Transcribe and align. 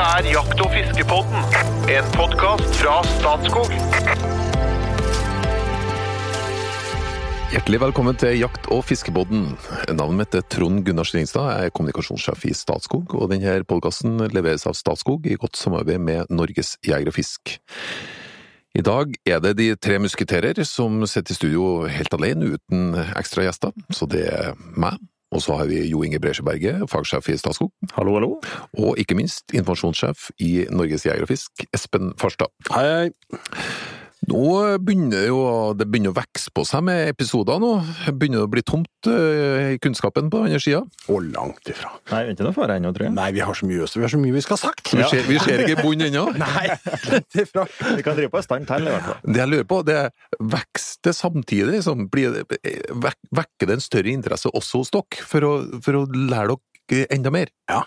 Dette 0.00 0.16
er 0.16 0.26
Jakt- 0.32 0.60
og 0.64 0.70
fiskepodden, 0.72 1.42
en 1.92 2.06
podkast 2.14 2.78
fra 2.78 2.94
Statskog. 3.04 3.74
Hjertelig 7.52 7.80
velkommen 7.82 8.16
til 8.16 8.38
Jakt- 8.40 8.70
og 8.72 8.80
fiskepodden. 8.88 9.50
Navnet 9.92 10.16
mitt 10.22 10.38
er 10.40 10.46
Trond 10.48 10.86
Gunnar 10.86 11.04
Stringstad, 11.04 11.50
jeg 11.52 11.68
er 11.68 11.76
kommunikasjonssjef 11.76 12.48
i 12.48 12.56
Statskog, 12.56 13.12
og 13.12 13.28
denne 13.28 13.58
podkasten 13.68 14.16
leveres 14.32 14.64
av 14.64 14.78
Statskog 14.80 15.28
i 15.28 15.36
godt 15.36 15.60
samarbeid 15.60 16.00
med 16.00 16.32
Norges 16.32 16.78
Jeger 16.80 17.12
og 17.12 17.18
Fisk. 17.20 17.58
I 18.72 18.80
dag 18.80 19.12
er 19.28 19.44
det 19.44 19.58
de 19.60 19.68
tre 19.76 20.00
musketerer 20.00 20.64
som 20.64 21.04
sitter 21.04 21.36
i 21.36 21.40
studio 21.42 21.70
helt 21.92 22.16
alene, 22.16 22.54
uten 22.56 22.96
ekstra 23.20 23.44
gjester, 23.44 23.76
så 23.92 24.08
det 24.08 24.30
er 24.32 24.56
meg. 24.80 24.96
Og 25.30 25.42
så 25.44 25.54
har 25.60 25.68
vi 25.70 25.84
Jo 25.86 26.02
Inge 26.02 26.18
Bresjeberget, 26.20 26.82
fagsjef 26.90 27.28
i 27.30 27.36
Statskog, 27.38 27.70
Hallo, 27.94 28.14
hallo. 28.18 28.32
og 28.78 28.98
ikke 28.98 29.14
minst 29.14 29.54
informasjonssjef 29.54 30.30
i 30.42 30.66
Norges 30.70 31.06
Jeger 31.06 31.22
og 31.22 31.30
Fisk, 31.30 31.64
Espen 31.74 32.12
Farstad. 32.18 32.50
Hei, 32.74 32.84
hei. 32.90 33.99
Nå 34.28 34.40
begynner 34.84 35.22
jo 35.30 35.38
det 35.78 35.86
begynner 35.88 36.12
å 36.12 36.16
vokse 36.18 36.50
på 36.54 36.62
seg 36.68 36.82
med 36.84 37.08
episoder 37.08 37.56
nå. 37.62 37.70
Det 38.04 38.12
begynner 38.20 38.44
å 38.44 38.50
bli 38.52 38.60
tomt 38.68 39.08
eh, 39.08 39.70
i 39.74 39.78
kunnskapen 39.80 40.28
på 40.30 40.42
andre 40.44 40.60
sida. 40.60 40.82
Og 41.10 41.24
langt 41.32 41.70
ifra. 41.72 41.88
Nei, 42.12 42.20
ikke 42.34 42.44
noe 42.44 42.54
fare 42.54 42.76
ennå, 42.76 42.92
tror 42.94 43.08
jeg. 43.08 43.14
Nei, 43.16 43.28
vi 43.34 43.40
har 43.46 43.56
så 43.56 43.68
mye, 43.70 43.88
vi 43.88 44.04
har 44.04 44.12
så 44.12 44.20
mye 44.20 44.34
vi 44.36 44.42
skal 44.44 44.58
ha 44.58 44.62
sagt. 44.68 44.92
Vi, 44.92 45.06
ser- 45.08 45.24
vi 45.30 45.38
ser 45.40 45.64
ikke 45.64 45.80
bunnen 45.86 46.10
ennå. 46.10 46.26
Nei, 46.44 46.66
langt 47.08 47.40
ifra. 47.46 47.64
Vi 47.96 48.04
kan 48.06 48.18
drive 48.20 48.32
på 48.34 48.42
en 48.42 48.46
stand 48.46 48.68
til, 48.68 48.90
i 48.90 48.92
hvert 48.94 49.08
fall. 49.08 49.22
Det 49.24 49.40
jeg 49.42 49.52
lurer 49.54 49.68
på, 49.72 49.80
det 49.88 49.96
er 50.02 50.10
vokser 50.56 51.00
det 51.08 51.16
samtidig? 51.16 51.70
Liksom, 51.78 52.06
blir 52.12 52.42
vekker 52.44 53.70
det 53.72 53.78
en 53.78 53.84
større 53.88 54.12
interesse 54.12 54.52
også 54.52 54.82
hos 54.84 54.92
dere, 54.94 55.24
for 55.32 55.48
å, 55.48 55.54
for 55.84 56.02
å 56.02 56.04
lære 56.12 56.58
dere 56.92 57.08
enda 57.16 57.32
mer? 57.34 57.48
Det 57.70 57.80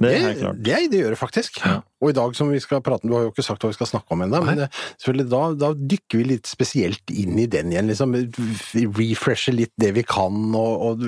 Det, 0.00 0.10
er 0.16 0.34
det, 0.34 0.50
det, 0.64 0.76
det 0.92 1.02
gjør 1.02 1.14
det 1.14 1.20
faktisk. 1.20 1.60
Og 2.00 2.12
i 2.12 2.16
dag 2.16 2.36
som 2.36 2.48
vi 2.52 2.60
skal 2.62 2.80
prate 2.84 3.04
om, 3.04 3.12
du 3.12 3.16
har 3.18 3.26
jo 3.26 3.32
ikke 3.34 3.44
sagt 3.44 3.64
hva 3.64 3.72
vi 3.72 3.76
skal 3.76 3.90
snakke 3.90 4.16
om 4.16 4.24
ennå, 4.24 4.40
men 4.46 4.62
selvfølgelig 4.96 5.28
da, 5.28 5.42
da 5.60 5.72
dykker 5.76 6.22
vi 6.22 6.28
litt 6.32 6.48
spesielt 6.48 7.12
inn 7.12 7.36
i 7.40 7.48
den 7.50 7.74
igjen, 7.74 7.90
liksom. 7.92 8.16
Vi 8.16 8.86
Refresher 9.00 9.56
litt 9.56 9.74
det 9.80 9.92
vi 9.98 10.06
kan, 10.08 10.46
og, 10.56 10.86
og 10.86 11.04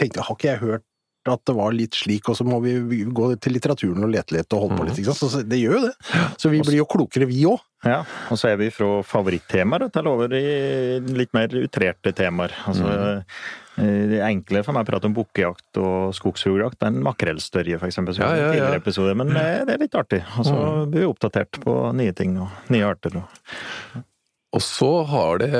tenkte, 0.00 0.24
har 0.24 0.38
ikke 0.38 0.54
jeg 0.54 0.64
hørt 0.64 0.86
at 1.28 1.42
det 1.44 1.52
var 1.52 1.74
litt 1.76 1.96
slik, 1.98 2.28
og 2.32 2.36
så 2.38 2.46
må 2.48 2.60
vi 2.64 3.02
gå 3.04 3.26
til 3.44 3.52
litteraturen 3.52 4.06
og 4.06 4.12
lete 4.14 4.38
litt 4.38 4.54
og 4.56 4.64
holde 4.64 4.78
på 4.78 4.86
litt, 4.88 5.00
ikke 5.02 5.12
sant. 5.12 5.34
Så 5.34 5.42
det 5.44 5.58
gjør 5.60 5.76
jo 5.76 5.82
det. 5.84 6.20
Så 6.40 6.52
vi 6.52 6.62
blir 6.64 6.78
jo 6.80 6.86
klokere, 6.88 7.28
vi 7.28 7.42
òg. 7.48 7.60
Ja, 7.84 8.02
og 8.32 8.40
så 8.40 8.50
er 8.50 8.58
vi 8.60 8.68
fra 8.72 9.00
favorittemaer 9.08 9.86
til 9.92 10.08
over 10.08 10.32
i 10.36 10.44
litt 11.16 11.32
mer 11.36 11.52
utrerte 11.60 12.12
temaer. 12.16 12.52
Altså, 12.68 12.88
eh, 12.88 13.44
Det 13.80 14.18
er 14.20 14.26
enklere 14.28 14.66
for 14.66 14.76
meg 14.76 14.84
å 14.84 14.90
prate 14.90 15.08
om 15.08 15.16
bukkejakt 15.16 15.80
og 15.80 16.12
skogsfugljakt 16.18 16.84
enn 16.86 17.00
makrellstørje, 17.06 17.80
eksempel, 17.86 18.16
som 18.16 18.26
Ja, 18.26 18.30
ja, 18.34 18.44
ja. 18.44 18.52
tidligere 18.52 18.82
episode, 18.82 19.16
men 19.16 19.32
det, 19.32 19.48
det 19.68 19.76
er 19.76 19.82
litt 19.86 19.98
artig. 19.98 20.20
Og 20.36 20.48
så 20.48 20.60
blir 20.90 21.06
vi 21.06 21.10
oppdatert 21.10 21.60
på 21.64 21.76
nye 21.96 22.14
ting 22.16 22.36
og 22.42 22.72
nye 22.74 22.86
arter. 22.92 23.20
Og... 23.22 24.04
Og 24.58 24.64
så 24.66 24.90
har 25.06 25.42
det, 25.42 25.50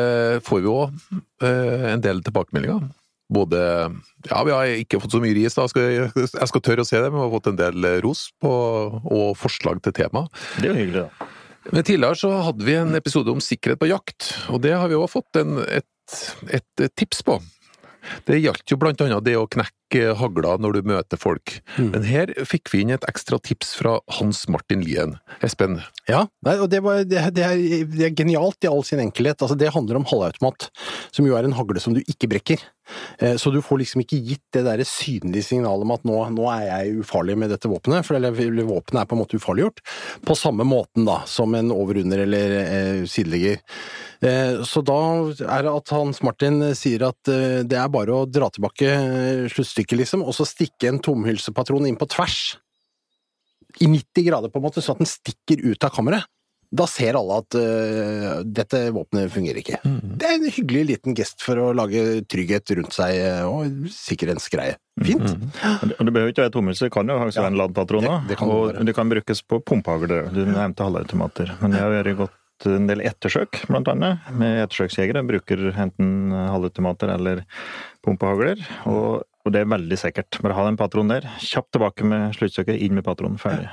får 0.46 0.64
vi 0.64 0.72
òg 0.72 1.02
en 1.46 2.02
del 2.02 2.24
tilbakemeldinger. 2.26 2.88
Både 3.30 3.58
Ja, 4.26 4.42
vi 4.44 4.52
har 4.52 4.72
ikke 4.74 4.98
fått 5.00 5.14
så 5.14 5.20
mye 5.22 5.36
ris, 5.36 5.54
da. 5.54 5.68
Jeg 5.68 5.72
skal, 5.72 6.30
jeg 6.34 6.48
skal 6.50 6.64
tørre 6.66 6.84
å 6.84 6.88
se 6.88 6.98
det, 6.98 7.12
men 7.12 7.20
vi 7.20 7.26
har 7.28 7.34
fått 7.36 7.52
en 7.52 7.60
del 7.60 7.86
ros 8.04 8.26
på, 8.42 8.50
og 9.00 9.28
forslag 9.38 9.78
til 9.84 9.94
tema. 9.96 10.26
Det 10.58 10.66
er 10.66 10.72
jo 10.72 10.80
hyggelig, 10.80 11.04
da. 11.06 11.30
Men 11.70 11.84
tidligere 11.86 12.18
så 12.18 12.32
hadde 12.48 12.66
vi 12.66 12.74
en 12.80 12.96
episode 12.98 13.30
om 13.30 13.41
sikkerhet 13.44 13.80
på 13.80 13.91
jakt, 13.91 14.32
og 14.50 14.62
det 14.64 14.72
har 14.74 14.91
vi 14.91 14.98
òg 14.98 15.10
fått 15.12 15.38
en, 15.38 15.60
et, 15.68 16.18
et 16.50 16.86
tips 16.98 17.22
på. 17.26 17.36
Det 18.28 18.41
gjaldt 18.41 18.72
jo 18.72 18.78
blant 18.80 19.00
annet 19.05 19.25
det 19.27 19.36
å 19.39 19.47
knekke 19.50 20.14
hagla 20.20 20.56
når 20.62 20.78
du 20.78 20.89
møter 20.92 21.20
folk. 21.20 21.56
Men 21.78 22.05
her 22.06 22.33
fikk 22.47 22.70
vi 22.72 22.84
inn 22.84 22.92
et 22.94 23.06
ekstra 23.11 23.41
tips 23.42 23.72
fra 23.78 23.97
Hans 24.19 24.44
Martin 24.53 24.84
Lien. 24.86 25.16
Espen, 25.47 25.80
Ja, 26.11 26.27
nei, 26.47 26.56
og 26.62 26.70
det, 26.72 26.83
var, 26.86 27.03
det, 27.06 27.25
det, 27.36 27.47
er, 27.47 27.86
det 27.91 28.06
er 28.08 28.14
genialt 28.16 28.66
i 28.66 28.70
all 28.70 28.84
sin 28.86 29.03
enkelhet. 29.03 29.41
Altså, 29.42 29.58
det 29.58 29.72
handler 29.75 30.00
om 30.00 30.06
halvautomat, 30.10 30.71
som 31.15 31.26
jo 31.26 31.37
er 31.38 31.48
en 31.48 31.56
hagle 31.59 31.82
som 31.82 31.97
du 31.97 32.03
ikke 32.04 32.31
brekker. 32.31 32.62
Eh, 33.19 33.37
Så 33.41 33.53
du 33.53 33.61
får 33.62 33.83
liksom 33.83 34.03
ikke 34.05 34.21
gitt 34.25 34.44
det 34.53 34.65
der 34.66 34.83
synlige 34.84 35.44
signalet 35.47 35.87
om 35.87 35.94
at 35.94 36.05
nå, 36.09 36.16
nå 36.37 36.47
er 36.53 36.65
jeg 36.69 37.00
ufarlig 37.05 37.37
med 37.38 37.50
dette 37.50 37.71
våpenet, 37.71 38.06
for 38.06 38.19
våpenet 38.19 39.00
er 39.03 39.09
på 39.09 39.16
en 39.16 39.22
måte 39.22 39.37
ufarliggjort, 39.41 39.83
på 40.27 40.37
samme 40.38 40.66
måten 40.66 41.06
da, 41.09 41.21
som 41.27 41.55
en 41.55 41.71
over-under 41.75 42.25
eller 42.27 42.56
eh, 42.60 43.05
sideligger. 43.10 43.60
Eh, 44.22 44.62
Så 44.65 44.83
da 44.84 44.99
er 45.31 45.62
det 45.66 45.77
at 45.77 45.94
Hans 45.94 46.22
Martin 46.22 46.60
sier 46.75 47.06
at 47.09 47.31
eh, 47.33 47.62
det 47.65 47.78
er 47.78 47.93
bare 47.93 48.22
å 48.22 48.27
dra 48.28 48.50
tilbake 48.53 48.89
eh, 48.89 49.47
sluttstykket, 49.53 49.99
liksom, 50.03 50.25
og 50.25 50.34
så 50.37 50.49
stikke 50.49 50.91
en 50.91 51.00
tomhylsepatron 51.03 51.87
inn 51.89 51.99
på 52.00 52.09
tvers 52.10 52.59
i 53.81 53.87
90 53.87 54.27
grader, 54.27 54.50
på 54.50 54.59
en 54.59 54.66
måte, 54.66 54.83
så 54.83 54.93
at 54.93 55.00
den 55.00 55.09
stikker 55.09 55.62
ut 55.62 55.84
av 55.87 55.93
kammeret. 55.94 56.27
Da 56.70 56.86
ser 56.86 57.16
alle 57.19 57.36
at 57.42 57.56
uh, 57.58 58.42
dette 58.47 58.82
våpenet 58.94 59.32
fungerer 59.34 59.58
ikke. 59.58 59.81
Det 59.82 60.28
er 60.28 60.36
en 60.36 60.53
hyggelig 60.54 60.84
liten 60.92 61.16
gest 61.19 61.42
for 61.42 61.58
å 61.58 61.72
lage 61.75 62.20
trygghet 62.31 62.70
rundt 62.78 62.94
seg, 62.94 63.16
øh, 63.19 63.48
og 63.50 63.88
sikkerhetsgreie. 63.91 64.76
Fint. 65.00 65.32
Mm. 65.32 65.48
Og 65.97 66.04
det 66.06 66.14
behøver 66.14 66.34
ikke 66.34 66.44
være 66.44 66.54
tommelse, 66.54 66.86
det 66.86 66.94
kan 66.94 67.10
jo 67.10 67.16
faktisk 67.19 67.41
Ja, 67.41 67.47
være 67.47 67.54
en 67.54 67.59
ladpatron 67.59 68.06
òg. 68.06 68.34
Og 68.47 68.84
det 68.86 68.94
kan 68.94 69.10
brukes 69.10 69.42
på 69.42 69.59
pumpehagle. 69.66 70.22
Du 70.34 70.44
nevnte 70.44 70.86
halvautomater. 70.86 71.54
Men 71.64 71.75
jeg 71.75 71.97
har 71.97 72.12
gått 72.20 72.69
en 72.70 72.86
del 72.91 73.03
ettersøk, 73.09 73.62
blant 73.70 73.91
annet. 73.91 74.30
Med 74.36 74.62
ettersøksjegere. 74.66 75.25
Bruker 75.26 75.70
enten 75.72 76.34
halvautomater 76.36 77.16
eller 77.16 77.42
pumpehagler. 78.04 78.60
Og, 78.91 79.25
og 79.25 79.54
det 79.56 79.64
er 79.64 79.72
veldig 79.72 79.98
sikkert. 79.98 80.38
Bare 80.44 80.59
ha 80.59 80.69
den 80.69 80.78
patronen 80.78 81.16
der. 81.16 81.30
Kjapt 81.42 81.72
tilbake 81.75 82.06
med 82.06 82.36
sluttstykket, 82.36 82.78
inn 82.78 83.00
med 83.00 83.09
patronen. 83.09 83.41
Ferdig. 83.41 83.70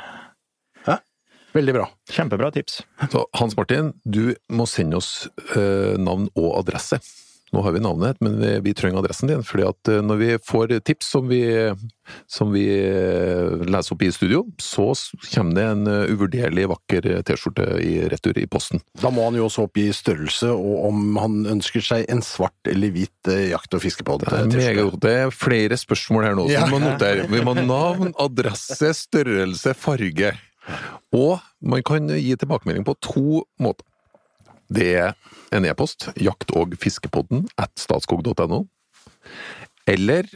Veldig 1.58 1.74
bra. 1.74 1.88
Kjempebra 2.14 2.52
tips. 2.54 2.82
Så 3.12 3.24
Hans 3.40 3.58
Martin, 3.58 3.94
du 4.06 4.36
må 4.54 4.68
sende 4.70 5.00
oss 5.02 5.26
eh, 5.56 5.96
navn 5.98 6.30
og 6.38 6.52
adresse. 6.62 7.00
Nå 7.56 7.62
har 7.64 7.72
vi 7.72 7.80
navnet, 7.80 8.18
men 8.20 8.34
vi, 8.42 8.50
vi 8.60 8.74
trenger 8.76 9.00
adressen 9.00 9.30
din, 9.32 9.44
fordi 9.48 9.64
at 9.64 9.90
eh, 9.90 10.02
når 10.04 10.18
vi 10.20 10.28
får 10.44 10.74
tips 10.84 11.08
som 11.14 11.30
vi, 11.30 11.38
som 12.28 12.50
vi 12.52 12.66
eh, 12.76 13.54
leser 13.72 13.96
opp 13.96 14.04
i 14.04 14.10
studio, 14.12 14.42
så 14.60 14.90
kommer 15.32 15.56
det 15.56 15.64
en 15.72 15.88
eh, 15.88 16.12
uvurderlig 16.12 16.66
vakker 16.74 17.08
T-skjorte 17.30 17.70
i 17.80 17.94
retur 18.12 18.36
i 18.38 18.44
posten. 18.52 18.84
Da 19.00 19.14
må 19.16 19.30
han 19.30 19.40
jo 19.40 19.48
også 19.48 19.64
oppgi 19.70 19.88
størrelse, 19.96 20.52
og 20.52 20.90
om 20.90 21.22
han 21.24 21.40
ønsker 21.56 21.88
seg 21.88 22.04
en 22.12 22.20
svart 22.26 22.68
eller 22.68 22.92
hvit 22.94 23.32
jakt- 23.54 23.80
og 23.80 23.86
fiskepod. 23.86 24.28
Det 24.28 24.68
er, 24.68 24.84
det 25.08 25.16
er 25.24 25.32
flere 25.34 25.80
spørsmål 25.80 26.28
her 26.28 26.38
nå 26.42 26.50
som 26.50 26.54
Ja. 26.58 26.68
vi 26.68 26.76
må 26.76 26.84
notere. 26.84 27.30
Vi 27.32 27.46
må 27.48 27.56
ha 27.56 27.64
navn, 27.64 28.12
adresse, 28.28 28.92
størrelse, 29.08 29.72
farge. 29.88 30.36
Og 31.16 31.40
man 31.62 31.84
kan 31.88 32.10
gi 32.12 32.36
tilbakemelding 32.36 32.86
på 32.88 32.98
to 33.02 33.44
måter. 33.64 33.86
Det 34.68 34.90
er 35.00 35.14
en 35.56 35.66
e-post, 35.66 36.10
jakt- 36.20 36.52
og 36.60 36.74
fiskepodden 36.82 37.46
at 37.58 37.72
statskog.no. 37.80 38.66
Eller 39.88 40.28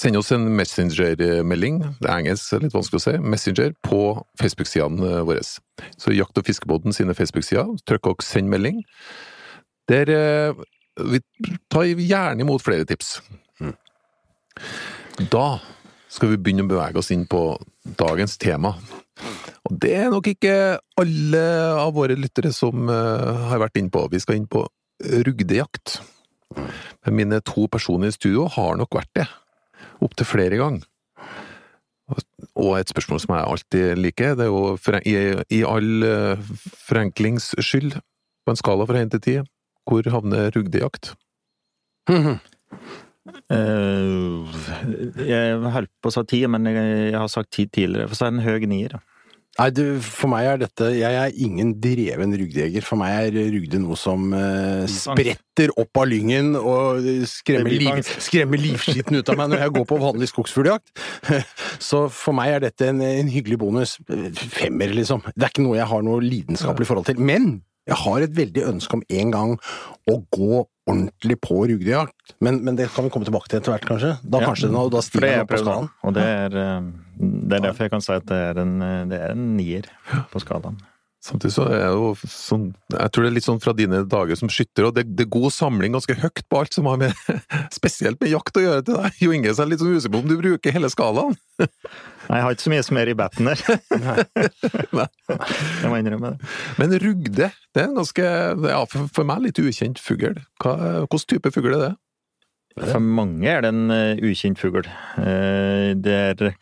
send 0.00 0.16
oss 0.16 0.30
en 0.32 0.46
messengermelding, 0.56 1.80
det 2.00 2.08
er 2.08 2.20
engelsk, 2.20 2.52
litt 2.60 2.76
vanskelig 2.76 3.00
å 3.00 3.04
se, 3.04 3.14
messenger 3.20 3.72
på 3.84 4.20
Facebook-sidene 4.40 5.22
våre. 5.28 5.42
Så 6.00 6.14
Jakt- 6.16 6.38
og 6.38 6.46
fiskepodden 6.46 6.96
sine 6.96 7.16
Facebook-sider, 7.16 7.72
trykk 7.88 8.12
og 8.12 8.24
send 8.24 8.52
melding. 8.52 8.82
Der 9.88 10.12
eh, 10.12 10.62
vi 11.10 11.20
tar 11.72 11.88
gjerne 11.88 12.44
imot 12.44 12.64
flere 12.64 12.86
tips. 12.88 13.18
Da 15.32 15.46
skal 16.10 16.32
vi 16.32 16.40
begynne 16.42 16.66
å 16.66 16.70
bevege 16.70 17.00
oss 17.00 17.12
inn 17.14 17.26
på 17.30 17.44
dagens 17.98 18.36
tema. 18.40 18.74
Og 19.68 19.76
det 19.82 19.92
er 20.00 20.10
nok 20.12 20.30
ikke 20.32 20.54
alle 21.00 21.42
av 21.78 21.92
våre 21.94 22.16
lyttere 22.18 22.52
som 22.54 22.88
eh, 22.90 23.42
har 23.50 23.62
vært 23.62 23.78
inn 23.80 23.90
på. 23.92 24.06
Vi 24.10 24.20
skal 24.22 24.40
inn 24.40 24.48
på 24.50 24.64
rugdejakt. 25.00 26.00
Men 27.06 27.16
mine 27.16 27.40
to 27.46 27.66
personer 27.70 28.10
i 28.10 28.16
studio 28.16 28.48
har 28.50 28.78
nok 28.80 28.98
vært 28.98 29.12
det. 29.20 29.26
Opptil 30.02 30.28
flere 30.28 30.58
ganger. 30.60 30.86
Og 32.58 32.72
et 32.74 32.90
spørsmål 32.90 33.20
som 33.22 33.36
jeg 33.36 33.46
alltid 33.46 34.00
liker, 34.00 34.34
det 34.34 34.48
er 34.48 34.50
jo 34.50 34.74
i, 35.06 35.14
i 35.60 35.62
all 35.62 36.06
eh, 36.06 36.48
forenklings 36.88 37.52
skyld, 37.62 38.00
på 38.42 38.50
en 38.50 38.58
skala 38.58 38.86
fra 38.88 39.04
1 39.04 39.12
til 39.14 39.22
10, 39.44 39.50
hvor 39.86 40.10
havner 40.16 40.50
rugdejakt? 40.56 41.14
Eh, 43.28 44.58
jeg 45.28 45.60
holdt 45.74 45.92
på 46.00 46.10
å 46.10 46.14
si 46.14 46.26
ti, 46.30 46.42
men 46.48 46.68
jeg, 46.70 47.14
har 47.16 47.30
sagt 47.32 47.52
ti 47.56 47.68
tidligere. 47.68 48.14
Så 48.16 48.26
er 48.26 48.32
det 48.32 48.40
en 48.40 48.46
høy 48.46 48.68
nier. 48.70 48.98
Nei, 49.58 49.66
du, 49.74 49.82
for 50.00 50.30
meg 50.30 50.46
er 50.46 50.60
dette 50.60 50.86
Jeg 50.94 51.16
er 51.18 51.32
ingen 51.42 51.72
dreven 51.82 52.32
rugdejeger. 52.38 52.84
For 52.86 53.00
meg 53.00 53.34
er 53.34 53.48
rugde 53.52 53.80
noe 53.82 53.98
som 53.98 54.30
eh, 54.36 54.86
spretter 54.88 55.72
opp 55.80 56.00
av 56.00 56.06
lyngen 56.08 56.54
og 56.56 57.04
skremmer, 57.28 57.74
liv, 57.74 58.12
skremmer 58.22 58.62
livskiten 58.62 59.18
ut 59.18 59.32
av 59.32 59.40
meg 59.40 59.50
når 59.52 59.64
jeg 59.66 59.74
går 59.76 59.88
på 59.90 59.98
vanlig 60.00 60.30
skogsfugljakt. 60.30 60.94
Så 61.90 62.06
for 62.14 62.36
meg 62.38 62.54
er 62.54 62.64
dette 62.68 62.88
en, 62.88 63.02
en 63.04 63.32
hyggelig 63.32 63.58
bonus. 63.60 63.98
Femmer, 64.54 64.94
liksom. 64.96 65.26
Det 65.34 65.48
er 65.48 65.52
ikke 65.52 65.66
noe 65.66 65.80
jeg 65.80 65.92
har 65.92 66.06
noe 66.06 66.24
lidenskapelig 66.24 66.88
forhold 66.88 67.10
til. 67.10 67.20
Men 67.20 67.58
jeg 67.90 67.98
har 68.06 68.22
et 68.22 68.36
veldig 68.36 68.66
ønske 68.70 68.96
om 68.96 69.04
en 69.18 69.34
gang 69.34 69.56
å 70.08 70.20
gå 70.30 70.64
ordentlig 70.90 71.36
på 71.44 71.58
rugdejakt. 71.70 72.34
Men, 72.40 72.60
men 72.66 72.76
det 72.78 72.88
kan 72.94 73.06
vi 73.06 73.12
komme 73.14 73.28
tilbake 73.28 73.50
til 73.50 73.60
etter 73.60 73.74
hvert, 73.74 73.86
kanskje. 73.88 74.12
Da 74.22 74.42
Ja, 74.42 74.50
kanskje 74.50 74.70
da 74.74 74.84
det 74.94 75.02
stiger 75.06 75.26
den 75.26 75.44
opp 75.44 75.52
på 75.54 75.60
skalaen. 75.62 75.90
og 76.02 76.14
det 76.16 76.26
er, 76.26 76.60
eh, 76.64 76.90
det 77.20 77.58
er 77.58 77.66
derfor 77.68 77.86
jeg 77.86 77.94
kan 77.96 78.04
si 78.04 78.14
at 78.16 78.26
det 78.30 78.40
er 78.50 78.62
en, 78.62 78.76
eh, 78.82 79.04
det 79.10 79.20
er 79.20 79.34
en 79.34 79.50
nier 79.56 79.90
på 80.32 80.42
skalaen. 80.42 80.80
Samtidig 81.20 81.52
så 81.52 81.66
er 81.68 81.82
det 81.82 81.88
jo 81.92 82.12
sånn 82.24 82.62
Jeg 82.94 83.12
tror 83.12 83.24
det 83.26 83.28
er 83.28 83.34
litt 83.36 83.44
sånn 83.44 83.60
fra 83.60 83.74
dine 83.76 83.98
dager 84.08 84.38
som 84.40 84.48
skytter, 84.48 84.86
og 84.88 84.94
det, 84.96 85.04
det 85.18 85.26
er 85.26 85.32
god 85.34 85.52
samling 85.52 85.92
ganske 85.92 86.16
høyt 86.16 86.42
på 86.48 86.60
alt 86.62 86.76
som 86.76 86.88
har 86.88 87.00
med 87.02 87.12
Spesielt 87.78 88.20
med 88.22 88.32
jakt 88.32 88.56
å 88.56 88.64
gjøre 88.64 88.84
til 88.86 88.96
deg. 88.96 89.18
Jo 89.20 89.34
Inge, 89.36 89.52
så 89.52 89.62
er 89.62 89.68
jeg 89.68 89.74
litt 89.74 89.84
sånn 89.84 89.98
usikker 89.98 90.14
på 90.14 90.22
om 90.22 90.30
du 90.30 90.36
bruker 90.40 90.76
hele 90.76 90.90
skalaen. 90.92 91.36
Nei, 91.60 92.38
jeg 92.38 92.44
har 92.46 92.56
ikke 92.56 92.64
så 92.64 92.72
mye 92.72 92.86
som 92.86 93.00
er 93.00 93.10
i 93.12 93.16
batten 93.18 93.50
der. 93.50 93.64
Nei. 94.96 95.08
jeg 95.28 95.90
må 95.92 95.98
innrømme 96.00 96.32
det. 96.32 96.52
Men 96.80 96.94
rugde, 97.04 97.50
det 97.50 97.82
er 97.82 97.88
en 97.88 97.98
ganske 98.00 98.28
ja, 98.70 98.78
for, 98.88 99.10
for 99.12 99.28
meg 99.28 99.44
litt 99.44 99.60
ukjent 99.60 100.00
fugl. 100.00 100.40
Hvilken 100.62 101.26
type 101.34 101.52
fugl 101.52 101.74
er 101.74 101.84
det? 101.90 101.92
For 102.80 103.02
mange 103.02 103.50
er 103.50 103.64
det 103.64 103.74
en 103.74 103.92
eh, 103.92 104.24
ukjent 104.24 104.60
fugl. 104.60 104.86
Eh, 105.20 105.90
det 106.00 106.16
er 106.16 106.56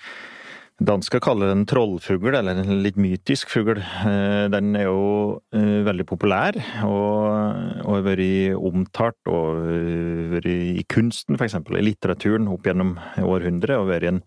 Dansker 0.79 1.19
kaller 1.19 1.49
den 1.51 1.65
en 1.65 1.67
trollfugl, 1.67 2.37
eller 2.39 2.61
en 2.61 2.77
litt 2.85 2.99
mytisk 3.03 3.51
fugl. 3.51 3.81
Eh, 3.83 4.45
Den 4.53 4.77
er 4.79 4.85
jo 4.87 5.41
eh, 5.51 5.81
veldig 5.83 6.07
populær, 6.07 6.55
og, 6.87 7.83
har 7.83 8.05
vært 8.07 8.55
omtalt 8.55 9.31
og 9.33 9.59
eh, 9.73 10.29
vært 10.37 10.47
i 10.47 10.85
kunsten, 10.87 11.35
eksempel, 11.35 11.81
i 11.81 11.83
litteraturen 11.89 12.47
opp 12.53 12.71
gjennom 12.71 12.95
århundret, 13.19 13.75
og 13.75 13.91
vært 13.91 14.07
en, 14.13 14.23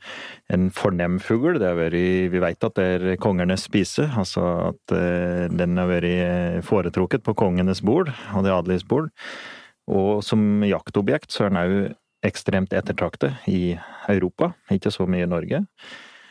en 0.51 0.68
fornem 0.75 1.21
fugl. 1.24 1.56
Det 1.56 1.71
har 1.71 1.80
vært, 1.80 1.98
vi 2.36 2.44
vet 2.44 2.68
at 2.68 2.75
det 2.81 2.89
er 2.98 3.24
kongernes 3.24 3.69
spise, 3.71 4.09
altså 4.12 4.44
at 4.74 4.98
den 5.56 5.80
har 5.80 5.88
vært 5.88 6.68
foretrukket 6.68 7.24
på 7.24 7.38
kongenes 7.39 7.80
bord 7.80 8.12
og 8.36 8.44
det 8.44 8.51
adeliges 8.51 8.83
bord. 8.83 9.07
Og 9.88 10.19
som 10.19 10.65
jaktobjekt 10.68 11.31
så 11.31 11.48
er 11.48 11.56
den 11.56 11.63
òg 11.63 11.75
ekstremt 12.27 12.75
ettertraktet 12.75 13.48
i 13.48 13.77
Europa, 14.12 14.51
ikke 14.68 14.92
så 14.92 15.07
mye 15.07 15.24
i 15.24 15.31
Norge. 15.31 15.65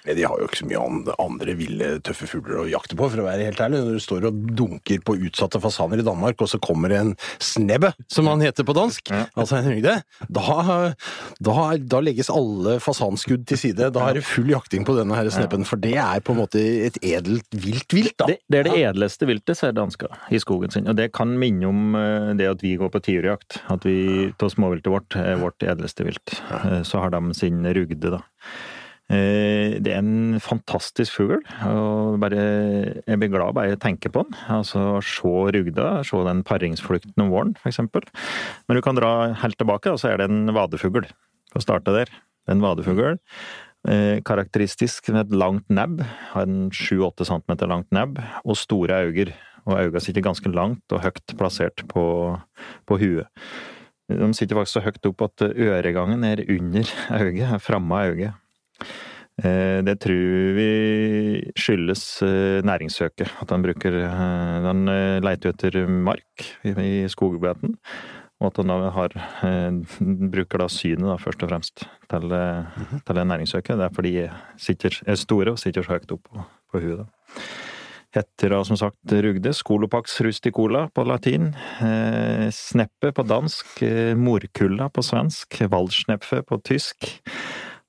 Men 0.07 0.17
de 0.17 0.25
har 0.27 0.39
jo 0.41 0.47
ikke 0.49 0.61
så 0.63 0.69
mye 0.71 1.15
andre, 1.21 1.55
ville, 1.59 1.89
tøffe 2.07 2.29
fugler 2.31 2.63
å 2.63 2.69
jakte 2.71 2.97
på, 2.97 3.09
for 3.13 3.21
å 3.23 3.27
være 3.27 3.47
helt 3.49 3.61
ærlig. 3.61 3.81
Når 3.85 3.99
du 3.99 4.05
står 4.05 4.27
og 4.31 4.39
dunker 4.57 5.03
på 5.05 5.17
utsatte 5.29 5.61
fasaner 5.63 6.01
i 6.01 6.07
Danmark, 6.07 6.41
og 6.41 6.49
så 6.49 6.61
kommer 6.63 6.93
det 6.93 7.01
en 7.03 7.15
snebbe, 7.43 7.93
som 8.11 8.29
han 8.31 8.41
heter 8.45 8.65
på 8.69 8.77
dansk, 8.77 9.11
Ja. 9.13 9.27
altså 9.37 9.59
en 9.61 9.69
rygde, 9.73 9.97
da, 10.29 10.95
da, 11.41 11.57
da 11.79 12.01
legges 12.05 12.31
alle 12.33 12.79
fasanskudd 12.83 13.45
til 13.51 13.61
side. 13.61 13.91
Da 13.93 14.09
er 14.09 14.19
det 14.21 14.25
full 14.29 14.49
jakting 14.53 14.87
på 14.89 14.97
denne 14.97 15.17
her 15.19 15.29
snebben, 15.33 15.67
for 15.69 15.77
det 15.81 15.97
er 16.01 16.21
på 16.25 16.33
en 16.35 16.41
måte 16.43 16.63
et 16.87 16.97
edelt 17.05 17.47
vilt 17.53 17.93
vilt, 17.97 18.17
da. 18.21 18.31
Det, 18.31 18.39
det 18.51 18.61
er 18.63 18.69
det 18.71 18.77
edleste 18.91 19.29
viltet, 19.29 19.59
sier 19.61 19.77
dansker, 19.77 20.13
i 20.33 20.41
skogen 20.43 20.73
sin. 20.75 20.89
Og 20.91 20.97
det 20.99 21.11
kan 21.17 21.33
minne 21.41 21.69
om 21.69 21.95
eh, 21.99 22.33
det 22.41 22.49
at 22.51 22.65
vi 22.65 22.77
går 22.81 22.91
på 22.95 23.03
tiurjakt. 23.05 23.61
At 23.73 23.85
vi 23.87 24.31
av 24.41 24.51
småviltet 24.53 24.93
vårt 24.93 25.17
er 25.21 25.37
vårt 25.41 25.63
edleste 25.63 26.07
vilt. 26.07 26.37
Eh, 26.51 26.81
Så 26.87 26.99
har 27.03 27.11
de 27.13 27.35
sin 27.37 27.61
rugde, 27.77 28.15
da. 28.17 28.23
Eh, 29.11 29.79
Det 29.83 29.91
er 29.91 29.99
en 29.99 30.39
fantastisk 30.43 31.17
fugl, 31.19 31.41
og 31.67 32.19
bare, 32.23 32.43
jeg 33.07 33.19
blir 33.19 33.31
glad 33.33 33.55
bare 33.57 33.73
jeg 33.73 33.81
tenker 33.83 34.13
på 34.15 34.23
den. 34.27 34.37
Altså 34.49 35.01
se 35.03 35.33
rugda, 35.57 36.03
se 36.07 36.21
den 36.27 36.45
paringsflukten 36.47 37.25
om 37.25 37.33
våren, 37.33 37.57
eksempel. 37.67 38.07
Men 38.69 38.79
du 38.79 38.83
kan 38.83 38.95
dra 38.99 39.33
helt 39.43 39.59
tilbake, 39.59 39.91
og 39.91 39.99
så 39.99 40.13
er 40.13 40.21
det 40.21 40.31
en 40.31 40.55
vadefugl. 40.55 41.09
For 41.51 41.59
å 41.59 41.65
starte 41.65 41.95
der. 41.97 42.13
Er 42.47 42.55
En 42.55 42.63
vadefugl. 42.63 43.19
Eh, 43.89 44.21
karakteristisk 44.21 45.09
med 45.11 45.27
et 45.27 45.37
langt 45.39 45.67
nebb, 45.69 46.03
har 46.35 46.43
en 46.47 46.71
7-8 46.71 47.25
cm 47.27 47.67
langt 47.67 47.91
nebb, 47.91 48.21
og 48.45 48.57
store 48.57 49.07
øyne. 49.09 49.35
Og 49.67 49.77
øynene 49.77 50.01
sitter 50.01 50.23
ganske 50.25 50.49
langt 50.55 50.93
og 50.93 51.03
høyt 51.03 51.35
plassert 51.37 51.83
på, 51.89 52.39
på 52.87 52.97
huet. 52.99 53.27
De 54.09 54.33
sitter 54.35 54.57
faktisk 54.57 54.79
så 54.79 54.85
høyt 54.85 55.07
opp 55.07 55.23
at 55.23 55.43
øregangen 55.53 56.25
er 56.25 56.41
under 56.49 56.85
øyet, 57.21 57.61
framme 57.63 57.93
av 57.93 58.15
øyet. 58.15 58.39
Eh, 59.41 59.81
Det 59.87 59.97
tror 60.05 60.55
vi 60.57 60.71
skyldes 61.57 62.23
eh, 62.23 62.61
næringssøket. 62.67 63.31
At 63.41 63.51
han 63.51 63.63
bruker 63.63 63.91
den 63.91 64.87
Han 64.89 65.45
jo 65.45 65.53
etter 65.55 65.87
mark 65.89 66.49
i 66.65 67.07
skogbeiten. 67.09 67.77
Og 68.41 68.47
at 68.49 68.57
han 68.57 68.71
har, 68.93 69.13
eh, 69.45 69.71
bruker 70.33 70.59
da 70.59 70.69
synet, 70.69 71.05
da, 71.05 71.17
først 71.21 71.43
og 71.45 71.51
fremst, 71.51 71.85
til, 72.09 72.33
eh, 72.33 72.65
til 73.05 73.15
det 73.15 73.27
næringssøket. 73.27 73.77
Det 73.77 73.85
er 73.85 73.95
fordi 73.95 74.13
de 74.13 74.31
sitter, 74.57 75.03
er 75.07 75.15
store 75.21 75.53
og 75.53 75.59
sitter 75.59 75.83
så 75.83 75.93
høyt 75.99 76.13
opp 76.13 76.25
på, 76.25 76.45
på 76.73 76.81
huet. 76.81 77.05
da. 77.05 77.07
Heter 78.17 78.51
da 78.51 78.65
som 78.65 78.77
sagt 78.77 79.13
rugde, 79.13 79.53
Skolopax 79.55 80.17
rusticola 80.27 80.89
på 80.91 81.05
latin, 81.07 81.55
eh, 81.81 82.49
sneppe 82.51 83.13
på 83.13 83.23
dansk, 83.23 83.83
eh, 83.87 84.15
morkulla 84.19 84.89
på 84.91 85.05
svensk, 85.05 85.61
waldschnepfe 85.71 86.43
på 86.43 86.59
tysk, 86.65 87.21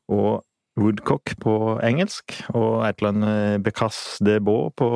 og 0.10 0.44
woodcock 0.80 1.34
på 1.44 1.56
engelsk, 1.84 2.38
og 2.56 2.86
et 2.88 3.02
eller 3.02 3.12
annet 3.12 3.66
becasse 3.66 4.24
de 4.24 4.38
beau 4.44 4.70
på 4.78 4.88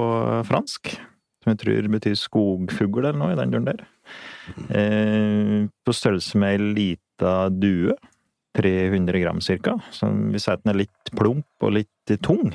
fransk, 0.47 0.95
som 1.43 1.53
jeg 1.53 1.61
tror 1.61 1.89
betyr 1.93 2.17
skogfugl 2.19 3.03
eller 3.03 3.19
noe 3.19 3.35
i 3.35 3.39
den 3.39 3.53
duren 3.53 3.69
der. 3.69 3.83
Eh, 4.69 5.65
på 5.85 5.95
størrelse 5.95 6.39
med 6.41 6.55
ei 6.55 6.73
lita 6.79 7.35
due, 7.53 7.95
300 8.55 9.19
gram 9.19 9.41
cirka, 9.43 9.75
så 9.91 10.07
vi 10.31 10.39
sier 10.39 10.55
at 10.55 10.63
den 10.63 10.75
er 10.75 10.85
litt 10.85 11.11
plump 11.17 11.65
og 11.65 11.75
litt 11.75 12.15
tung. 12.23 12.53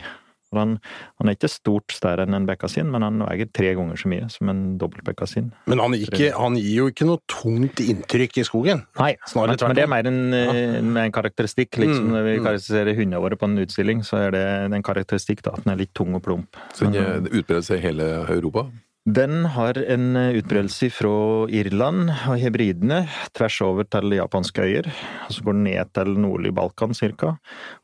Og 0.51 0.59
Han, 0.59 0.77
han 1.21 1.31
er 1.31 1.37
ikke 1.37 1.51
stort 1.53 1.95
større 1.95 2.27
enn 2.27 2.35
en 2.35 2.49
bekkasin, 2.49 2.91
men 2.91 3.05
han 3.07 3.23
veier 3.23 3.49
tre 3.55 3.73
ganger 3.79 4.01
så 4.01 4.11
mye 4.11 4.27
som 4.33 4.51
en 4.51 4.63
dobbeltbekkasin. 4.81 5.53
Men 5.71 5.83
han, 5.83 5.95
ikke, 5.95 6.33
han 6.35 6.59
gir 6.59 6.75
jo 6.81 6.89
ikke 6.91 7.07
noe 7.07 7.23
tungt 7.31 7.83
inntrykk 7.85 8.41
i 8.43 8.47
skogen. 8.49 8.85
Nei, 8.99 9.13
men, 9.37 9.55
men 9.55 9.79
det 9.79 9.87
er 9.87 9.93
mer 9.93 10.11
en, 10.11 10.21
eh, 10.35 10.81
med 10.83 11.05
en 11.07 11.15
karakteristikk. 11.15 11.79
Liksom 11.79 12.01
Mm, 12.01 12.13
når 12.15 12.23
vi 12.25 12.35
mm. 12.39 12.45
karakteriserer 12.45 12.97
hundene 12.97 13.21
våre 13.23 13.37
på 13.37 13.49
en 13.49 13.59
utstilling, 13.61 14.03
så 14.07 14.21
er 14.27 14.35
det 14.35 14.45
en 14.73 14.85
karakteristikk 14.87 15.43
da, 15.47 15.55
at 15.57 15.67
den 15.67 15.75
er 15.75 15.81
litt 15.83 15.93
tung 15.97 16.15
og 16.17 16.23
plump. 16.25 16.59
Så 16.75 16.87
den 16.87 16.97
Men, 16.97 17.27
er- 17.29 17.63
seg 17.67 17.79
i 17.79 17.85
hele 17.89 18.07
Europa? 18.29 18.69
Den 19.09 19.47
har 19.55 19.79
en 19.81 20.11
eh, 20.17 20.35
utbredelse 20.37 20.91
fra 20.93 21.11
Irland 21.57 22.11
og 22.29 22.35
hebridene 22.39 22.99
tvers 23.33 23.57
over 23.65 23.87
til 23.89 24.13
japanske 24.13 24.61
øyer. 24.61 24.91
Og 25.27 25.33
så 25.33 25.45
går 25.47 25.57
den 25.57 25.65
ned 25.71 25.93
til 25.97 26.11
nordlig 26.21 26.53
Balkan 26.55 26.93
cirka, 26.95 27.31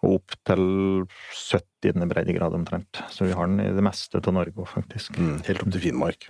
og 0.05 0.19
opp 0.19 0.37
til 0.47 1.07
70. 1.33 2.05
breddegrad 2.13 2.55
omtrent. 2.59 3.01
Så 3.11 3.25
vi 3.25 3.33
har 3.33 3.49
den 3.49 3.63
i 3.65 3.71
det 3.73 3.85
meste 3.87 4.21
av 4.21 4.29
Norge 4.37 4.53
òg, 4.61 4.69
faktisk. 4.75 5.17
Mm, 5.17 5.39
helt 5.49 5.65
opp 5.65 5.73
til 5.73 5.85
Finnmark. 5.89 6.29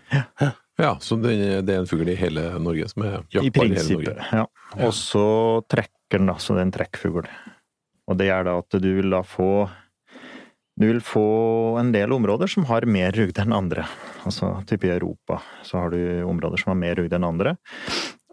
Ja, 0.79 0.93
så 1.03 1.17
den, 1.19 1.41
er- 1.41 1.62
det 1.67 1.75
er 1.75 1.83
en 1.83 1.91
fugl 1.91 2.09
i 2.12 2.17
hele 2.21 2.47
Norge 2.62 2.87
som 2.93 3.03
er 3.09 3.19
I 3.33 3.41
jaktbar 3.41 3.43
i 3.43 3.43
hele 3.43 3.75
prinsippet, 3.75 4.15
Norge? 4.23 4.31
ja. 4.38 4.47
Og 4.87 4.94
så 4.94 5.27
trekker 5.73 6.21
den, 6.21 6.31
da, 6.31 6.38
så 6.38 6.55
det 6.55 6.62
er 6.62 6.69
en 6.69 6.75
trekkfugl. 6.79 7.27
Og 8.06 8.19
det 8.21 8.31
er 8.31 8.44
da 8.47 8.59
at 8.62 8.77
du 8.79 8.88
vil 9.00 9.11
da 9.11 9.23
få 9.27 9.50
Du 10.76 10.84
vil 10.90 11.00
få 11.00 11.26
en 11.81 11.90
del 11.94 12.12
områder 12.12 12.50
som 12.52 12.66
har 12.68 12.85
mer 12.85 13.14
rugde 13.16 13.40
enn 13.40 13.54
andre. 13.56 13.87
Altså 14.28 14.59
type 14.68 14.88
i 14.88 14.92
Europa 14.92 15.40
så 15.64 15.80
har 15.80 15.95
du 15.95 16.00
områder 16.28 16.61
som 16.61 16.75
har 16.75 16.80
mer 16.80 16.99
rugde 17.00 17.16
enn 17.16 17.25
andre. 17.25 17.56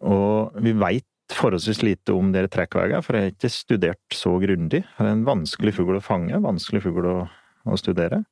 Og 0.04 0.58
vi 0.60 0.76
veit 0.76 1.08
forholdsvis 1.34 1.80
lite 1.86 2.14
om 2.14 2.34
dere 2.34 2.52
trekkveier, 2.52 3.00
for 3.02 3.16
jeg 3.16 3.30
har 3.30 3.32
ikke 3.32 3.52
studert 3.54 4.16
så 4.18 4.36
grundig. 4.44 4.84
Det 4.84 5.06
er 5.06 5.14
en 5.14 5.26
vanskelig 5.28 5.76
fugl 5.78 5.98
å 5.98 6.04
fange, 6.04 6.42
vanskelig 6.44 6.84
fugl 6.84 7.08
å, 7.10 7.18
å 7.64 7.80
studere. 7.80 8.24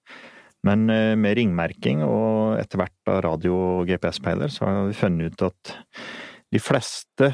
Men 0.67 0.89
eh, 0.93 1.15
med 1.17 1.37
ringmerking 1.39 2.03
og 2.05 2.59
etter 2.59 2.83
hvert 2.83 2.97
da 3.07 3.17
radio- 3.25 3.55
og 3.79 3.87
GPS-peiler, 3.89 4.51
så 4.53 4.67
har 4.67 4.91
vi 4.91 4.97
funnet 4.97 5.31
ut 5.31 5.47
at 5.47 5.73
de 6.51 6.59
fleste 6.59 7.29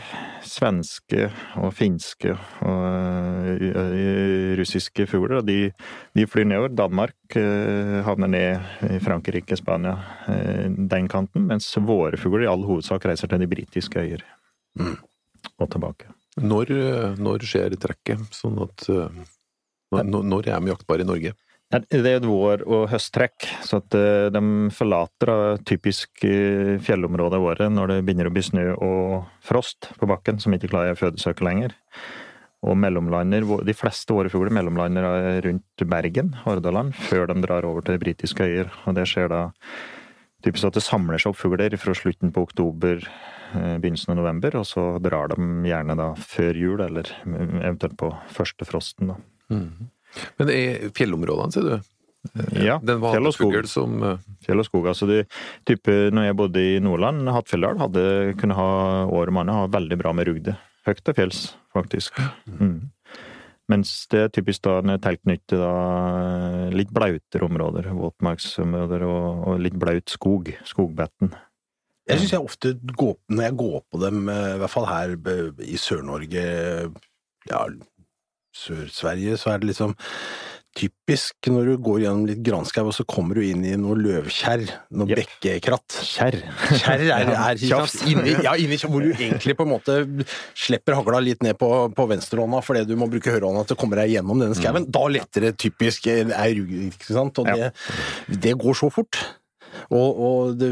svenske 0.45 1.27
og 1.57 1.71
finske 1.74 2.36
og 2.65 3.63
eh, 3.65 4.53
russiske 4.59 5.07
fugler, 5.09 5.41
de, 5.45 5.71
de 6.17 6.25
flyr 6.29 6.45
nedover. 6.45 6.75
Danmark 6.77 7.38
eh, 7.39 7.97
havner 8.05 8.29
ned 8.29 8.91
i 8.93 9.00
Frankrike, 9.01 9.57
Spania, 9.57 9.95
eh, 10.29 10.67
den 10.69 11.09
kanten. 11.09 11.47
Mens 11.50 11.71
våre 11.81 12.19
fugler 12.21 12.45
i 12.45 12.51
all 12.51 12.65
hovedsak 12.67 13.09
reiser 13.09 13.31
til 13.31 13.41
de 13.41 13.50
britiske 13.50 14.05
øyer. 14.05 14.25
Mm. 14.77 15.00
Og 15.57 15.71
tilbake. 15.74 16.13
Når, 16.38 16.69
når 17.17 17.45
skjer 17.50 17.74
trekket? 17.81 18.21
Sånn 18.36 18.59
at 18.62 18.83
når, 19.89 20.21
når 20.21 20.50
er 20.51 20.62
vi 20.62 20.69
jaktbare 20.69 21.01
i 21.01 21.07
Norge? 21.07 21.33
Det 21.67 22.00
er 22.00 22.15
et 22.15 22.24
vår- 22.24 22.63
og 22.63 22.86
høsttrekk, 22.88 23.43
så 23.67 23.81
eh, 24.00 24.29
de 24.31 24.41
forlater 24.71 25.59
typisk 25.67 26.24
eh, 26.24 26.77
fjellområdene 26.79 27.43
våre 27.43 27.67
når 27.67 27.91
det 27.91 27.97
begynner 28.07 28.29
å 28.29 28.31
bli 28.31 28.43
snø 28.45 28.69
og 28.77 29.25
frost 29.43 29.89
på 30.00 30.07
bakken, 30.07 30.39
som 30.39 30.55
ikke 30.55 30.69
klarer 30.71 30.95
fødesøket 30.95 31.43
lenger. 31.43 31.75
Og 32.63 32.79
mellomlander, 32.79 33.43
de 33.67 33.75
fleste 33.75 34.15
vårefugler 34.15 34.55
mellomlander 34.55 35.09
er 35.09 35.41
rundt 35.43 35.83
Bergen, 35.91 36.31
Hordaland, 36.45 36.95
før 36.95 37.27
de 37.33 37.43
drar 37.43 37.67
over 37.67 37.83
til 37.86 38.00
britiske 38.00 38.47
øyer. 38.47 38.71
Og 38.88 38.95
det 38.95 39.03
skjer 39.12 39.27
da 39.36 39.41
typisk 40.47 40.69
at 40.69 40.79
det 40.79 40.86
samler 40.88 41.19
seg 41.19 41.33
opp 41.33 41.41
fugler 41.41 41.75
fra 41.81 41.97
slutten 42.00 42.31
på 42.31 42.45
oktober, 42.47 43.03
eh, 43.03 43.75
begynnelsen 43.75 44.15
av 44.15 44.21
november, 44.21 44.55
og 44.63 44.65
så 44.71 44.88
drar 45.03 45.36
de 45.36 45.51
gjerne 45.67 46.00
da 46.00 46.13
før 46.15 46.63
jul, 46.63 46.88
eller 46.88 47.12
eventuelt 47.27 48.00
på 48.00 48.15
første 48.39 48.71
frosten, 48.71 49.12
da. 49.12 49.19
Men 50.39 50.51
i 50.53 50.63
fjellområdene, 50.97 51.53
sier 51.55 51.69
du? 51.69 51.93
Ja, 52.59 52.77
Det 52.83 52.97
er 52.97 53.03
fjell 53.13 53.29
og 53.29 53.35
skog. 53.35 53.55
som 53.69 54.01
eh, 54.03 54.25
Fjell 54.45 54.59
og 54.59 54.67
skog. 54.67 54.89
Altså 54.91 55.07
de, 55.09 55.21
type, 55.69 55.93
når 56.11 56.29
jeg 56.29 56.37
bodde 56.39 56.63
i 56.63 56.79
Nordland, 56.83 57.27
Hattfjelldal, 57.31 57.79
hadde 57.79 58.03
kunne 58.41 58.57
ha 58.57 58.69
år 59.05 59.31
mann 59.35 59.53
ha 59.53 59.67
veldig 59.71 59.99
bra 60.01 60.13
med 60.17 60.27
rugde. 60.29 60.57
Høyt 60.87 61.03
til 61.03 61.17
fjells, 61.17 61.41
faktisk. 61.75 62.19
Mm. 62.47 62.89
Mens 63.67 63.91
det 64.11 64.21
er 64.23 64.31
typisk 64.31 64.63
da 64.63 64.77
en 64.79 64.93
teltnytte 65.03 65.59
da 65.59 65.71
litt 66.71 66.93
blautere 66.95 67.47
områder, 67.49 67.89
våtmarksområder 67.97 69.03
og, 69.03 69.43
og 69.49 69.59
litt 69.65 69.75
blaut 69.79 70.07
skog. 70.11 70.53
Skogbetten. 70.67 71.33
Jeg 72.07 72.21
syns 72.21 72.33
jeg 72.37 72.47
ofte 72.47 72.71
går, 72.95 73.17
når 73.35 73.49
jeg 73.49 73.57
går 73.59 73.77
på 73.91 73.99
dem, 73.99 74.29
eh, 74.31 74.53
i 74.55 74.59
hvert 74.61 74.71
fall 74.71 74.87
her 74.87 75.17
eh, 75.17 75.63
i 75.67 75.75
Sør-Norge, 75.81 76.45
ja, 77.49 77.61
Sør-Sverige, 78.57 79.37
så 79.39 79.53
er 79.53 79.61
det 79.61 79.71
liksom 79.71 79.97
typisk 80.77 81.49
når 81.49 81.71
du 81.71 81.73
går 81.81 82.01
gjennom 82.03 82.25
litt 82.29 82.41
granskau, 82.45 82.87
og 82.89 82.95
så 82.95 83.05
kommer 83.09 83.37
du 83.37 83.43
inn 83.45 83.63
i 83.65 83.73
noe 83.79 83.97
løvkjerr, 83.97 84.65
noe 84.99 85.09
yep. 85.09 85.23
bekkekratt. 85.23 85.97
Kjerr. 86.05 86.37
Kjerr 86.83 87.05
er, 87.05 87.31
er 87.33 87.63
ikke 87.63 88.11
inni, 88.11 88.35
ja, 88.45 88.53
inni, 88.59 88.79
hvor 88.83 89.05
du 89.05 89.09
egentlig 89.15 89.57
på 89.57 89.65
en 89.65 89.73
måte 89.73 89.97
slipper 90.57 90.97
hagla 90.99 91.21
litt 91.23 91.43
ned 91.45 91.57
på, 91.59 91.71
på 91.97 92.07
venstrehånda 92.11 92.61
fordi 92.65 92.85
du 92.89 92.95
må 92.99 93.09
bruke 93.11 93.33
høyrehånda 93.33 93.65
til 93.67 93.77
å 93.77 93.81
komme 93.81 93.99
deg 93.99 94.13
gjennom 94.17 94.43
denne 94.43 94.57
skauen. 94.57 94.87
Da 94.93 95.03
letter 95.11 95.49
det 95.49 95.55
typisk 95.61 96.09
ei 96.11 96.51
rugg, 96.59 96.73
ikke 96.91 97.17
sant? 97.17 97.41
Og 97.41 97.49
det, 97.49 97.73
det 98.45 98.57
går 98.61 98.77
så 98.77 98.91
fort. 98.93 99.21
Og, 99.94 100.20
og 100.20 100.58
det, 100.60 100.70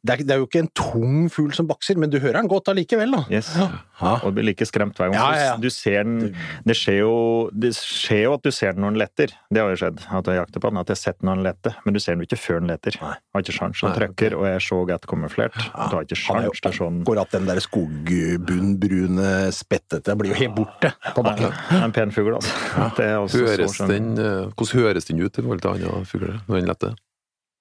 det, 0.00 0.14
er, 0.14 0.22
det 0.24 0.34
er 0.34 0.40
jo 0.40 0.48
ikke 0.48 0.62
en 0.64 0.70
tung 0.76 1.16
fugl 1.32 1.52
som 1.56 1.68
bakser, 1.68 1.98
men 2.00 2.12
du 2.12 2.18
hører 2.18 2.40
den 2.40 2.50
godt 2.50 2.70
allikevel, 2.72 3.12
da. 3.12 3.24
Yes. 3.32 3.50
Ja. 3.58 4.16
Og 4.24 4.34
blir 4.36 4.48
like 4.48 4.66
skremt 4.66 4.96
hver 4.98 5.12
gang. 5.12 5.18
Ja, 5.18 5.26
ja, 5.36 5.44
ja. 5.52 5.56
Du 5.60 5.68
ser 5.70 6.02
den 6.06 6.34
det 6.66 6.76
skjer, 6.78 7.02
jo, 7.04 7.14
det 7.52 7.74
skjer 7.76 8.24
jo 8.24 8.34
at 8.38 8.46
du 8.46 8.50
ser 8.54 8.74
den 8.74 8.84
når 8.84 8.94
den 8.94 9.02
letter. 9.04 9.34
Det 9.52 9.62
har 9.62 9.70
jo 9.72 9.80
skjedd. 9.84 10.02
At 10.18 10.30
jeg 10.30 10.40
jakter 10.40 10.64
på 10.64 10.72
den, 10.72 10.80
at 10.80 10.90
jeg 10.90 10.98
har 10.98 11.02
sett 11.02 11.20
den 11.20 11.30
når 11.30 11.38
den 11.38 11.46
letter. 11.48 11.76
Men 11.84 11.96
du 11.96 12.00
ser 12.02 12.16
den 12.16 12.24
jo 12.24 12.28
ikke 12.30 12.40
før 12.40 12.62
den 12.62 12.72
letter. 12.72 12.98
Nei. 13.02 13.12
Har 13.36 13.44
ikke 13.44 13.56
sjans. 13.58 13.84
Den 13.84 13.96
trykker, 13.98 14.36
og 14.38 14.48
jeg 14.48 14.64
så 14.66 14.80
godt 14.90 15.08
kamuflert. 15.10 15.60
Du 15.60 15.96
har 15.98 16.08
ikke 16.08 16.18
er 16.18 16.22
sjans 16.24 16.64
til 16.64 16.72
jo 16.72 16.78
sånn 16.80 17.00
akkurat 17.04 17.36
den 17.36 17.48
der 17.50 17.62
skogbunnbrune, 17.62 19.30
spettete 19.54 20.18
blir 20.18 20.34
jo 20.34 20.40
helt 20.40 20.56
borte 20.56 20.94
på 21.14 21.24
bakken. 21.26 21.52
det 21.52 21.78
er 21.78 21.86
En 21.86 21.94
pen 21.94 22.14
fugl, 22.14 22.34
altså. 22.38 22.90
Det 22.98 23.08
er 23.10 23.16
også 23.20 23.40
så 23.40 23.50
høres 23.52 23.78
den, 23.92 24.12
eh, 24.18 24.52
Hvordan 24.54 24.80
høres 24.80 25.10
den 25.10 25.20
ut 25.22 25.38
i 25.38 25.42
forhold 25.42 25.64
til 25.64 25.74
andre 25.74 26.04
fugler 26.08 26.38
når 26.46 26.60
den 26.60 26.70
letter? 26.72 26.96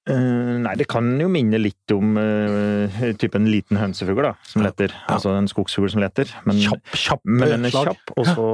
Eh, 0.03 0.55
nei, 0.59 0.73
det 0.75 0.87
kan 0.91 1.05
jo 1.15 1.29
minne 1.31 1.59
litt 1.61 1.91
om 1.95 2.17
uh, 2.19 3.03
typen 3.19 3.45
en 3.45 3.51
liten 3.51 3.79
hønsefugl, 3.79 4.25
da, 4.25 4.33
som 4.47 4.65
letter. 4.65 4.91
Altså 5.07 5.31
en 5.37 5.47
skogsfugl 5.47 5.87
som 5.93 6.03
letter. 6.03 6.31
Men, 6.47 6.59
Kjapp, 6.59 6.97
kjapp 6.99 7.23
men 7.23 7.53
den 7.53 7.69
er 7.69 7.75
slag. 7.75 7.91
kjapp, 7.93 8.11
og 8.19 8.27
så 8.27 8.47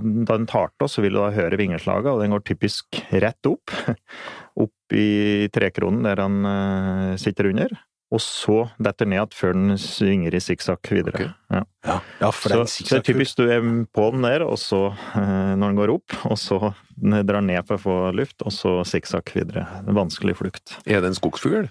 da 0.00 0.38
den 0.38 0.48
tar 0.48 0.72
til, 0.72 0.88
så 0.88 1.04
vil 1.04 1.16
du 1.16 1.20
da 1.20 1.28
høre 1.36 1.60
vingeslaget, 1.60 2.08
og 2.08 2.24
den 2.24 2.32
går 2.32 2.46
typisk 2.48 3.02
rett 3.12 3.50
opp. 3.50 3.74
Opp 4.64 4.94
i 4.94 5.50
trekronen 5.50 6.04
der 6.06 6.20
han 6.22 6.46
uh, 6.46 7.16
sitter 7.18 7.50
under. 7.50 7.72
Og 8.12 8.20
så 8.22 8.58
detter 8.82 9.08
ned 9.08 9.16
igjen 9.16 9.34
før 9.34 9.54
den 9.56 9.78
svinger 9.80 10.36
i 10.36 10.40
sikksakk 10.42 10.90
videre. 10.92 11.14
Okay. 11.14 11.30
Ja. 11.54 11.62
Ja, 11.84 11.96
ja, 12.20 12.30
Så, 12.32 12.60
så 12.70 12.84
det 12.88 12.98
er 13.00 13.06
typisk 13.08 13.38
du 13.40 13.44
er 13.50 13.64
på 13.92 14.10
den 14.14 14.24
der, 14.24 14.44
og 14.46 14.58
så 14.60 14.86
eh, 14.92 15.54
når 15.56 15.72
den 15.72 15.78
går 15.80 15.92
opp, 15.96 16.18
og 16.30 16.36
så 16.40 16.60
drar 16.96 17.40
den 17.40 17.50
ned 17.50 17.66
for 17.68 17.76
å 17.76 17.82
få 17.82 17.96
luft, 18.16 18.44
og 18.44 18.54
så 18.54 18.76
sikksakk 18.88 19.34
videre. 19.36 19.66
Vanskelig 19.88 20.36
flukt. 20.40 20.78
Er 20.86 21.02
det 21.02 21.12
en 21.12 21.18
skogsfugl? 21.18 21.68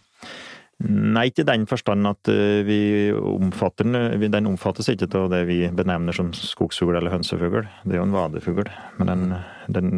Nei, 0.84 1.28
ikke 1.30 1.46
i 1.46 1.48
den 1.48 1.68
forstand 1.70 2.08
at 2.10 2.30
eh, 2.32 2.64
vi 2.68 2.80
omfatter 3.14 3.88
den 3.88 4.32
Den 4.34 4.50
omfattes 4.50 4.90
ikke 4.92 5.08
av 5.16 5.30
det 5.32 5.44
vi 5.48 5.60
benevner 5.72 6.16
som 6.16 6.34
skogsfugl 6.36 6.98
eller 6.98 7.14
hønsefugl. 7.14 7.64
Det 7.86 7.96
er 7.96 8.02
jo 8.02 8.08
en 8.10 8.16
vadefugl. 8.16 8.68
Men 9.00 9.12
den, 9.12 9.38
den 9.78 9.94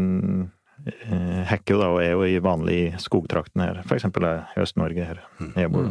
eh, 0.85 1.41
hekker 1.49 1.75
jo 1.75 1.81
da, 1.81 1.89
og 1.95 2.03
er 2.03 2.13
jo 2.13 2.27
i 2.27 2.43
vanlig 2.43 2.79
skogtrakten 3.01 3.65
her. 3.65 3.81
Eksempel 3.95 4.27
i 4.29 4.35
Øst-Norge 4.61 5.09
her. 5.09 5.25
Jeg 5.55 5.73
bor. 5.73 5.89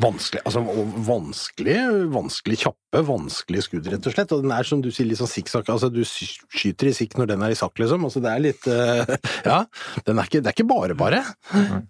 Vanskelig, 0.00 0.40
altså, 0.48 0.62
vanskelig, 1.04 1.76
vanskelig 2.14 2.56
kjappe, 2.62 3.02
vanskelig 3.04 3.64
skudd, 3.66 3.88
rett 3.92 4.06
og 4.08 4.14
slett. 4.14 4.32
Og 4.32 4.44
den 4.44 4.54
er 4.54 4.66
som 4.66 4.80
du 4.80 4.88
sier, 4.88 5.08
litt 5.08 5.20
sånn 5.20 5.28
sikksakk. 5.28 5.68
Altså, 5.74 5.90
du 5.92 6.00
skyter 6.06 6.88
i 6.88 6.94
sikk 6.96 7.18
når 7.20 7.32
den 7.34 7.44
er 7.44 7.52
i 7.52 7.58
sakk, 7.58 7.76
liksom. 7.82 8.06
Altså, 8.08 8.22
det 8.24 8.32
er 8.32 8.44
litt 8.44 8.68
uh, 8.70 9.04
Ja. 9.50 9.60
Den 10.06 10.20
er 10.20 10.30
ikke, 10.30 10.40
det 10.40 10.52
er 10.52 10.56
ikke 10.56 10.68
bare 10.70 10.96
bare. 10.96 11.20
Mm. 11.52 11.84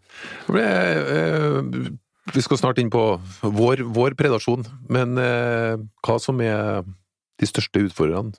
det, 0.57 0.67
vi 2.35 2.45
skal 2.47 2.61
snart 2.61 2.83
inn 2.83 2.91
på 2.93 3.05
vår, 3.47 3.85
vår 3.87 4.19
predasjon, 4.19 4.67
men 4.91 5.15
uh, 5.21 5.79
hva 6.07 6.19
som 6.23 6.43
er 6.43 6.83
de 7.41 7.49
største 7.49 7.87
utfordrerne? 7.87 8.35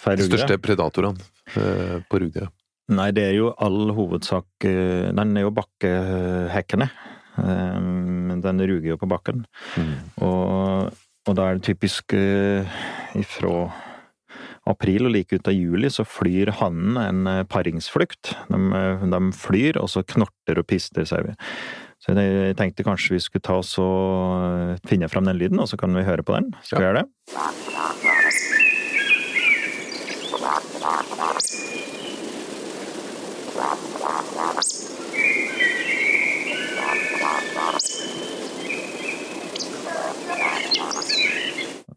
For 0.00 0.16
De 0.16 0.30
største 0.30 0.56
predatorene 0.62 1.18
uh, 1.56 1.98
på 2.06 2.22
Rugde? 2.22 2.52
Nei, 2.90 3.10
det 3.14 3.28
er 3.28 3.36
jo 3.36 3.52
all 3.62 3.92
hovedsak 3.94 4.64
Den 4.66 5.36
er 5.38 5.44
jo 5.44 5.52
bakkehekkende. 5.54 6.88
Eh, 7.40 7.78
Den 8.40 8.60
ruger 8.60 8.92
jo 8.94 8.98
på 9.00 9.08
bakken. 9.10 9.44
Og, 10.22 10.90
og 11.28 11.36
da 11.36 11.50
er 11.50 11.58
det 11.58 11.66
typisk 11.68 12.14
eh, 12.16 12.80
ifra 13.18 13.70
april 14.70 15.08
og 15.08 15.14
like 15.14 15.34
ut 15.36 15.48
av 15.50 15.56
juli 15.56 15.88
så 15.90 16.04
flyr 16.06 16.52
hannen 16.60 16.98
en 17.00 17.26
eh, 17.30 17.44
paringsflukt. 17.48 18.34
De, 18.52 18.60
de 19.12 19.22
flyr, 19.36 19.80
og 19.80 19.90
så 19.92 20.04
knorter 20.06 20.62
og 20.62 20.68
pister 20.70 21.08
seg. 21.08 21.34
Så 22.00 22.14
jeg 22.16 22.56
tenkte 22.56 22.86
kanskje 22.86 23.18
vi 23.18 23.20
skulle 23.20 23.44
ta 23.44 23.58
oss 23.60 23.74
og 23.82 24.80
finne 24.88 25.10
fram 25.12 25.28
den 25.28 25.36
lyden, 25.36 25.60
og 25.60 25.68
så 25.68 25.76
kan 25.80 25.92
vi 25.92 26.06
høre 26.06 26.24
på 26.24 26.38
den. 26.38 26.54
Skal 26.64 26.80
vi 26.80 26.88
gjøre 26.88 27.02
det? 27.02 28.19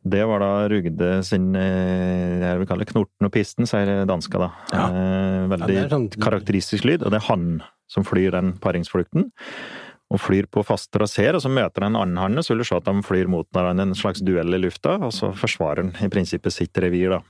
Det 0.03 0.23
var 0.27 0.41
da 0.43 0.51
Rugde 0.67 1.09
sin 1.23 1.53
eh, 1.55 2.41
jeg 2.43 2.59
vil 2.59 2.67
kalle 2.67 2.83
det 2.83 2.91
Knorten 2.91 3.27
og 3.29 3.31
pisten, 3.31 3.67
sier 3.69 4.03
danska 4.09 4.41
da. 4.41 4.49
Ja. 4.73 4.87
Eh, 4.89 5.47
Veldig 5.53 5.77
Ja, 5.77 5.85
sånn- 5.91 6.09
karakteristisk 6.19 6.83
lyd, 6.89 7.05
og 7.05 7.13
det 7.13 7.21
er 7.21 7.27
han 7.29 7.47
som 7.87 8.03
flyr 8.07 8.31
den 8.35 8.53
paringsflukten. 8.59 9.29
Og 10.13 10.19
flyr 10.19 10.45
på 10.51 10.61
fast 10.67 10.91
traseer, 10.93 11.33
og 11.37 11.41
så 11.41 11.49
møter 11.49 11.81
den 11.85 11.95
en 11.95 12.01
annen 12.01 12.19
hanne, 12.21 12.43
så 12.43 12.51
vil 12.53 12.61
du 12.61 12.67
se 12.67 12.75
at 12.75 12.85
de 12.85 12.93
flyr 13.01 13.29
mot 13.31 13.47
hverandre, 13.55 13.87
en 13.87 13.95
slags 13.97 14.21
duell 14.21 14.53
i 14.53 14.59
lufta, 14.61 14.97
og 15.01 15.13
så 15.15 15.31
forsvarer 15.33 15.87
han 15.87 16.05
i 16.05 16.11
prinsippet 16.11 16.53
sitt 16.53 16.77
revir, 16.83 17.15
da. 17.15 17.21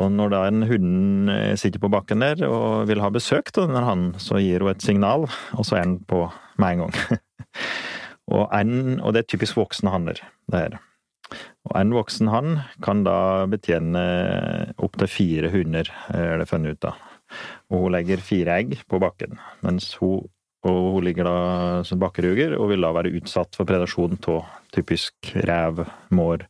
Og 0.00 0.08
når 0.14 0.30
da 0.32 0.44
en 0.48 0.62
hunden 0.64 1.28
eh, 1.28 1.56
sitter 1.60 1.82
på 1.82 1.90
bakken 1.92 2.22
der 2.24 2.46
og 2.48 2.86
vil 2.88 3.02
ha 3.02 3.10
besøk 3.12 3.50
av 3.58 3.66
denne 3.66 3.82
hannen, 3.84 4.14
så 4.22 4.38
gir 4.40 4.64
hun 4.64 4.70
et 4.72 4.80
signal, 4.86 5.26
og 5.52 5.66
så 5.68 5.76
er 5.80 5.84
den 5.84 5.98
på 6.08 6.22
med 6.62 6.78
en 6.78 6.86
gang. 6.86 7.18
og, 8.32 8.46
en, 8.56 9.00
og 9.02 9.12
det 9.12 9.24
er 9.24 9.28
typisk 9.34 9.58
voksne 9.60 9.92
hanner, 9.92 10.22
det 10.48 10.62
her. 10.64 10.78
Og 11.70 11.74
en 11.78 11.94
voksen 11.94 12.30
hann 12.32 12.60
kan 12.82 13.04
da 13.06 13.46
betjene 13.50 14.02
opptil 14.82 15.10
fire 15.10 15.50
hunder, 15.52 15.88
er 16.10 16.40
det 16.40 16.48
funnet 16.50 16.76
ut 16.76 16.88
av. 16.90 17.08
Og 17.72 17.86
hun 17.86 17.94
legger 17.94 18.24
fire 18.24 18.58
egg 18.60 18.74
på 18.90 19.00
bakken, 19.02 19.38
mens 19.64 19.92
hun, 20.00 20.26
hun 20.66 21.04
ligger 21.06 21.26
da 21.26 21.36
som 21.86 22.02
bakkeruger 22.02 22.56
og 22.58 22.68
vil 22.72 22.84
da 22.84 22.92
være 22.94 23.14
utsatt 23.18 23.56
for 23.58 23.68
predasjon 23.68 24.18
av 24.30 24.50
typisk 24.74 25.32
rev, 25.48 25.84
mår, 26.14 26.46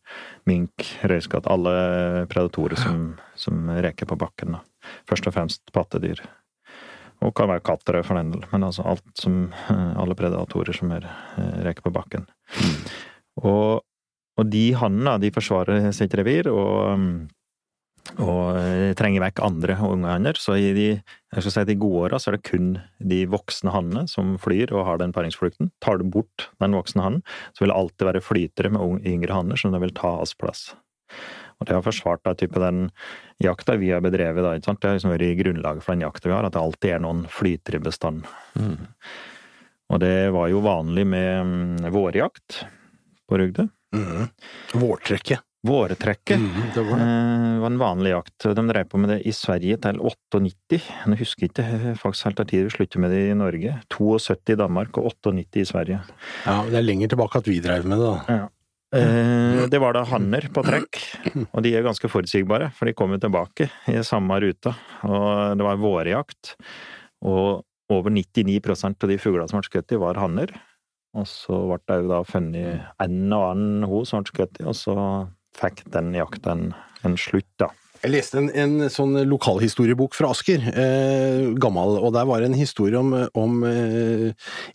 mink, 0.48 0.88
røyskatt. 1.04 1.48
Alle 1.50 2.26
predatorer 2.32 2.80
som, 2.80 3.12
som 3.38 3.68
reker 3.84 4.08
på 4.08 4.18
bakken. 4.20 4.56
Da. 4.56 4.62
Først 5.10 5.28
og 5.28 5.36
fremst 5.36 5.74
pattedyr. 5.76 6.22
Og 7.22 7.30
kan 7.38 7.52
være 7.52 7.62
katter 7.62 8.00
for 8.02 8.18
den 8.18 8.32
del, 8.34 8.42
men 8.50 8.66
altså 8.66 8.82
alt 8.90 9.20
som 9.20 9.44
Alle 9.70 10.16
predatorer 10.18 10.74
som 10.74 10.90
er, 10.96 11.06
eh, 11.38 11.58
reker 11.68 11.84
på 11.86 11.94
bakken. 11.94 12.26
Og 13.38 13.82
og 14.42 14.50
de 14.50 14.66
hannene, 14.78 15.20
de 15.22 15.30
forsvarer 15.34 15.92
sitt 15.94 16.14
revir 16.18 16.48
og, 16.50 16.98
mm, 16.98 17.16
og 18.18 18.58
eh, 18.58 18.92
trenger 18.98 19.22
vekk 19.24 19.42
andre 19.46 19.76
unge 19.86 20.10
hanner. 20.10 20.38
Så 20.40 20.56
i 20.58 20.72
de, 20.76 20.86
jeg 20.98 21.44
skal 21.44 21.54
si, 21.54 21.66
de 21.70 21.78
gode 21.80 22.08
åra 22.08 22.20
så 22.20 22.32
er 22.32 22.38
det 22.38 22.48
kun 22.48 22.72
de 22.98 23.22
voksne 23.30 23.74
hannene 23.74 24.06
som 24.10 24.34
flyr 24.42 24.74
og 24.74 24.86
har 24.88 25.02
den 25.02 25.14
paringsflukten. 25.14 25.70
Tar 25.84 26.00
du 26.02 26.08
bort 26.10 26.48
den 26.62 26.76
voksne 26.78 27.06
hannen, 27.06 27.26
så 27.54 27.64
vil 27.64 27.72
det 27.72 27.78
alltid 27.78 28.08
være 28.10 28.24
flytere 28.26 28.72
med 28.74 28.82
unge- 28.82 29.14
yngre 29.14 29.38
hanner 29.38 29.60
som 29.60 29.76
vil 29.78 29.94
ta 29.96 30.16
hans 30.18 30.34
plass. 30.38 30.72
Og 31.60 31.68
det 31.68 31.76
har 31.76 31.84
forsvart 31.86 32.24
da, 32.26 32.34
type 32.34 32.58
den 32.58 32.88
jakta 33.42 33.76
vi 33.78 33.92
har 33.94 34.02
bedrevet. 34.02 34.42
Da? 34.42 34.56
Det 34.58 34.88
har 34.88 34.96
liksom 34.96 35.12
vært 35.14 35.38
grunnlaget 35.38 35.84
for 35.84 35.94
den 35.94 36.02
jakta 36.02 36.26
vi 36.26 36.34
har, 36.34 36.48
at 36.48 36.56
det 36.56 36.62
alltid 36.62 36.96
er 36.96 37.04
noen 37.04 37.22
flytere 37.30 37.78
i 37.78 37.84
bestand. 37.84 38.26
Og 39.92 40.00
det 40.02 40.32
var 40.34 40.48
jo 40.50 40.62
vanlig 40.64 41.04
med 41.06 41.30
mm, 41.46 41.92
vårjakt 41.94 42.64
på 43.28 43.38
Rugde. 43.38 43.68
Mhm. 43.92 44.28
Vårtrekket. 44.80 45.40
Våretrekket 45.62 46.40
mm, 46.42 46.62
det 46.74 46.82
var 46.82 46.98
det. 46.98 47.04
eh, 47.06 47.58
var 47.62 47.68
en 47.70 47.78
vanlig 47.78 48.10
jakt. 48.10 48.46
De 48.58 48.62
drev 48.66 48.88
på 48.90 48.98
med 48.98 49.12
det 49.12 49.18
i 49.30 49.32
Sverige 49.36 49.76
til 49.84 50.00
98. 50.02 50.80
Jeg 51.06 51.18
husker 51.20 51.46
ikke 51.46 51.66
faktisk 52.00 52.26
helt 52.26 52.42
tid 52.50 52.64
vi 52.66 52.72
sluttet 52.74 52.98
med 53.04 53.12
det 53.14 53.20
i 53.30 53.36
Norge. 53.38 53.76
72 53.94 54.50
i 54.50 54.58
Danmark 54.58 54.98
og 54.98 55.12
98 55.12 55.60
i 55.62 55.68
Sverige. 55.70 56.00
Ja, 56.48 56.56
det 56.66 56.80
er 56.80 56.82
lenger 56.88 57.12
tilbake 57.14 57.38
at 57.38 57.46
vi 57.46 57.60
drev 57.62 57.86
med 57.86 58.02
det, 58.02 58.10
da. 58.26 58.48
Eh, 58.92 59.68
Det 59.70 59.78
var 59.80 59.94
da 59.94 60.02
hanner 60.04 60.48
på 60.52 60.64
trekk, 60.66 60.98
og 61.54 61.62
de 61.62 61.76
er 61.78 61.86
ganske 61.86 62.10
forutsigbare, 62.10 62.72
for 62.74 62.90
de 62.90 62.92
kommer 62.98 63.22
tilbake 63.22 63.70
i 63.88 64.02
samme 64.02 64.40
ruta. 64.42 64.74
Og 65.06 65.54
det 65.56 65.64
var 65.64 65.78
vårjakt. 65.78 66.56
Og 67.22 67.62
over 67.88 68.10
99% 68.10 69.04
av 69.04 69.08
de 69.14 69.16
fuglene 69.20 69.48
som 69.48 69.60
ble 69.62 69.68
skutt, 69.70 69.94
var 70.00 70.18
hanner. 70.18 70.50
Og 71.18 71.28
så 71.28 71.58
ble 71.68 71.78
det 71.90 72.00
jo 72.00 72.10
da 72.10 72.22
funnet 72.24 73.04
en 73.04 73.36
og 73.36 73.46
annen 73.50 73.86
ho 73.88 74.02
som 74.08 74.22
ble 74.22 74.32
skutt, 74.32 74.60
og 74.64 74.76
så 74.78 74.96
fikk 75.58 75.84
den 75.92 76.14
jakta 76.16 76.56
en, 76.56 76.68
en 77.04 77.16
slutt, 77.20 77.50
da. 77.60 77.68
Jeg 78.02 78.10
leste 78.16 78.40
en, 78.40 78.48
en 78.58 78.88
sånn 78.90 79.14
lokalhistoriebok 79.30 80.16
fra 80.18 80.32
Asker, 80.34 80.64
eh, 80.72 81.52
gammel, 81.62 82.00
og 82.02 82.16
der 82.16 82.26
var 82.26 82.42
det 82.42 82.48
en 82.50 82.58
historie 82.58 82.98
om, 82.98 83.12
om 83.38 83.60
eh, 83.68 84.32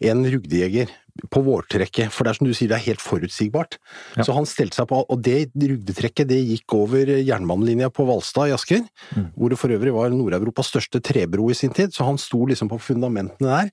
en 0.07 0.23
rugdejeger 0.23 0.93
på 1.33 1.41
vårtrekket, 1.45 2.11
for 2.13 2.23
det 2.27 2.31
er 2.33 2.39
som 2.39 2.47
du 2.47 2.53
sier, 2.53 2.69
det 2.71 2.77
er 2.79 2.85
helt 2.89 3.01
forutsigbart. 3.03 3.77
Ja. 4.17 4.23
Så 4.27 4.35
han 4.37 4.45
stelte 4.49 4.77
seg 4.79 4.87
på, 4.91 5.01
og 5.07 5.21
det 5.25 5.49
rugdetrekket 5.55 6.29
det 6.29 6.39
gikk 6.45 6.75
over 6.77 7.11
jernbanelinja 7.17 7.89
på 7.93 8.05
Hvalstad 8.07 8.51
i 8.51 8.55
Asker, 8.55 8.83
Mm. 9.15 9.31
hvor 9.37 9.49
det 9.49 9.57
for 9.57 9.71
øvrig 9.71 9.93
var 9.93 10.09
Nord-Europas 10.11 10.67
største 10.71 10.99
trebro 11.01 11.49
i 11.49 11.55
sin 11.55 11.71
tid, 11.73 11.93
så 11.95 12.03
han 12.05 12.17
sto 12.19 12.45
liksom 12.45 12.67
på 12.69 12.79
fundamentene 12.81 13.47
der. 13.47 13.69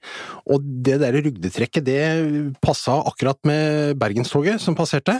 Og 0.47 0.63
det 0.85 1.01
der 1.03 1.13
rugdetrekket, 1.13 1.85
det 1.85 2.55
passa 2.63 2.97
akkurat 3.05 3.39
med 3.45 3.97
Bergenstoget 3.99 4.61
som 4.63 4.77
passerte, 4.79 5.17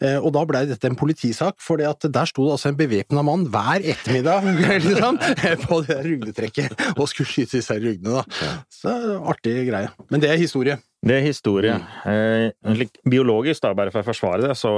eh, 0.00 0.16
og 0.18 0.32
da 0.32 0.44
blei 0.48 0.64
dette 0.66 0.88
en 0.88 0.96
politisak, 0.96 1.58
for 1.60 1.76
der 1.76 1.92
sto 2.26 2.46
det 2.46 2.54
altså 2.56 2.72
en 2.72 2.78
bevæpna 2.80 3.22
mann 3.22 3.46
hver 3.52 3.84
ettermiddag 3.84 4.48
liksom, 4.88 5.18
på 5.66 5.80
det 5.84 5.96
der 5.98 6.08
rugdetrekket 6.08 6.74
og 6.96 7.08
skulle 7.08 7.28
skyte 7.28 7.58
disse 7.58 7.74
rugdene, 7.78 8.22
da. 8.22 8.52
Så 8.72 8.92
artig 9.28 9.68
greie. 9.68 9.90
Men 10.10 10.20
det 10.22 10.30
er 10.32 10.40
historie. 10.40 10.78
Det 11.06 11.14
er 11.14 11.26
historie. 11.26 11.78
Eh, 12.10 12.84
biologisk, 13.06 13.62
da, 13.62 13.74
bare 13.78 13.92
for 13.94 14.02
å 14.02 14.08
forsvare 14.08 14.48
det, 14.48 14.54
så, 14.58 14.72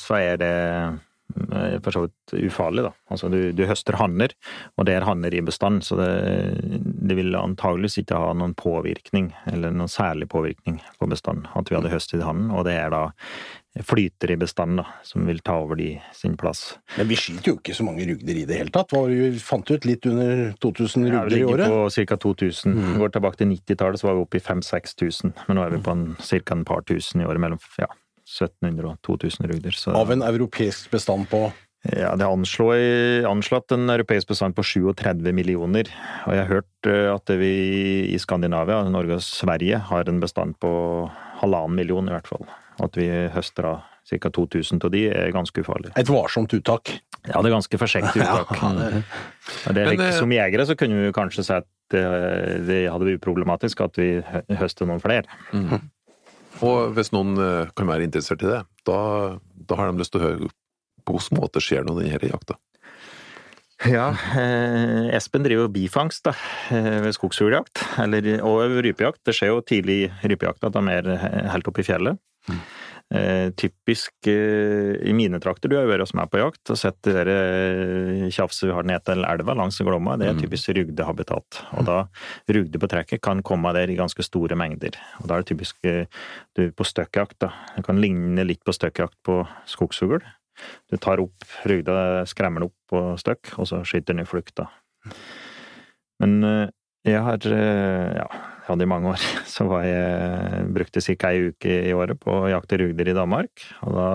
så 0.00 0.16
er 0.18 0.40
det 0.42 0.54
eh, 0.54 1.76
for 1.84 1.94
så 1.94 2.02
vidt 2.04 2.34
ufarlig, 2.48 2.84
da. 2.88 2.90
Altså 3.14 3.30
du, 3.30 3.38
du 3.54 3.62
høster 3.70 3.98
hanner, 4.00 4.34
og 4.74 4.88
det 4.88 4.96
er 4.96 5.06
hanner 5.06 5.34
i 5.34 5.42
bestand, 5.46 5.84
så 5.86 5.98
det, 6.00 6.10
det 6.82 7.18
vil 7.20 7.38
antageligvis 7.38 8.00
ikke 8.02 8.18
ha 8.18 8.32
noen 8.34 8.56
påvirkning, 8.58 9.30
eller 9.52 9.74
noen 9.74 9.92
særlig 9.92 10.28
påvirkning 10.34 10.80
på 10.98 11.10
bestand, 11.12 11.46
at 11.54 11.70
vi 11.70 11.78
hadde 11.78 11.94
høstet 11.94 12.26
hannen, 12.26 12.50
og 12.50 12.66
det 12.66 12.74
er 12.80 12.90
da 12.94 13.04
flyter 13.82 14.30
i 14.30 14.36
bestand, 14.38 14.78
da, 14.78 14.84
som 15.02 15.24
vil 15.26 15.40
ta 15.42 15.56
over 15.58 15.78
de 15.80 15.88
sin 16.14 16.36
plass. 16.38 16.76
Men 16.94 17.08
vi 17.10 17.16
skyter 17.18 17.50
jo 17.50 17.56
ikke 17.58 17.74
så 17.74 17.86
mange 17.86 18.06
rugder 18.06 18.38
i 18.38 18.44
det 18.46 18.60
hele 18.60 18.70
tatt. 18.74 18.94
Vi 18.94 19.32
fant 19.42 19.70
ut 19.70 19.88
litt 19.88 20.06
under 20.06 20.52
2000 20.62 21.08
Ja, 21.08 21.10
vi 21.10 21.18
året. 21.18 21.32
Vi 21.32 21.40
ligger 21.40 21.64
på 21.72 22.06
ca. 22.12 22.20
2000. 22.22 22.78
Går 23.00 23.16
tilbake 23.16 23.40
til 23.42 23.50
90-tallet, 23.50 24.00
så 24.00 24.10
var 24.10 24.20
vi 24.20 24.24
oppe 24.28 24.38
i 24.38 24.44
5000-6000. 24.46 25.34
Men 25.48 25.58
nå 25.58 25.66
er 25.66 25.74
vi 25.74 25.82
på 25.82 25.96
en, 25.96 26.06
ca. 26.22 26.40
en 26.54 26.64
par 26.68 26.86
tusen 26.86 27.24
i 27.24 27.26
året, 27.26 27.42
mellom 27.42 27.62
ja, 27.80 27.90
1700 28.30 28.92
og 28.92 29.02
2000 29.02 29.50
rugder. 29.50 29.78
Så, 29.82 29.94
Av 29.98 30.14
en 30.14 30.22
europeisk 30.22 30.94
bestand 30.94 31.26
på 31.32 31.48
ja, 31.84 32.14
det 32.16 32.24
er 32.24 33.26
anslått 33.28 33.74
en 33.76 33.90
europeisk 33.92 34.30
bestand 34.30 34.54
på 34.56 34.64
37 34.64 35.34
millioner. 35.36 35.90
Og 36.24 36.32
jeg 36.32 36.40
har 36.40 36.48
hørt 36.48 36.88
eh, 36.88 37.10
at 37.12 37.32
vi 37.36 37.50
i 38.08 38.20
Skandinavia, 38.22 38.78
Norge 38.88 39.18
og 39.18 39.24
Sverige, 39.26 39.82
har 39.90 40.08
en 40.08 40.22
bestand 40.22 40.56
på 40.64 40.70
halvannen 41.42 41.76
million 41.76 42.08
i 42.08 42.14
hvert 42.14 42.30
fall. 42.30 42.48
At 42.82 42.96
vi 42.98 43.06
høster 43.34 43.64
av 43.70 43.82
ca. 44.08 44.28
2000 44.30 44.82
av 44.84 44.90
de 44.90 45.04
er 45.08 45.30
ganske 45.32 45.62
ufarlig. 45.62 45.92
et 45.96 46.06
varsomt 46.10 46.52
uttak. 46.52 46.90
Ja, 47.24 47.40
det 47.40 47.48
er 47.48 47.54
ganske 47.56 47.78
forsiktig 47.80 48.20
uttak. 48.20 48.50
Ja, 48.60 48.72
det- 48.72 49.04
Og 49.66 49.74
det 49.74 49.80
er 49.82 49.84
Men, 49.86 49.94
ikke, 49.94 50.08
eh, 50.08 50.18
som 50.18 50.30
jegere 50.30 50.66
så 50.66 50.76
kunne 50.76 51.06
vi 51.06 51.12
kanskje 51.12 51.44
si 51.44 51.52
at 51.54 51.64
det, 51.90 52.02
det 52.66 52.90
hadde 52.90 53.04
vært 53.06 53.20
uproblematisk 53.20 53.80
at 53.84 53.96
vi 53.96 54.20
høster 54.56 54.86
noen 54.86 55.00
flere. 55.00 55.24
Og 56.62 56.94
hvis 56.94 57.10
noen 57.12 57.36
eh, 57.38 57.70
kan 57.76 57.86
være 57.86 58.04
interessert 58.06 58.42
i 58.44 58.46
det, 58.50 58.60
da, 58.86 59.38
da 59.68 59.74
har 59.76 59.90
de 59.92 59.98
lyst 59.98 60.12
til 60.14 60.20
å 60.20 60.24
høre 60.28 60.50
på 61.04 61.16
hvilken 61.16 61.40
måte 61.40 61.60
skjer 61.62 61.84
noe 61.84 62.02
i 62.04 62.10
denne 62.10 62.30
jakta. 62.30 62.56
Ja, 63.90 64.10
eh, 64.38 65.10
Espen 65.16 65.42
driver 65.44 65.68
bifangst 65.68 66.22
da, 66.24 66.32
eh, 66.70 67.00
ved 67.04 67.12
skogsfugljakt, 67.16 67.82
og 68.40 68.78
rypejakt. 68.84 69.20
Det 69.26 69.34
skjer 69.34 69.50
jo 69.50 69.60
tidlig 69.66 69.96
i 70.06 70.28
rypejakt 70.30 70.64
at 70.64 70.72
de 70.72 70.84
er 70.94 71.08
eh, 71.16 71.50
helt 71.52 71.68
oppe 71.68 71.80
i 71.82 71.88
fjellet. 71.88 72.18
Eh, 73.14 73.50
typisk 73.60 74.26
eh, 74.26 74.96
i 75.06 75.12
mine 75.14 75.38
trakter, 75.38 75.68
du 75.68 75.76
har 75.76 75.84
jo 75.84 75.90
vært 75.92 76.02
hos 76.06 76.14
meg 76.16 76.30
på 76.32 76.40
jakt 76.40 76.72
og 76.72 76.78
sett 76.80 76.96
det 77.04 77.12
der 77.14 77.30
eh, 77.30 78.22
tjafset 78.32 78.64
vi 78.66 78.72
har 78.74 78.86
ned 78.88 79.04
til 79.06 79.26
elva 79.28 79.54
langs 79.54 79.78
Glomma, 79.84 80.16
det 80.18 80.30
er 80.30 80.38
typisk 80.40 80.72
rugdehabitat. 80.74 81.60
Og 81.78 81.84
da 81.86 81.98
rugde 82.56 82.80
på 82.80 82.90
trekket 82.90 83.22
kan 83.22 83.42
komme 83.46 83.74
der 83.76 83.92
i 83.92 83.98
ganske 83.98 84.24
store 84.24 84.56
mengder. 84.58 84.96
Og 85.20 85.28
da 85.28 85.36
er 85.36 85.44
det 85.44 85.52
typisk 85.52 85.84
eh, 85.86 86.08
du 86.56 86.64
på 86.74 86.88
støkkjakt, 86.88 87.38
da. 87.44 87.52
Det 87.76 87.84
kan 87.86 88.00
ligne 88.02 88.48
litt 88.48 88.64
på 88.66 88.74
støkkjakt 88.74 89.20
på 89.28 89.42
skogsfugl. 89.70 90.24
Du 90.90 90.96
tar 90.96 91.22
opp 91.22 91.44
rugda, 91.68 92.24
skremmer 92.30 92.64
den 92.64 92.70
opp 92.72 92.90
på 92.90 93.04
støkk, 93.20 93.54
og 93.58 93.68
så 93.68 93.84
skyter 93.86 94.14
den 94.14 94.24
i 94.24 94.28
flukt, 94.28 94.56
da. 94.58 94.70
Men 96.22 96.40
eh, 96.48 96.66
jeg 97.04 97.20
har 97.20 97.46
eh, 97.52 98.16
ja, 98.16 98.28
jeg 98.64 98.70
hadde 98.72 98.86
i 98.86 98.88
mange 98.88 99.10
år, 99.12 99.24
så 99.54 99.66
var 99.68 99.84
jeg 99.84 100.68
brukte 100.72 101.02
ca. 101.04 101.32
ei 101.32 101.50
uke 101.52 101.80
i 101.90 101.92
året 101.92 102.16
på 102.20 102.32
å 102.32 102.48
jakte 102.48 102.80
rugder 102.80 103.10
i 103.12 103.16
Danmark. 103.16 103.66
Og 103.84 103.92
da, 103.92 104.06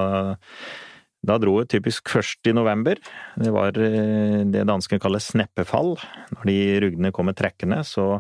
da 1.30 1.38
dro 1.38 1.60
jeg 1.60 1.70
typisk 1.76 2.10
først 2.10 2.50
i 2.50 2.56
november. 2.58 2.98
Det 3.38 3.54
var 3.54 3.78
eh, 3.78 4.42
det 4.50 4.66
danskene 4.66 5.02
kaller 5.04 5.22
sneppefall. 5.22 5.94
Når 6.34 6.50
de 6.50 6.58
rugdene 6.82 7.14
kommer 7.14 7.38
trekkende, 7.38 7.84
så, 7.86 8.16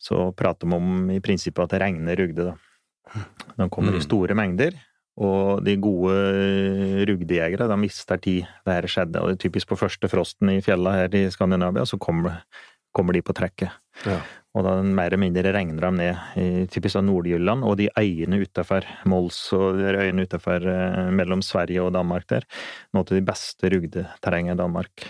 så 0.00 0.30
prater 0.32 0.64
de 0.64 0.80
om 0.80 1.12
i 1.12 1.20
prinsippet 1.20 1.66
at 1.66 1.76
det 1.76 1.82
regner 1.84 2.16
rugde, 2.16 2.48
da. 2.48 2.56
De 3.56 3.68
kommer 3.72 3.96
i 3.96 4.04
store 4.04 4.36
mengder. 4.36 4.72
Og 5.18 5.64
de 5.66 5.74
gode 5.82 6.14
rugdejegere 7.08 7.66
de 7.68 7.78
mister 7.80 8.20
tid 8.22 8.48
det 8.64 8.74
her 8.76 8.88
skjedde. 8.88 9.20
Og 9.20 9.32
det 9.32 9.38
er 9.38 9.44
typisk 9.48 9.72
på 9.72 9.78
første 9.80 10.10
frosten 10.10 10.52
i 10.52 10.60
fjella 10.64 10.94
her 10.94 11.16
i 11.18 11.26
Skandinavia, 11.34 11.84
så 11.88 11.98
kommer, 12.00 12.44
kommer 12.94 13.16
de 13.16 13.24
på 13.26 13.34
trekket. 13.34 13.74
Ja. 14.06 14.20
Og 14.58 14.64
da 14.66 14.74
mer 14.82 15.06
eller 15.06 15.22
mindre 15.22 15.52
regner 15.54 15.84
de 15.84 15.90
ned 15.94 16.40
i 16.42 16.66
typisk 16.72 16.98
Nord-Jylland, 17.06 17.62
og 17.62 17.76
de 17.78 17.86
øyene 17.94 18.40
utafor 18.42 18.86
Mols 19.06 19.38
og 19.54 19.78
de 19.78 19.92
øyene 19.94 20.26
utenfor, 20.26 20.66
eh, 20.66 21.10
mellom 21.14 21.44
Sverige 21.46 21.84
og 21.84 21.94
Danmark 21.94 22.26
der. 22.28 22.46
Noe 22.92 23.06
av 23.06 23.14
de 23.14 23.22
beste 23.22 23.70
rugdeterrenget 23.70 24.56
i 24.56 24.58
Danmark. 24.58 25.06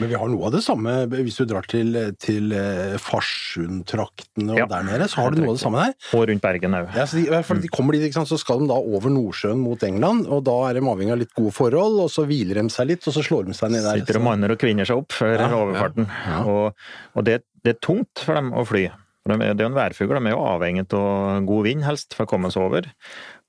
Men 0.00 0.10
vi 0.10 0.18
har 0.18 0.30
noe 0.30 0.48
av 0.48 0.54
det 0.56 0.62
samme 0.64 0.94
hvis 1.12 1.38
du 1.40 1.44
drar 1.50 1.66
til, 1.70 1.94
til 2.22 2.54
Farsundtraktene 3.02 4.54
og 4.54 4.58
Ja, 4.60 4.66
der 4.70 4.86
nede, 4.86 5.08
så 5.10 5.22
har 5.22 5.34
du 5.34 5.40
noe 5.42 5.52
av 5.52 5.58
det 5.58 5.62
samme 5.64 5.84
der. 5.84 5.94
Og 6.16 6.26
rundt 6.30 6.44
Bergen 6.44 6.76
òg. 6.78 6.90
Ja, 6.96 7.06
de, 7.10 7.60
de 7.64 7.70
kommer 7.72 7.96
dit, 7.98 8.14
så 8.14 8.38
skal 8.40 8.62
de 8.62 8.68
da 8.70 8.78
over 8.78 9.12
Nordsjøen 9.12 9.60
mot 9.62 9.82
England, 9.86 10.26
og 10.28 10.44
da 10.48 10.56
er 10.70 10.78
de 10.78 10.84
avhengig 10.94 11.14
av 11.14 11.22
litt 11.22 11.34
gode 11.36 11.54
forhold, 11.56 12.00
og 12.04 12.10
så 12.12 12.26
hviler 12.28 12.60
de 12.62 12.66
seg 12.74 12.90
litt, 12.92 13.06
og 13.08 13.16
så 13.16 13.24
slår 13.24 13.48
de 13.50 13.56
seg 13.58 13.72
ned 13.74 13.86
der. 13.86 14.02
Sitter 14.02 14.20
og 14.20 14.26
manner 14.30 14.54
og 14.54 14.60
kvinner 14.60 14.88
seg 14.88 15.02
opp 15.04 15.14
før 15.14 15.36
Ja, 15.38 15.48
overfarten. 15.60 16.10
Og, 16.50 16.90
og 17.14 17.26
det, 17.28 17.40
det 17.64 17.76
er 17.76 17.80
tungt 17.84 18.24
for 18.24 18.38
dem 18.38 18.52
å 18.54 18.66
fly. 18.68 18.88
For 19.24 19.32
de 19.32 19.46
er, 19.46 19.54
det 19.56 19.64
er 19.64 19.68
jo 19.70 19.72
en 19.72 19.78
værfugl, 19.78 20.18
de 20.18 20.28
er 20.28 20.34
jo 20.34 20.42
avhengig 20.44 20.82
av 20.98 21.46
god 21.48 21.62
vind, 21.64 21.84
helst, 21.86 22.12
for 22.12 22.26
å 22.26 22.30
komme 22.34 22.50
seg 22.52 22.66
over. 22.66 22.90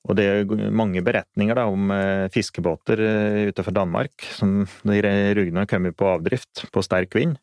Og 0.06 0.18
det 0.18 0.26
er 0.30 0.70
mange 0.70 1.02
beretninger 1.06 1.58
da, 1.58 1.66
om 1.72 1.90
eh, 1.94 2.28
fiskebåter 2.34 3.02
eh, 3.02 3.40
utenfor 3.50 3.74
Danmark. 3.76 4.28
som 4.38 4.64
De 4.86 5.00
rugene 5.02 5.64
har 5.64 5.70
kommet 5.70 5.98
på 5.98 6.10
avdrift 6.14 6.68
på 6.74 6.84
sterk 6.86 7.16
vind, 7.18 7.38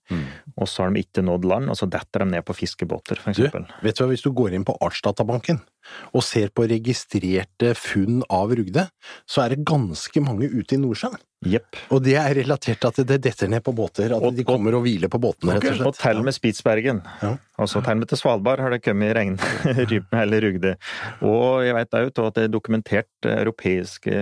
og 0.57 0.69
så 0.71 0.85
har 0.85 0.95
de 0.95 1.03
ikke 1.03 1.25
nådd 1.27 1.49
land, 1.49 1.73
og 1.73 1.79
så 1.79 1.89
detter 1.91 2.25
de 2.25 2.37
ned 2.37 2.47
på 2.47 2.57
fiskebåter, 2.57 3.19
eksempel. 3.33 3.67
vet 3.83 3.99
du 3.99 4.05
hva, 4.05 4.11
hvis 4.13 4.25
du 4.25 4.31
går 4.37 4.55
inn 4.55 4.67
på 4.69 4.77
Artsdatabanken 4.85 5.63
og 6.13 6.25
ser 6.27 6.53
på 6.55 6.67
registrerte 6.71 7.75
funn 7.79 8.23
av 8.31 8.55
rugde, 8.57 8.89
så 9.29 9.45
er 9.45 9.55
det 9.55 9.65
ganske 9.69 10.23
mange 10.25 10.49
ute 10.53 10.77
i 10.77 10.81
Nordsjøen. 10.83 11.21
Yep. 11.43 11.79
Og 11.91 12.05
det 12.05 12.13
er 12.21 12.37
relatert 12.39 12.79
til 12.79 12.89
at 12.93 12.99
det 13.09 13.17
detter 13.25 13.49
ned 13.51 13.65
på 13.67 13.73
båter, 13.75 14.13
at 14.15 14.23
Og- 14.23 14.37
de 14.37 14.45
kommer 14.47 14.77
og 14.79 14.85
hviler 14.85 15.11
på 15.11 15.19
båtene, 15.19 15.57
rett 15.57 15.65
og 15.73 15.75
slett. 15.75 15.87
Og 15.89 15.97
til 15.99 16.21
og 16.21 16.25
med 16.29 16.35
Spitsbergen. 16.37 17.01
Ja. 17.23 17.33
Og 17.59 17.67
så 17.69 17.83
til 17.83 17.91
og 17.97 17.99
med 17.99 18.09
til 18.09 18.19
Svalbard 18.19 18.61
har 18.63 18.71
det 18.71 18.83
kommet 18.85 19.17
regn, 19.17 19.35
rype 19.91 20.21
eller 20.23 20.41
rugde. 20.47 20.77
Og 21.21 21.65
jeg 21.67 21.75
vet 21.75 21.91
òg 21.99 22.27
at 22.27 22.35
det 22.39 22.45
er 22.45 22.53
dokumentert 22.55 23.27
europeiske 23.27 24.13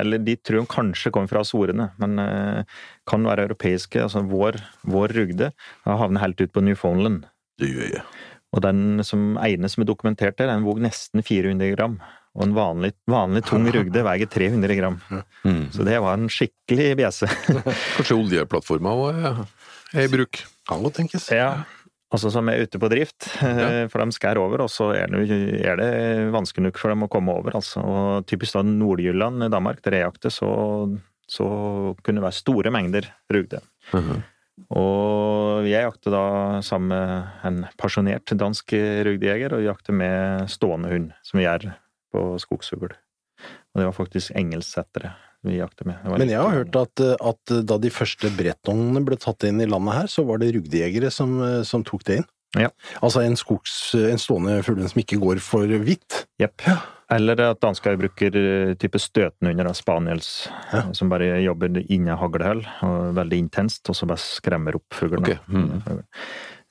Eller 0.00 0.18
de 0.24 0.36
tror 0.36 0.60
de 0.60 0.66
kanskje 0.72 1.12
kommer 1.12 1.28
fra 1.28 1.40
Azorene, 1.44 1.90
men 2.00 2.18
eh, 2.18 2.64
kan 3.06 3.22
være 3.28 3.44
europeiske. 3.50 4.00
Altså 4.00 4.24
vår, 4.24 4.56
vår 4.88 5.12
rugde 5.20 5.52
har 5.84 6.00
havnet 6.00 6.20
helt 6.24 6.40
ut 6.40 6.52
på 6.52 6.64
Newfoundland. 6.64 7.26
Og 8.50 8.64
den 8.64 9.02
som 9.06 9.36
ene 9.38 9.68
som 9.70 9.84
er 9.84 9.90
dokumentert 9.90 10.38
der, 10.40 10.50
den 10.50 10.66
vog 10.66 10.80
nesten 10.82 11.22
400 11.22 11.74
gram. 11.76 11.98
Og 12.38 12.46
en 12.46 12.54
vanlig, 12.54 12.92
vanlig 13.10 13.42
tung 13.46 13.66
rugde 13.74 14.04
veier 14.06 14.30
300 14.30 14.78
gram. 14.78 15.00
Så 15.74 15.86
det 15.86 15.98
var 16.02 16.18
en 16.18 16.30
skikkelig 16.30 16.92
bjese. 17.00 17.28
Kanskje 17.96 18.18
oljeplattforma 18.18 18.94
òg 18.94 19.20
er, 19.20 19.44
i 20.04 20.08
bruk. 20.10 20.42
Kan 20.70 20.82
godt 20.86 21.00
tenkes. 21.00 21.28
Ja, 21.34 21.62
altså 22.14 22.30
som 22.34 22.50
er 22.50 22.62
ute 22.66 22.78
på 22.82 22.90
drift. 22.92 23.26
Ja. 23.42 23.86
For 23.90 24.02
de 24.02 24.14
skærer 24.14 24.42
over, 24.42 24.66
og 24.66 24.70
så 24.72 24.92
er 24.98 25.10
det, 25.14 25.38
er 25.62 25.78
det 25.80 25.92
vanskelig 26.34 26.68
nok 26.68 26.82
for 26.82 26.94
dem 26.94 27.06
å 27.06 27.10
komme 27.10 27.34
over. 27.34 27.58
Altså. 27.58 27.82
Og 27.82 28.26
typisk 28.30 28.58
da 28.58 28.66
Nord-Jylland 28.66 29.46
i 29.46 29.52
Danmark, 29.52 29.82
der 29.86 29.98
jeg 29.98 30.06
jakter, 30.08 30.34
så, 30.34 30.50
så 31.30 31.48
kunne 32.02 32.22
det 32.22 32.26
være 32.28 32.40
store 32.42 32.74
mengder 32.74 33.10
rugde. 33.30 33.62
Mhm. 33.94 34.22
Og 34.70 35.66
jeg 35.68 35.86
jakter 35.86 36.14
da 36.14 36.24
sammen 36.64 36.92
med 36.92 37.46
en 37.48 37.62
pasjonert 37.80 38.34
dansk 38.38 38.74
rugdejeger, 39.06 39.54
og 39.56 39.64
jakter 39.64 39.96
med 39.96 40.50
stående 40.52 40.92
hund, 40.92 41.08
som 41.26 41.42
gjør 41.42 41.70
på 42.14 42.24
skogsfugl. 42.42 42.92
Og 42.92 43.80
det 43.80 43.86
var 43.88 43.96
faktisk 43.96 44.34
engelsksettere 44.36 45.14
vi 45.46 45.56
jakter 45.56 45.88
med. 45.88 46.04
Men 46.04 46.28
jeg 46.28 46.42
har 46.42 46.52
hørt 46.52 46.76
at, 46.76 47.00
at 47.00 47.54
da 47.64 47.78
de 47.80 47.92
første 47.92 48.28
bretongene 48.36 49.00
ble 49.06 49.16
tatt 49.20 49.46
inn 49.48 49.62
i 49.62 49.68
landet 49.68 49.96
her, 49.96 50.10
så 50.12 50.26
var 50.28 50.42
det 50.42 50.52
rugdejegere 50.56 51.08
som, 51.14 51.38
som 51.64 51.86
tok 51.86 52.04
det 52.08 52.20
inn. 52.20 52.28
Ja. 52.58 52.70
Altså 53.02 53.22
en 53.22 53.36
skogs... 53.38 53.94
En 53.94 54.18
stående 54.18 54.62
fuglehund 54.66 54.90
som 54.90 55.02
ikke 55.02 55.20
går 55.22 55.38
for 55.44 55.66
hvitt. 55.84 56.24
Jepp. 56.40 56.64
Eller 57.10 57.40
at 57.50 57.60
dansker 57.62 57.96
bruker 57.98 58.36
eh, 58.38 58.74
type 58.78 58.98
støtenhunder, 59.02 59.66
da, 59.70 59.74
spaniels, 59.74 60.48
Ja. 60.72 60.84
som 60.94 61.08
bare 61.10 61.40
jobber 61.44 61.80
inni 61.90 62.14
haglehull, 62.14 62.62
veldig 63.16 63.38
intenst, 63.46 63.88
og 63.90 63.96
så 63.98 64.06
bare 64.10 64.22
skremmer 64.22 64.78
opp 64.78 64.94
fuglene. 64.94 65.22
Okay. 65.26 65.38
Mm. 65.50 66.04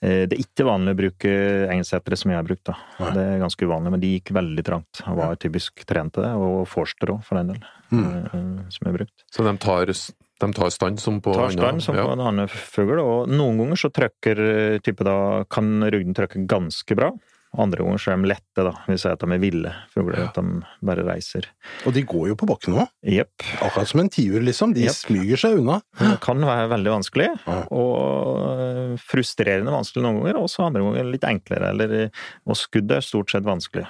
Eh, 0.01 0.25
Det 0.31 0.37
er 0.37 0.43
ikke 0.45 0.63
vanlig 0.67 0.93
å 0.95 0.99
bruke 1.01 1.31
engelsettere 1.73 2.15
som 2.17 2.31
jeg 2.31 2.39
har 2.39 2.47
brukt, 2.47 2.63
da. 2.71 2.75
Nei. 3.01 3.11
Det 3.17 3.25
er 3.33 3.41
ganske 3.43 3.67
uvanlig, 3.67 3.91
men 3.91 3.99
de 3.99 4.13
gikk 4.19 4.31
veldig 4.35 4.63
trangt, 4.67 5.01
og 5.11 5.17
var 5.19 5.35
typisk 5.35 5.83
trent 5.85 6.13
til 6.15 6.23
det, 6.23 6.31
og 6.39 6.63
forster 6.71 7.11
òg, 7.17 7.23
for 7.27 7.35
den 7.41 7.47
del, 7.55 7.63
Mm. 7.91 8.05
eh, 8.25 8.63
som 8.69 8.85
jeg 8.85 8.91
har 8.93 8.97
brukt. 8.99 9.23
Så 9.33 9.43
de 9.43 9.57
tar, 9.57 9.91
de 10.39 10.51
tar 10.55 10.69
stand 10.73 11.01
som 11.03 11.19
på 11.23 11.33
Tar 11.35 11.51
stand 11.55 11.83
som 11.83 11.97
ja. 11.97 12.05
på 12.07 12.13
en 12.15 12.23
annen 12.23 12.47
fugl, 12.49 12.99
og 13.01 13.31
noen 13.31 13.59
ganger 13.63 13.81
så 13.83 13.91
trykker 13.93 14.45
eh, 14.45 14.77
type 14.83 15.05
da, 15.07 15.43
kan 15.51 15.79
rugden 15.83 16.15
trykke 16.17 16.45
ganske 16.49 16.97
bra. 16.97 17.11
Andre 17.57 17.81
ganger 17.81 17.97
så 17.97 18.11
er 18.13 18.19
de 18.21 18.29
lette, 18.29 18.61
da. 18.61 18.71
Vi 18.85 18.95
sier 19.01 19.15
at 19.15 19.23
de 19.23 19.33
er 19.33 19.41
ville 19.41 19.71
fugler, 19.89 20.19
at 20.27 20.37
de 20.37 20.59
bare 20.85 21.05
reiser. 21.07 21.47
Og 21.89 21.95
de 21.95 22.03
går 22.05 22.27
jo 22.29 22.37
på 22.37 22.47
bakken 22.49 22.77
òg. 22.77 22.91
Yep. 23.09 23.45
Akkurat 23.65 23.89
som 23.89 24.03
en 24.03 24.11
tiur, 24.13 24.37
liksom. 24.45 24.75
De 24.77 24.85
yep. 24.85 24.93
smyger 24.93 25.41
seg 25.41 25.57
unna. 25.63 25.79
Det 25.97 26.19
kan 26.21 26.45
være 26.45 26.69
veldig 26.75 26.93
vanskelig, 26.99 27.29
Ja. 27.49 27.59
og 27.73 28.45
eh, 28.53 28.95
frustrerende 29.01 29.73
vanskelig 29.73 30.05
noen 30.05 30.21
ganger, 30.21 30.41
og 30.43 30.49
så 30.53 30.67
andre 30.67 30.85
ganger 30.85 31.09
litt 31.09 31.25
enklere. 31.25 31.73
Eller, 31.73 31.95
eh, 32.03 32.25
og 32.45 32.59
skuddet 32.59 32.99
er 32.99 33.07
stort 33.09 33.33
sett 33.33 33.47
vanskelig. 33.49 33.87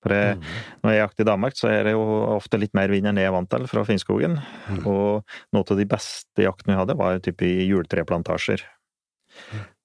For 0.00 0.14
jeg, 0.16 0.36
Mm. 0.40 0.44
Når 0.82 0.94
jeg 0.94 1.02
jakter 1.02 1.24
i 1.24 1.28
Danmark, 1.28 1.56
så 1.58 1.68
er 1.68 1.84
det 1.84 1.92
jo 1.92 2.04
ofte 2.36 2.58
litt 2.60 2.74
mer 2.74 2.88
vind 2.88 3.06
enn 3.06 3.18
jeg 3.20 3.28
er 3.28 3.34
vant 3.34 3.50
til 3.50 3.66
fra 3.68 3.84
Finnskogen. 3.84 4.38
Mm. 4.70 4.86
Og 4.88 5.24
noe 5.52 5.64
av 5.70 5.76
de 5.76 5.88
beste 5.88 6.46
jaktene 6.46 6.74
vi 6.74 6.80
hadde, 6.80 6.96
var 6.96 7.20
type 7.20 7.44
i 7.44 7.66
juletreplantasjer. 7.68 8.64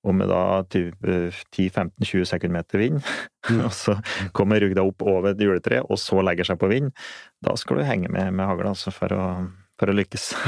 Og 0.06 0.14
med 0.14 0.30
da 0.30 0.62
eh, 0.78 1.40
10-15-20 1.56 2.26
sekundmeter 2.32 2.80
vind, 2.80 3.02
Mm. 3.46 3.60
og 3.68 3.74
så 3.78 3.94
kommer 4.34 4.58
rugda 4.58 4.82
opp 4.82 5.04
over 5.06 5.30
et 5.30 5.42
juletre, 5.44 5.84
og 5.86 6.00
så 6.02 6.18
legger 6.26 6.48
seg 6.48 6.58
på 6.58 6.70
vind, 6.72 6.88
da 7.46 7.54
skal 7.60 7.78
du 7.78 7.84
henge 7.86 8.10
med 8.10 8.34
med 8.34 8.48
hagla 8.50 8.72
altså, 8.74 8.90
for, 8.90 9.14
for 9.78 9.92
å 9.92 9.94
lykkes. 9.94 10.32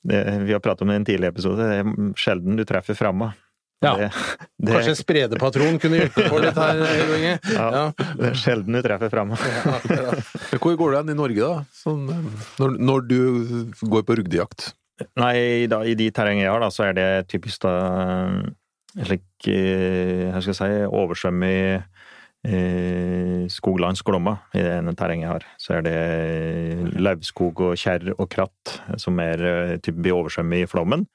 Det, 0.00 0.16
vi 0.48 0.52
har 0.54 0.62
pratet 0.64 0.80
om 0.80 0.88
det 0.88 0.94
i 0.94 1.00
en 1.02 1.04
tidligere 1.04 1.34
episode, 1.34 1.60
det 1.60 1.80
er 1.82 2.12
sjelden 2.16 2.56
du 2.56 2.62
treffer 2.64 2.96
framme. 2.96 3.34
Ja. 3.80 3.96
Det, 3.96 4.10
det, 4.56 4.72
Kanskje 4.72 4.92
en 4.92 4.98
spredepatron 4.98 5.78
kunne 5.80 6.02
hjelpe 6.02 6.26
på 6.28 6.40
litt 6.42 6.58
her, 6.60 6.82
Inge? 7.16 7.32
Ja. 7.48 7.68
Ja. 7.76 7.84
det 8.18 8.32
er 8.32 8.38
sjelden 8.38 8.76
du 8.76 8.82
treffer 8.84 9.12
fram. 9.12 9.32
Ja, 9.32 10.12
Hvor 10.60 10.76
går 10.76 10.92
det 10.92 11.00
hen 11.02 11.14
i 11.14 11.18
Norge, 11.22 11.40
da? 11.40 11.64
Sånn, 11.80 12.04
eh, 12.12 12.46
når, 12.60 12.76
når 12.90 13.08
du 13.08 13.20
går 13.80 14.04
på 14.04 14.20
rugdejakt? 14.20 14.70
Nei, 15.16 15.64
da, 15.72 15.80
i 15.88 15.96
de 15.96 16.10
terrengene 16.12 16.44
jeg 16.44 16.52
har, 16.52 16.60
da, 16.60 16.68
så 16.74 16.90
er 16.90 16.96
det 16.98 17.08
typisk 17.32 17.64
da 17.64 17.74
en 18.98 19.06
slik 19.06 19.48
eh, 19.48 20.28
Hva 20.28 20.42
skal 20.42 20.52
jeg 20.52 20.58
si 20.58 20.88
oversvømme 20.90 21.50
eh, 22.44 23.44
skoglands 23.48 24.04
Glomma 24.04 24.34
i 24.52 24.60
det 24.60 24.74
ene 24.76 24.92
terrenget 24.98 25.24
jeg 25.24 25.32
har. 25.32 25.46
Så 25.62 25.78
er 25.78 25.86
det 25.86 25.98
lauvskog 27.00 27.64
og 27.70 27.78
kjerr 27.80 28.12
og 28.18 28.26
kratt 28.28 28.80
som 29.00 29.16
er 29.24 29.40
typisk 29.78 29.86
typ 29.86 30.02
blir 30.04 30.18
oversvømmet 30.18 30.66
i 30.66 30.68
flommen. 30.68 31.08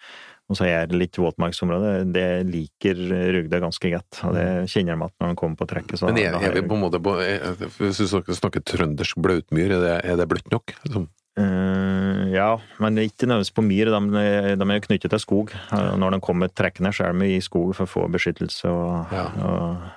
Og 0.45 0.59
så 0.59 0.67
er 0.69 0.85
det 0.85 0.99
litt 1.01 1.17
våtmarksområde. 1.17 1.93
Det 2.13 2.25
liker 2.45 2.99
Rugda 3.33 3.59
ganske 3.63 3.89
godt. 3.95 4.19
Og 4.27 4.35
det 4.37 4.45
kjenner 4.69 4.93
de 4.99 5.07
at 5.07 5.15
når 5.23 5.31
de 5.33 5.39
kommer 5.41 5.57
på 5.57 5.65
trekket. 5.71 5.97
Så 5.97 6.05
Men 6.11 6.19
er, 6.21 6.37
er 6.37 6.53
vi 6.53 6.61
på 6.69 6.77
en 6.77 6.83
måte 6.85 6.99
på 7.01 7.15
Hvis 7.17 7.97
du 8.03 8.05
snakker, 8.07 8.61
trøndersk 8.61 9.17
blautmyr, 9.25 9.73
er 9.79 9.85
det, 9.87 9.95
er 10.05 10.19
det 10.21 10.27
bløtt 10.29 10.51
nok? 10.53 10.75
Liksom? 10.85 11.07
Uh, 11.35 12.29
ja, 12.31 12.53
men 12.79 12.95
ikke 13.01 13.27
nødvendigvis 13.27 13.51
på 13.57 13.63
myr. 13.65 13.89
De, 13.91 14.21
de 14.61 14.67
er 14.77 14.85
knyttet 14.85 15.11
til 15.11 15.19
skog. 15.23 15.51
Og 15.75 15.97
Når 15.99 16.15
de 16.15 16.21
kommer 16.23 16.53
trekkende, 16.53 16.93
så 16.95 17.09
er 17.09 17.17
de 17.17 17.33
i 17.33 17.41
skog 17.43 17.73
for 17.75 17.89
å 17.89 17.91
få 17.91 18.05
beskyttelse. 18.13 18.69
Og, 18.71 19.11
Ja. 19.17 19.25
og, 19.41 19.89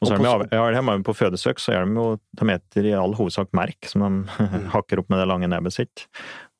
og 0.00 0.08
så 0.08 0.14
er 0.14 0.22
de, 0.22 0.30
av- 0.30 0.46
ja, 0.54 0.64
de 0.72 0.80
er 0.94 1.04
på 1.04 1.16
fødesøk, 1.18 1.60
så 1.60 1.74
er 1.76 1.84
de 1.90 1.98
jo 1.98 2.06
de 2.40 2.48
eter 2.54 2.88
i 2.88 2.94
all 2.96 3.12
hovedsak 3.18 3.50
merk, 3.58 3.90
som 3.90 4.06
de 4.06 4.62
hakker 4.78 5.02
opp 5.02 5.10
med 5.12 5.20
det 5.20 5.28
lange 5.34 5.50
nebbet 5.52 5.76
sitt. 5.76 6.06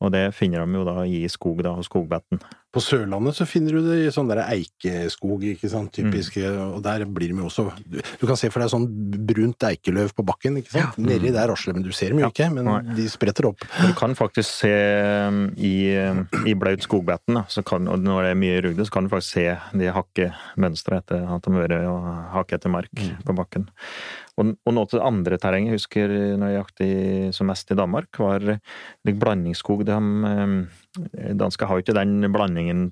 Og 0.04 0.10
det 0.12 0.34
finner 0.36 0.60
de 0.66 0.76
jo 0.76 0.82
da 0.84 1.06
i 1.08 1.22
skog, 1.32 1.62
da, 1.64 1.70
og 1.72 1.84
skogbetten. 1.86 2.40
På 2.76 2.82
Sørlandet 2.84 3.32
så 3.38 3.46
finner 3.48 3.72
du 3.78 3.86
det 3.86 3.94
i 4.04 4.10
sånn 4.12 4.28
der 4.28 4.42
eikeskog, 4.44 5.40
ikke 5.54 5.70
sant, 5.72 5.88
typisk, 5.96 6.36
Mm. 6.36 6.74
og 6.76 6.82
der 6.84 7.06
blir 7.06 7.32
de 7.32 7.38
jo 7.40 7.46
også 7.48 7.72
Du, 8.20 8.26
kan 8.26 8.36
se 8.36 8.50
for 8.52 8.60
deg 8.60 8.68
sånn 8.68 8.84
brunt 9.26 9.56
eikeløv 9.64 10.12
på 10.12 10.22
bakken, 10.28 10.58
ikke 10.60 10.74
sant? 10.74 10.98
Nedi 10.98 11.32
der 11.32 11.48
rasler 11.48 11.72
men 11.72 11.82
du 11.82 11.92
ser 11.96 12.10
dem 12.12 12.18
jo 12.20 12.26
Ja. 12.26 12.28
ikke, 12.28 12.50
men 12.52 12.64
Nei. 12.68 12.94
de 12.94 13.08
spretter 13.08 13.46
opp. 13.48 13.60
Du 13.80 13.94
kan 13.96 14.12
faktisk 14.14 14.50
se 14.50 14.74
um, 15.28 15.54
i, 15.56 15.96
um, 15.96 16.28
i 16.44 16.52
blaut 16.52 16.84
skogbetten, 16.84 17.32
da, 17.40 17.44
så 17.48 17.64
kan, 17.64 17.88
og 17.88 17.98
når 18.04 18.22
det 18.22 18.30
er 18.34 18.40
mye 18.44 18.60
rugde, 18.68 18.84
så 18.84 18.92
kan 18.92 19.04
du 19.04 19.08
faktisk 19.16 19.32
se 19.32 19.56
de 19.78 19.88
hakkemønstre 19.96 20.98
etter 21.00 21.24
at 21.24 21.42
de 21.42 21.52
har 21.56 21.68
vært 21.68 21.88
og 21.88 22.32
hakket 22.36 22.58
etter 22.60 22.70
mark 22.76 22.92
på 23.24 23.34
bakken. 23.34 23.68
Og, 24.36 24.52
og 24.68 24.74
noe 24.76 24.88
til 24.88 25.00
det 25.00 25.06
andre 25.08 25.38
terrenget 25.40 25.72
jeg 25.72 25.80
husker 25.80 26.12
når 26.36 26.50
jeg 26.50 26.60
jaktet 26.60 27.36
som 27.36 27.48
mest 27.48 27.70
i 27.72 27.78
Danmark, 27.78 28.20
var 28.20 28.44
litt 28.44 29.20
blandingsskog. 29.20 29.86
De, 29.88 29.96
um, 29.96 30.58
dansker 31.40 31.68
har 31.68 31.78
jo 31.78 31.86
ikke 31.86 31.96
den 31.96 32.28
blandingen, 32.34 32.86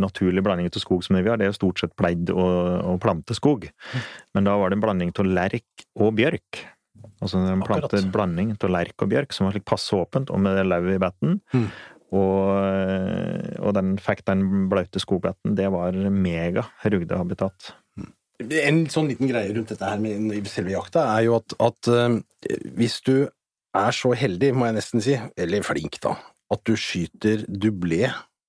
naturlige 0.00 0.44
blandingen 0.46 0.72
til 0.72 0.84
skog 0.84 1.04
som 1.04 1.18
vi 1.18 1.26
har, 1.28 1.40
det 1.40 1.48
er 1.48 1.52
jo 1.52 1.60
stort 1.60 1.82
sett 1.82 1.94
pleid 2.00 2.32
og, 2.32 2.48
plante 2.98 3.04
planteskog. 3.04 3.68
Men 4.36 4.48
da 4.48 4.56
var 4.60 4.70
det 4.70 4.78
en 4.78 4.84
blanding 4.84 5.14
av 5.16 5.28
lerk 5.28 5.86
og 5.98 6.16
bjørk. 6.18 6.64
Altså 7.18 7.40
en 7.40 7.62
Akkurat. 7.62 7.94
en 7.98 8.10
blanding 8.14 8.56
av 8.56 8.70
lerk 8.70 9.04
og 9.04 9.10
bjørk 9.10 9.34
som 9.34 9.48
var 9.48 9.56
slik 9.56 9.66
passe 9.68 9.96
åpent, 9.96 10.30
og 10.30 10.42
med 10.42 10.60
lauv 10.66 10.90
i 10.92 11.00
betten. 11.02 11.38
Mm. 11.54 11.68
Og, 12.16 13.58
og 13.60 13.74
den 13.76 13.96
fikk 14.00 14.24
den 14.28 14.68
blaute 14.70 15.00
skogbetten. 15.02 15.56
Det 15.58 15.68
var 15.72 15.96
mega 16.08 16.64
rugdehabitat. 16.84 17.74
En 18.38 18.84
sånn 18.86 19.08
liten 19.10 19.26
greie 19.30 19.50
rundt 19.50 19.72
dette 19.72 19.82
her 19.88 19.98
med 19.98 20.46
selve 20.46 20.70
jakta 20.76 21.02
er 21.16 21.24
jo 21.26 21.36
at, 21.40 21.54
at 21.58 21.88
uh, 21.90 22.18
hvis 22.78 23.00
du 23.08 23.14
er 23.26 23.92
så 23.94 24.12
heldig, 24.16 24.52
må 24.54 24.68
jeg 24.68 24.76
nesten 24.78 25.02
si, 25.02 25.16
eller 25.38 25.64
flink 25.66 25.98
da, 26.04 26.14
at 26.54 26.62
du 26.66 26.76
skyter 26.78 27.42
dublé 27.50 28.06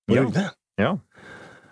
på 0.08 0.15
Ja. 0.15 0.23
rugde, 0.28 0.45
Ja. 0.80 0.91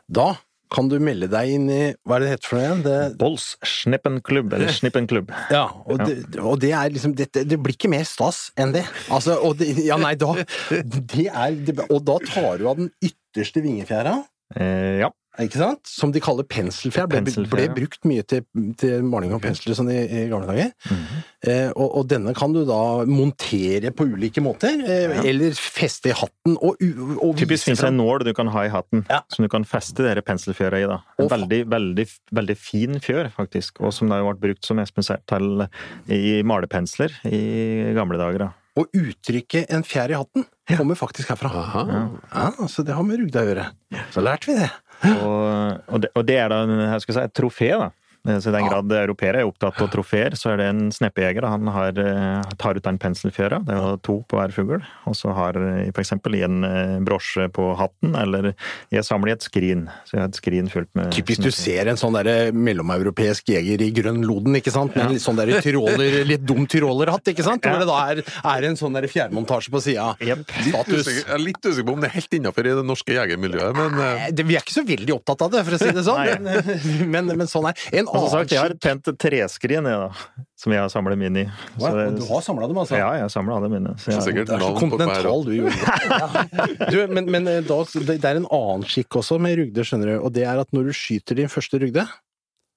da 0.10 0.36
kan 0.74 0.90
du 0.92 0.98
melde 1.00 1.30
deg 1.32 1.48
inn 1.56 1.70
i 1.72 1.94
Hva 2.04 2.18
er 2.18 2.20
det 2.20 2.26
det 2.28 2.32
heter 2.34 2.50
for 2.50 2.58
noe 2.58 2.66
igjen? 2.66 2.82
Det, 2.84 3.18
Bols 3.22 3.46
Snippenklubb, 3.64 4.52
eller 4.58 4.74
Snippenklubb. 4.76 5.30
Ja, 5.56 5.62
og, 5.86 6.02
Det, 6.04 6.18
og 6.42 6.58
det 6.60 6.74
er 6.76 6.90
liksom 6.92 7.14
det, 7.16 7.30
det 7.32 7.56
blir 7.64 7.78
ikke 7.78 7.90
mer 7.94 8.04
stas 8.04 8.50
enn 8.60 8.74
det. 8.76 8.84
Altså, 9.08 9.38
og 9.40 9.56
det, 9.62 9.70
ja, 9.86 9.96
nei, 10.02 10.16
da 10.20 10.34
det 11.14 11.30
er, 11.30 11.56
Og 11.88 12.02
da 12.04 12.18
tar 12.26 12.58
du 12.60 12.68
av 12.68 12.82
den 12.82 12.92
ytterste 13.00 13.64
vingefjæra, 13.64 14.18
Eh, 14.56 15.02
ja. 15.04 15.10
Ikke 15.46 15.60
sant? 15.60 15.82
Som 15.86 16.12
de 16.12 16.20
kaller 16.24 16.44
penselfjær. 16.50 17.08
Ble, 17.12 17.22
ble 17.52 17.68
brukt 17.76 18.04
mye 18.10 18.24
til, 18.26 18.42
til 18.80 19.04
maling 19.06 19.34
av 19.36 19.42
pensler 19.44 19.76
sånn 19.78 19.92
i, 19.94 20.00
i 20.08 20.24
gamle 20.32 20.48
dager. 20.50 20.72
Mhm. 20.90 21.24
Eh, 21.48 21.70
og, 21.78 21.92
og 22.00 22.08
denne 22.10 22.34
kan 22.36 22.52
du 22.56 22.64
da 22.66 23.06
montere 23.06 23.92
på 23.94 24.08
ulike 24.10 24.42
måter, 24.42 24.80
eh, 24.82 25.04
Ja. 25.14 25.22
eller 25.30 25.52
feste 25.54 26.10
i 26.10 26.16
hatten 26.18 26.58
og, 26.58 26.82
og 27.22 27.36
Typisk 27.38 27.70
fins 27.70 27.84
det 27.84 27.92
en 27.92 28.00
nål 28.02 28.26
du 28.26 28.34
kan 28.34 28.48
ha 28.48 28.66
i 28.66 28.72
hatten, 28.74 29.06
Ja. 29.10 29.22
som 29.30 29.46
du 29.46 29.50
kan 29.54 29.64
feste 29.64 30.02
dere 30.04 30.24
penselfjøret 30.26 30.84
i. 30.84 30.88
da. 30.90 30.98
Og 31.20 31.28
En 31.28 31.34
veldig, 31.38 31.62
veldig, 31.70 32.08
veldig 32.34 32.58
fin 32.58 32.98
fjør, 33.00 33.30
faktisk, 33.38 33.80
og 33.82 33.94
som 33.94 34.10
da 34.10 34.16
har 34.22 34.34
vært 34.34 34.42
brukt 34.42 34.66
som 34.66 34.80
Espen 34.82 35.06
til 35.30 35.68
i 36.10 36.42
malepensler 36.44 37.14
i 37.30 37.94
gamle 37.94 38.18
dager. 38.18 38.48
da. 38.48 38.54
Og 38.78 38.86
uttrykket 38.94 39.72
'en 39.74 39.82
fjær 39.84 40.12
i 40.12 40.18
hatten' 40.18 40.46
kommer 40.78 40.96
faktisk 40.96 41.30
herfra. 41.30 41.50
Ja. 41.50 42.10
Ja, 42.34 42.68
Så 42.68 42.84
det 42.86 42.94
har 42.94 43.04
med 43.04 43.20
rugda 43.20 43.42
å 43.42 43.48
gjøre. 43.48 43.66
Så 44.12 44.22
lærte 44.22 44.46
vi 44.46 44.54
det. 44.60 44.70
Og, 45.04 45.78
og, 45.88 46.02
det, 46.02 46.10
og 46.16 46.28
det 46.28 46.38
er 46.42 46.52
da 46.52 46.62
jeg 46.66 47.04
skal 47.06 47.18
si, 47.18 47.26
et 47.30 47.38
trofé, 47.38 47.72
da. 47.78 47.90
Så 48.28 48.50
I 48.52 48.56
den 48.58 48.68
grad 48.68 48.92
europeere 48.92 49.40
er 49.42 49.48
opptatt 49.48 49.80
av 49.82 49.88
trofeer, 49.94 50.36
så 50.36 50.52
er 50.52 50.58
det 50.60 50.66
en 50.68 50.92
sneppejeger. 50.92 51.46
Han 51.48 51.68
har, 51.72 51.96
eh, 51.98 52.42
tar 52.60 52.76
ut 52.76 52.84
den 52.84 52.98
penselfjøra, 53.00 53.62
det 53.66 53.74
er 53.74 53.80
jo 53.80 53.98
to 54.04 54.16
på 54.28 54.36
hver 54.40 54.52
fugl, 54.52 54.82
og 55.08 55.16
så 55.16 55.32
har 55.34 55.54
f.eks. 55.56 55.94
for 55.96 56.02
eksempel 56.04 56.36
i 56.36 56.42
en 56.44 56.58
eh, 56.68 56.98
brosje 57.08 57.48
på 57.56 57.70
hatten, 57.80 58.16
eller 58.20 58.54
jeg 58.92 59.04
samler 59.08 59.32
i 59.32 59.36
et 59.38 59.46
skrin. 59.48 59.86
Så 60.06 60.18
jeg 60.18 60.22
har 60.26 60.28
et 60.32 60.40
skrin 60.42 60.68
fullt 60.74 60.92
med 61.00 61.12
Typisk 61.16 61.42
du 61.46 61.52
ser 61.56 61.88
en 61.88 61.96
sånn 62.00 62.18
der 62.20 62.52
mellomeuropeisk 62.52 63.48
jeger 63.54 63.82
i 63.86 63.90
grønn 63.96 64.22
loden, 64.28 64.56
ikke 64.60 64.74
sant? 64.76 64.96
Med 64.96 65.06
en 65.08 65.16
litt 65.16 65.24
sånn 65.24 65.40
der 65.40 65.54
tyroler, 65.64 66.20
litt 66.28 66.44
dum 66.48 66.68
tyrolerhatt, 66.70 67.32
ikke 67.34 67.46
sant? 67.48 67.64
Hvor 67.64 67.78
Ja. 67.78 67.80
det 67.80 67.88
da 67.88 67.98
er, 68.12 68.24
er 68.58 68.68
en 68.70 68.76
sånn 68.80 68.94
der 68.98 69.08
fjærmontasje 69.08 69.72
på 69.72 69.82
sida. 69.82 70.10
Yep. 70.20 70.46
Litt 70.68 70.92
usikker, 70.92 71.24
jeg 71.24 71.34
er 71.38 71.44
litt 71.44 71.62
usikker 71.64 71.88
på 71.88 71.94
om 71.98 72.02
det 72.04 72.10
er 72.12 72.16
helt 72.20 72.34
innafor 72.42 72.66
i 72.68 72.76
det 72.76 72.86
norske 72.86 73.16
jegermiljøet, 73.16 73.76
men 73.78 74.00
eh, 74.02 74.14
Eh, 74.18 74.32
det- 74.32 74.46
Vi 74.48 74.56
er 74.56 74.62
ikke 74.62 74.74
så 74.74 74.86
veldig 74.88 75.14
opptatt 75.14 75.42
av 75.44 75.52
det, 75.52 75.64
for 75.66 75.76
å 75.76 75.80
si 75.80 75.92
det 75.92 76.04
sånn, 76.04 76.42
men, 76.42 77.12
men, 77.28 77.38
men 77.38 77.48
sånn 77.48 77.68
er 77.70 77.76
En 78.00 78.08
Annen 78.18 78.32
sagt, 78.34 78.52
jeg 78.54 78.60
har 78.62 78.74
et 78.76 78.80
pent 78.84 79.10
treskrin, 79.22 79.88
jeg, 79.88 80.00
da, 80.04 80.44
som 80.58 80.74
jeg 80.76 80.82
har 80.84 80.90
samlet 80.94 81.18
min 81.22 81.38
i. 81.42 81.46
Så 81.78 81.92
det- 81.96 82.20
Du 82.20 82.26
har 82.32 82.42
samla 82.46 82.68
dem, 82.68 82.78
altså? 82.84 82.98
Ja, 82.98 83.12
jeg 83.18 83.26
har 83.28 83.30
samlet 83.34 83.56
alle 83.58 83.70
mine. 83.70 83.94
Så 84.02 84.12
jeg, 84.12 84.22
så 84.22 84.34
det 84.34 84.50
er 84.50 84.60
så 84.66 84.72
kontinental, 84.80 85.44
du, 85.46 85.52
gjorde. 85.62 86.90
Du, 86.94 86.98
men 87.14 87.30
men 87.32 87.48
eh, 87.48 87.62
da, 87.68 87.80
det 88.08 88.18
er 88.26 88.42
en 88.42 88.48
annen 88.50 88.84
skikk 88.90 89.20
også 89.22 89.40
med 89.42 89.58
rugde, 89.62 89.86
skjønner 89.88 90.14
du, 90.14 90.16
og 90.26 90.34
det 90.34 90.44
er 90.50 90.60
at 90.64 90.72
når 90.76 90.90
du 90.90 90.94
skyter 90.98 91.36
din 91.40 91.48
første 91.52 91.80
rugde, 91.82 92.08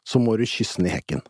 så 0.06 0.18
må 0.22 0.36
du 0.40 0.44
kysse 0.48 0.76
den 0.80 0.86
i 0.90 0.94
hekken. 0.94 1.20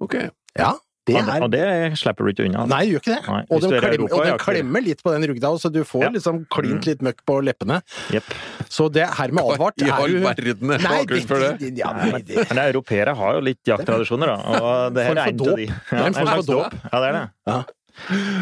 Ok. 0.00 0.16
Ja, 0.58 0.72
Det 1.06 1.16
Og 1.16 1.26
det- 1.26 1.34
er 1.36 1.42
Og 1.44 1.50
det 1.50 1.98
slipper 2.00 2.24
du 2.24 2.32
ikke 2.32 2.46
unna. 2.48 2.64
Nei, 2.66 2.86
det 2.86 2.92
gjør 2.94 3.00
ikke 3.02 3.12
det. 3.14 3.28
Nei, 3.28 3.40
og 3.50 3.60
den, 3.60 3.72
er 3.72 3.76
i 3.76 3.80
klemmer, 3.80 3.94
Europa, 3.98 4.14
og 4.16 4.24
den 4.24 4.38
klemmer 4.38 4.80
litt 4.84 5.02
på 5.04 5.12
den 5.12 5.22
rugda, 5.28 5.48
så 5.60 5.70
du 5.72 5.84
får 5.84 6.00
Ja. 6.02 6.08
liksom 6.08 6.46
klint 6.48 6.80
Mm. 6.80 6.86
litt 6.86 7.00
møkk 7.02 7.18
på 7.26 7.34
leppene. 7.44 7.82
Yep. 8.10 8.24
Så 8.70 8.90
det 8.90 9.02
er 9.02 9.12
hermed 9.12 9.44
advart. 9.44 9.74
I 9.82 9.84
er 9.84 9.92
all 9.92 10.08
verden 10.08 10.70
er 10.72 10.78
Nei, 10.78 11.20
for 11.26 11.38
det. 11.38 11.58
det- 11.60 11.76
Ja, 11.78 11.92
nei, 11.92 12.22
det 12.22 12.48
Men 12.48 12.58
europeere 12.72 13.14
har 13.14 13.34
jo 13.34 13.40
litt 13.40 13.62
jakttradisjoner, 13.66 14.26
da. 14.26 14.36
Og 14.60 14.94
det 14.94 15.04
her 15.06 15.12
er 15.12 15.28
en 15.28 15.40
av 15.40 15.56
de. 15.56 15.66
Det 15.66 15.72
er 15.92 16.06
en 16.06 16.14
slags 16.14 16.46
dåp. 16.46 16.70
dåp. 16.72 16.72
Ja, 16.92 17.00
det 17.00 17.08
er 17.08 17.12
det. 17.12 17.30
Ja. 17.46 17.62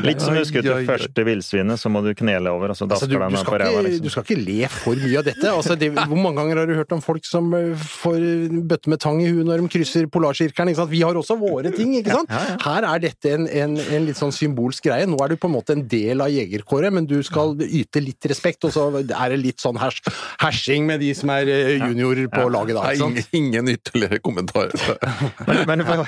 Litt 0.06 0.22
som 0.22 0.34
du 0.34 0.40
Oi, 0.42 0.62
det 0.64 0.86
første 0.88 1.24
villsvinet, 1.26 1.80
så 1.80 1.90
må 1.92 2.02
du 2.04 2.12
knele 2.18 2.52
over, 2.52 2.72
og 2.72 2.78
så 2.78 2.82
Altså, 2.82 3.06
dasker 3.06 3.18
du, 3.18 3.22
den 3.22 3.34
du, 3.34 3.38
på 3.38 3.42
skal 3.44 3.60
ræva. 3.62 3.82
Liksom. 3.86 4.04
du 4.04 4.12
skal 4.12 4.24
ikke 4.26 4.38
le 4.42 4.68
for 4.72 4.98
mye 4.98 5.18
av 5.20 5.26
dette. 5.28 5.52
Altså, 5.52 5.76
det, 5.78 5.90
hvor 5.94 6.18
mange 6.18 6.40
ganger 6.40 6.60
har 6.62 6.70
du 6.70 6.74
hørt 6.76 6.94
om 6.96 7.02
folk 7.04 7.26
som 7.28 7.52
eh, 7.56 7.84
får 8.02 8.24
bøtte 8.70 8.92
med 8.92 9.02
tang 9.02 9.20
i 9.22 9.28
huet 9.30 9.46
når 9.48 9.62
de 9.62 9.70
krysser 9.76 10.08
polarsirkelen? 10.12 10.74
Vi 10.90 11.02
har 11.04 11.18
også 11.18 11.36
våre 11.40 11.72
ting, 11.74 11.94
ikke 11.98 12.16
sant? 12.16 12.32
Ja, 12.32 12.42
ja. 12.52 12.56
Her 12.64 12.88
er 12.90 13.04
dette 13.06 13.34
en, 13.36 13.46
en, 13.46 13.76
en 13.78 14.06
litt 14.08 14.18
sånn 14.18 14.34
symbolsk 14.34 14.88
greie. 14.88 15.06
Nå 15.08 15.20
er 15.24 15.32
du 15.32 15.38
på 15.40 15.50
en 15.50 15.56
måte 15.56 15.76
en 15.76 15.84
del 15.88 16.24
av 16.24 16.32
jegerkåret, 16.32 16.94
men 16.94 17.06
du 17.08 17.18
skal 17.26 17.54
yte 17.62 18.02
litt 18.02 18.30
respekt, 18.30 18.66
og 18.68 18.74
så 18.74 18.88
er 19.02 19.34
det 19.34 19.40
litt 19.40 19.62
sånn 19.62 19.78
hers, 19.80 20.00
hersing 20.42 20.88
med 20.88 21.02
de 21.04 21.12
som 21.16 21.32
er 21.34 21.50
eh, 21.52 21.74
juniorer 21.78 22.28
på 22.32 22.48
laget 22.52 22.78
da, 22.78 22.88
ikke 22.90 23.04
sant? 23.04 23.22
ingen, 23.32 23.62
ingen 23.62 23.74
ytterligere 23.76 24.20
kommentarer. 24.22 24.74
Men, 25.68 25.82
men, 25.84 26.00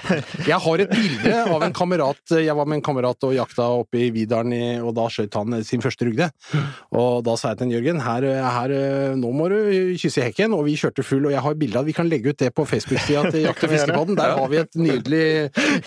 Jeg 0.46 0.56
har 0.60 0.80
et 0.82 0.90
bilde 0.90 1.38
av 1.52 1.62
en 1.64 1.72
kamerat 1.74 2.32
Jeg 2.42 2.54
var 2.56 2.66
med 2.68 2.78
en 2.78 2.84
kamerat 2.84 3.26
og 3.26 3.33
jakta 3.36 3.68
oppe 3.80 4.06
i 4.06 4.10
Vidalen, 4.14 4.54
i, 4.54 4.64
og 4.82 4.94
da 4.96 5.06
skjøt 5.12 5.38
han 5.38 5.58
sin 5.66 5.82
første 5.84 6.08
rugde. 6.08 6.30
Og 6.94 7.22
da 7.26 7.36
sa 7.40 7.52
jeg 7.52 7.62
til 7.62 7.74
Jørgen 7.76 8.02
her, 8.04 8.26
her, 8.56 8.74
nå 9.18 9.32
må 9.34 9.48
du 9.52 9.58
kysse 10.00 10.24
hekken, 10.24 10.54
og 10.56 10.66
vi 10.68 10.76
kjørte 10.80 11.04
full, 11.06 11.28
og 11.28 11.34
jeg 11.34 11.44
har 11.44 11.58
bilde 11.58 11.80
av 11.80 11.88
Vi 11.88 11.96
kan 11.96 12.08
legge 12.08 12.32
ut 12.32 12.40
det 12.40 12.50
på 12.54 12.66
Facebook-sida 12.68 13.30
til 13.30 13.44
Jakt- 13.48 13.64
og 13.66 13.74
fiskepodden. 13.74 14.18
Der 14.18 14.36
har 14.38 14.50
vi 14.52 14.60
et 14.62 14.78
nydelig 14.78 15.24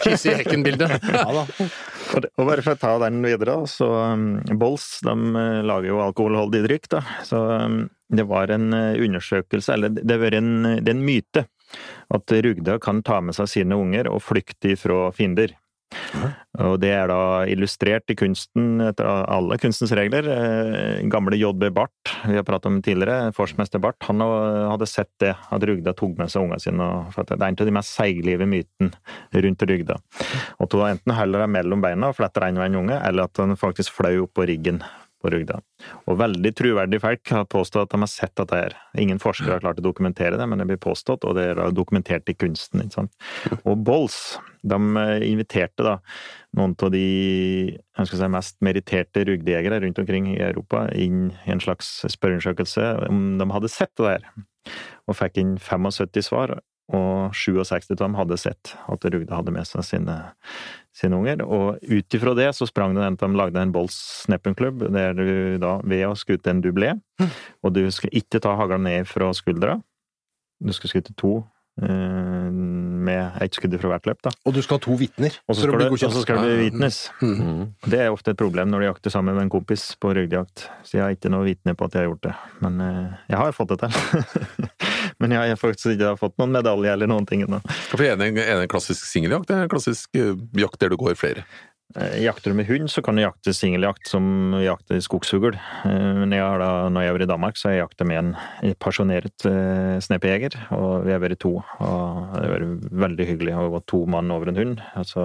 kysse 0.04 0.34
i 0.34 0.40
hekken-bilde. 0.42 0.90
Ja. 1.18 1.46
Og, 2.38 2.44
bare 2.48 2.64
for 2.64 2.76
å 2.76 2.80
ta 2.80 2.94
den 3.02 3.20
videre, 3.26 3.58
så 3.70 3.88
um, 4.14 4.38
Bolls 4.60 4.86
de 5.06 5.14
eh, 5.14 5.60
lager 5.66 5.90
jo 5.90 6.02
alkoholholdig 6.04 6.64
drikk, 6.68 6.90
da. 6.94 7.02
Så 7.28 7.40
um, 7.66 7.80
det 8.14 8.24
var 8.30 8.52
en 8.54 8.72
eh, 8.76 9.00
undersøkelse, 9.04 9.76
eller 9.76 9.94
det, 9.98 10.18
var 10.22 10.36
en, 10.38 10.52
det 10.78 10.88
er 10.88 10.96
en 10.96 11.06
myte, 11.08 11.46
at 12.14 12.36
rugda 12.46 12.78
kan 12.84 13.02
ta 13.04 13.20
med 13.24 13.36
seg 13.36 13.50
sine 13.52 13.80
unger 13.80 14.10
og 14.12 14.24
flykte 14.24 14.78
fra 14.80 15.10
fiender. 15.16 15.56
Og 16.58 16.80
det 16.82 16.90
er 16.92 17.08
da 17.12 17.46
illustrert 17.50 18.10
i 18.12 18.16
kunsten 18.18 18.82
etter 18.82 19.06
alle 19.06 19.58
kunstens 19.62 19.94
regler. 19.96 20.28
Eh, 20.34 21.06
Gamle 21.12 21.38
JB 21.38 21.68
Barth, 21.76 22.16
vi 22.26 22.38
har 22.38 22.46
pratet 22.48 22.70
om 22.72 22.80
tidligere, 22.84 23.32
forsmester 23.38 23.82
Barth, 23.84 24.08
han 24.10 24.24
hadde 24.24 24.90
sett 24.90 25.12
det, 25.24 25.36
at 25.38 25.68
rugda 25.70 25.94
tok 25.98 26.18
med 26.20 26.34
seg 26.34 26.48
ungene 26.48 26.64
sine. 26.64 26.90
for 27.14 27.28
Det 27.28 27.38
er 27.38 27.48
en 27.48 27.60
av 27.62 27.70
de 27.70 27.76
mest 27.78 27.94
seiglive 27.94 28.50
mytene 28.50 28.92
rundt 29.46 29.68
rugda. 29.70 30.00
At 30.60 30.74
hun 30.74 30.88
enten 30.90 31.18
holder 31.18 31.46
dem 31.46 31.56
mellom 31.56 31.84
beina 31.86 32.12
og 32.12 32.18
fletter 32.20 32.48
en 32.48 32.62
og 32.62 32.68
en 32.68 32.82
unge, 32.84 33.02
eller 33.02 33.30
at 33.30 33.44
han 33.44 33.60
faktisk 33.60 34.00
fløy 34.00 34.26
på 34.28 34.48
riggen 34.50 34.82
på 35.22 35.32
rugda. 35.34 35.60
Og 36.06 36.20
veldig 36.20 36.52
troverdige 36.58 37.04
folk 37.04 37.34
har 37.34 37.48
påstått 37.50 37.88
at 37.88 37.96
de 37.96 38.02
har 38.04 38.12
sett 38.12 38.36
dette 38.40 38.60
her. 38.60 38.76
Ingen 39.00 39.22
forskere 39.22 39.58
har 39.58 39.64
klart 39.64 39.82
å 39.82 39.86
dokumentere 39.86 40.38
det, 40.40 40.48
men 40.50 40.62
det 40.62 40.68
blir 40.70 40.82
påstått, 40.82 41.26
og 41.28 41.38
det 41.38 41.50
er 41.52 41.62
dokumentert 41.76 42.30
i 42.30 42.38
kunsten. 42.38 42.84
ikke 42.86 43.00
sant? 43.00 43.18
Og 43.70 43.82
Bolls 43.88 44.38
de 44.68 44.78
eh, 45.02 45.26
inviterte 45.30 45.86
da 45.86 45.98
noen 46.58 46.76
av 46.84 46.94
de 46.94 47.04
jeg 47.08 48.10
skal 48.10 48.22
si, 48.22 48.30
mest 48.34 48.58
meritterte 48.66 49.26
rugdejegere 49.28 49.82
rundt 49.84 50.00
omkring 50.02 50.32
i 50.34 50.40
Europa 50.42 50.88
inn 50.98 51.32
i 51.46 51.54
en 51.54 51.62
slags 51.64 52.00
spørreundersøkelse 52.10 52.88
om 53.10 53.38
de 53.42 53.50
hadde 53.54 53.72
sett 53.72 53.94
det 54.00 54.16
der, 54.16 54.32
og 55.08 55.18
fikk 55.20 55.40
inn 55.42 55.56
75 55.62 56.26
svar. 56.30 56.60
Og 56.96 57.36
67 57.36 57.90
av 57.92 58.00
dem 58.00 58.14
hadde 58.16 58.38
sett 58.40 58.72
at 58.88 59.06
rugda 59.12 59.42
hadde 59.42 59.52
med 59.52 59.68
seg 59.68 59.84
sine, 59.84 60.14
sine 60.98 61.18
unger. 61.20 61.44
Og 61.46 61.78
ut 61.84 62.18
ifra 62.18 62.34
det 62.38 62.50
så 62.58 62.68
sprang 62.70 62.96
det 62.98 63.04
en 63.06 63.18
at 63.20 63.26
de 63.26 63.38
lagde 63.38 63.62
en 63.62 63.74
Bolls 63.76 63.98
Sneppenklubb, 64.26 64.88
der 64.96 65.14
du 65.18 65.28
da 65.62 65.78
ved 65.86 66.08
å 66.10 66.16
skute 66.18 66.50
en 66.54 66.64
dublé, 66.64 66.96
og 67.64 67.76
du 67.78 67.84
skal 67.94 68.14
ikke 68.18 68.42
ta 68.44 68.56
hagla 68.58 68.80
ned 68.82 69.08
fra 69.10 69.30
skuldra, 69.38 69.78
du 70.58 70.74
skal 70.74 70.90
skute 70.90 71.14
to 71.20 71.36
eh, 71.82 72.50
med 73.08 73.38
ett 73.46 73.54
skudd 73.54 73.76
fra 73.80 73.92
hvert 73.94 74.08
løp, 74.10 74.22
da. 74.26 74.32
Og 74.50 74.56
du 74.56 74.62
skal 74.66 74.80
ha 74.80 74.84
to 74.88 74.96
vitner 74.98 75.36
Og 75.46 75.56
så 75.56 75.68
for 75.68 75.70
å 75.70 75.78
skal, 75.78 75.78
bli 75.78 75.86
du- 76.02 76.08
og 76.08 76.16
så 76.16 76.24
skal 76.26 76.42
det 76.42 76.56
bevitnes. 76.58 76.98
Mm. 77.22 77.36
Mm. 77.38 77.62
Det 77.94 78.00
er 78.02 78.10
ofte 78.12 78.34
et 78.34 78.40
problem 78.42 78.72
når 78.74 78.80
du 78.82 78.88
jakter 78.90 79.14
sammen 79.14 79.38
med 79.38 79.46
en 79.46 79.54
kompis 79.54 79.86
på 80.02 80.16
ryggjakt 80.18 80.66
Så 80.82 80.98
jeg 80.98 81.04
har 81.06 81.14
ikke 81.16 81.30
noe 81.32 81.46
vitne 81.46 81.76
på 81.78 81.86
at 81.86 81.94
jeg 81.94 82.04
har 82.04 82.10
gjort 82.10 82.26
det. 82.26 82.36
Men 82.66 82.82
eh, 82.82 83.14
jeg 83.30 83.38
har 83.44 83.56
fått 83.56 83.76
det 83.76 83.80
til. 83.86 83.92
Men 85.24 85.34
jeg 85.34 85.54
har 85.54 85.60
faktisk 85.60 85.96
ikke 85.96 86.14
fått 86.20 86.36
noen 86.38 86.54
medalje 86.54 86.92
eller 86.94 87.10
noen 87.10 87.26
ting 87.30 87.42
ennå. 87.46 87.62
Er 87.98 88.20
det 88.20 88.30
en, 88.30 88.68
klassisk 88.70 89.08
singeljakt, 89.10 89.50
eller 89.50 89.66
en 89.66 89.74
klassisk 89.74 90.14
eh, 90.20 90.36
jakt 90.62 90.80
der 90.84 90.94
du 90.94 91.00
går 91.00 91.18
flere? 91.18 91.46
Eh, 91.96 92.24
Jakter 92.24 92.52
du 92.52 92.58
med 92.60 92.68
hund, 92.68 92.92
så 92.92 93.02
kan 93.02 93.16
du 93.16 93.24
jakte 93.24 93.54
singeljakt 93.56 94.10
som 94.12 94.54
jakter 94.62 95.00
skogsfugl. 95.02 95.56
Eh, 95.56 96.14
Men 96.22 96.36
jeg 96.36 96.44
har 96.44 96.60
da, 96.60 96.72
når 96.92 97.02
jeg 97.02 97.10
har 97.12 97.18
vært 97.18 97.28
i 97.28 97.32
Danmark, 97.34 97.58
så 97.58 97.70
har 97.70 97.76
jeg 97.76 97.84
jakta 97.86 98.08
med 98.10 98.20
en 98.20 98.76
pasjonert 98.84 99.48
eh, 99.48 99.98
snepejeger, 100.04 100.58
og 100.76 101.08
vi 101.08 101.16
har 101.16 101.24
vært 101.24 101.40
to. 101.42 101.56
Og 101.64 102.34
det 102.36 102.44
har 102.44 102.58
vært 102.58 102.90
veldig 103.08 103.30
hyggelig 103.32 103.56
å 103.58 103.70
gå 103.78 103.84
to 103.88 104.04
mann 104.06 104.34
over 104.36 104.52
en 104.52 104.60
hund. 104.60 104.84
Altså. 105.00 105.24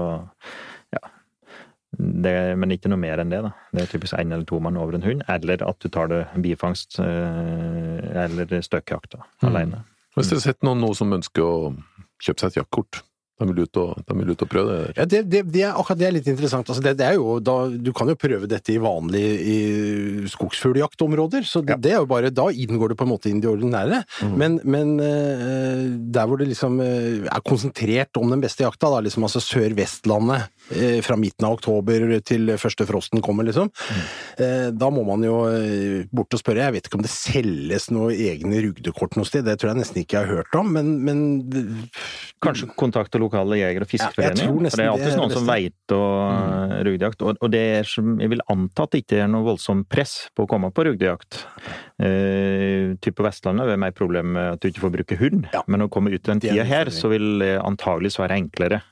Det, 1.99 2.57
men 2.57 2.71
ikke 2.73 2.89
noe 2.89 2.99
mer 2.99 3.21
enn 3.21 3.29
det, 3.31 3.43
da. 3.45 3.51
Det 3.73 3.83
er 3.83 3.91
typisk 3.93 4.15
én 4.17 4.33
eller 4.33 4.47
to 4.49 4.59
mann 4.65 4.79
over 4.81 4.95
en 4.97 5.03
hund, 5.05 5.23
eller 5.29 5.61
at 5.69 5.79
du 5.85 5.89
tar 5.93 6.09
det 6.09 6.23
bifangst 6.41 6.99
eh, 7.05 8.25
eller 8.25 8.47
støkkjakt 8.65 9.13
da, 9.19 9.19
Mm. 9.43 9.49
alene. 9.51 9.83
Hvis 10.17 10.29
dere 10.31 10.39
har 10.41 10.47
sett 10.53 10.63
noen 10.63 10.81
nå 10.81 10.95
som 10.97 11.13
ønsker 11.13 11.43
å 11.45 11.77
kjøpe 12.23 12.41
seg 12.41 12.49
et 12.53 12.57
jaktkort, 12.63 13.03
de 13.43 13.51
vil 13.51 13.65
ut 13.67 13.81
og, 13.83 14.03
de 14.07 14.17
vil 14.19 14.33
ut 14.33 14.45
og 14.45 14.51
prøve 14.51 14.73
det 14.73 14.79
der. 14.83 14.95
Ja, 14.97 15.07
det, 15.15 15.23
det, 15.33 15.43
det 15.53 15.65
er, 15.67 15.75
akkurat 15.75 16.01
det 16.01 16.09
er 16.09 16.17
litt 16.17 16.31
interessant. 16.31 16.71
Altså, 16.71 16.85
det, 16.85 16.95
det 17.01 17.09
er 17.09 17.19
jo, 17.19 17.37
da, 17.43 17.57
du 17.71 17.93
kan 17.97 18.11
jo 18.11 18.19
prøve 18.19 18.49
dette 18.51 18.75
i 18.75 18.81
vanlige 18.83 19.33
i 19.53 19.59
skogsfugljaktområder, 20.33 21.47
så 21.49 21.63
det, 21.67 21.79
det 21.85 21.95
er 21.95 22.01
jo 22.01 22.11
bare, 22.11 22.33
da 22.35 22.49
inngår 22.51 22.93
du 22.93 22.99
på 22.99 23.07
en 23.07 23.13
måte 23.13 23.31
inn 23.31 23.41
i 23.41 23.45
det 23.45 23.51
ordinære. 23.51 24.03
Men, 24.39 24.59
men 24.65 24.95
eh, 25.03 25.85
der 26.15 26.29
hvor 26.29 26.41
det 26.41 26.51
liksom 26.53 26.81
eh, 26.85 27.27
er 27.27 27.45
konsentrert 27.47 28.21
om 28.21 28.33
den 28.33 28.43
beste 28.45 28.67
jakta, 28.67 28.91
da, 28.93 29.03
liksom 29.05 29.27
altså 29.27 29.43
Sør-Vestlandet 29.43 30.49
eh, 30.77 31.01
fra 31.05 31.19
midten 31.21 31.49
av 31.49 31.59
oktober 31.59 32.07
til 32.27 32.55
første 32.61 32.87
frosten 32.89 33.23
kommer, 33.25 33.47
liksom, 33.49 33.71
eh, 34.39 34.69
da 34.73 34.91
må 34.93 35.05
man 35.09 35.27
jo 35.27 35.41
bort 36.13 36.35
og 36.35 36.41
spørre. 36.41 36.69
Jeg 36.69 36.77
vet 36.77 36.89
ikke 36.89 37.01
om 37.01 37.07
det 37.07 37.13
selges 37.13 37.91
noe 37.95 38.13
egne 38.15 38.63
rugdekort 38.69 39.19
noe 39.19 39.29
sted, 39.29 39.47
det 39.47 39.59
tror 39.61 39.73
jeg 39.73 39.83
nesten 39.83 40.03
ikke 40.03 40.19
jeg 40.19 40.29
har 40.29 40.43
hørt 40.43 40.59
om, 40.59 40.73
men, 40.77 40.95
men 41.03 41.23
Kanskje 42.43 42.67
kontakte 42.79 43.21
lokale 43.23 43.32
jeger- 43.33 43.83
og 43.83 43.89
Ja, 43.89 43.91
fiskeforeninger. 43.93 44.61
nesten 44.63 44.71
for 44.71 44.83
det 44.83 44.87
er 44.87 45.05
det 45.05 45.13
er 45.13 45.19
noen 45.19 45.33
som 45.33 45.47
beste. 45.47 45.53
veit 45.53 45.95
og 45.97 46.33
mm. 46.33 46.75
rugdejakt. 46.89 47.23
Og, 47.23 47.37
og 47.41 47.51
det 47.51 47.63
er 47.79 47.89
som 47.89 48.21
jeg 48.21 48.31
vil 48.31 48.45
anta 48.53 48.83
at 48.87 48.91
det 48.93 49.03
ikke 49.05 49.21
er 49.25 49.29
noe 49.33 49.47
voldsomt 49.47 49.89
press 49.89 50.15
på 50.37 50.45
å 50.47 50.51
komme 50.51 50.71
på 50.73 50.85
rugdejakt. 50.89 51.43
Uh, 52.03 52.95
typ 53.03 53.17
på 53.19 53.25
Vestlandet 53.27 53.67
er 53.67 53.75
det 53.75 53.81
mer 53.83 53.95
problem 53.97 54.33
med 54.37 54.57
at 54.57 54.63
du 54.63 54.69
ikke 54.71 54.85
får 54.87 54.95
bruke 54.97 55.19
hund, 55.21 55.47
Ja. 55.53 55.63
men 55.67 55.83
å 55.83 55.91
komme 55.93 56.13
ut 56.13 56.23
den 56.23 56.41
tida 56.41 56.65
her, 56.65 56.91
så 56.91 57.09
vil 57.13 57.39
det 57.43 57.59
antageligvis 57.63 58.19
være 58.19 58.39
enklere. 58.41 58.83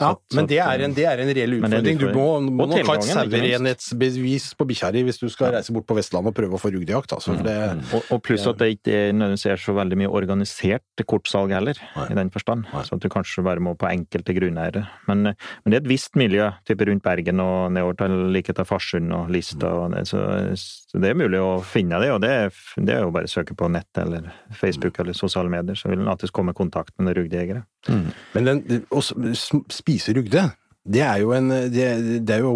Ja, 0.00 0.12
Så- 0.14 0.36
men 0.36 0.46
det 0.50 0.58
er 0.58 0.84
en, 0.86 0.94
det 0.94 1.04
er 1.06 1.18
en 1.22 1.32
reell 1.34 1.56
utfordring. 1.60 1.98
Du 1.98 2.06
må, 2.14 2.26
må 2.50 2.66
nok 2.70 2.86
ha 2.86 2.94
et 2.94 3.06
sauerenhetsbevis 3.08 4.54
på 4.58 4.66
bikkja 4.68 4.92
di 4.94 5.02
hvis 5.06 5.18
du 5.20 5.28
skal 5.32 5.52
reise 5.56 5.72
bort 5.74 5.86
på 5.88 5.96
Vestlandet 5.96 6.32
og 6.32 6.36
prøve 6.36 6.58
å 6.58 6.60
få 6.60 6.72
rugdejakt. 6.74 7.12
Altså, 7.16 7.36
for 7.36 7.46
det, 7.46 7.56
Og, 7.94 8.02
og 8.14 8.22
pluss 8.26 8.46
at 8.50 8.58
det 8.62 8.70
ikke 8.78 8.98
nødvendigvis 9.16 9.46
er 9.52 9.62
så 9.62 9.74
veldig 9.76 9.98
mye 10.02 10.12
organisert 10.12 11.04
kortsalg 11.06 11.52
heller, 11.54 11.78
Nei. 11.96 12.06
i 12.12 12.14
den 12.18 12.30
forstand. 12.30 12.66
Nei. 12.72 12.82
Så 12.86 12.94
at 12.96 13.00
du 13.04 13.08
kanskje 13.12 13.44
bare 13.44 13.62
må 13.64 13.74
på 13.78 13.88
enkelte 13.90 14.34
grunneiere. 14.36 14.86
Men, 15.08 15.22
men 15.32 15.66
det 15.72 15.78
er 15.80 15.84
et 15.84 15.90
visst 15.90 16.14
miljø, 16.18 16.50
type 16.68 16.86
rundt 16.88 17.02
Bergen 17.02 17.40
og 17.42 17.72
nedover 17.74 17.96
til 18.02 18.16
like 18.32 18.52
til 18.54 18.64
Farsund 18.68 19.12
og 19.16 19.30
Lista. 19.34 19.66
Og 19.82 19.92
det, 19.96 20.06
så, 20.10 20.22
så 20.92 21.00
det 21.00 21.08
er 21.08 21.16
mulig 21.16 21.38
å 21.40 21.54
finne 21.64 21.96
det, 22.02 22.10
og 22.12 22.20
det, 22.20 22.30
er- 22.30 22.84
det 22.84 22.92
er 22.94 23.00
jo 23.06 23.12
bare 23.14 23.24
å 23.24 23.32
søke 23.32 23.54
på 23.56 23.70
nett 23.72 23.96
eller 24.02 24.26
Facebook 24.52 24.98
eller 25.00 25.16
sosiale 25.16 25.48
medier, 25.48 25.74
så 25.80 25.88
vil 25.88 26.02
en 26.04 26.10
alltids 26.12 26.30
komme 26.36 26.52
i 26.52 26.58
kontakt 26.58 26.92
med 26.98 27.08
noen 27.08 27.16
Mm. 27.88 28.10
Men 28.34 28.44
den, 28.50 28.84
å 28.92 29.00
spise 29.02 30.12
rugde, 30.14 30.50
det 30.84 31.00
er 31.06 31.20
jo 31.22 31.32
en 31.32 31.48
det, 31.48 31.88
det 32.26 32.34
er 32.36 32.44
jo 32.44 32.52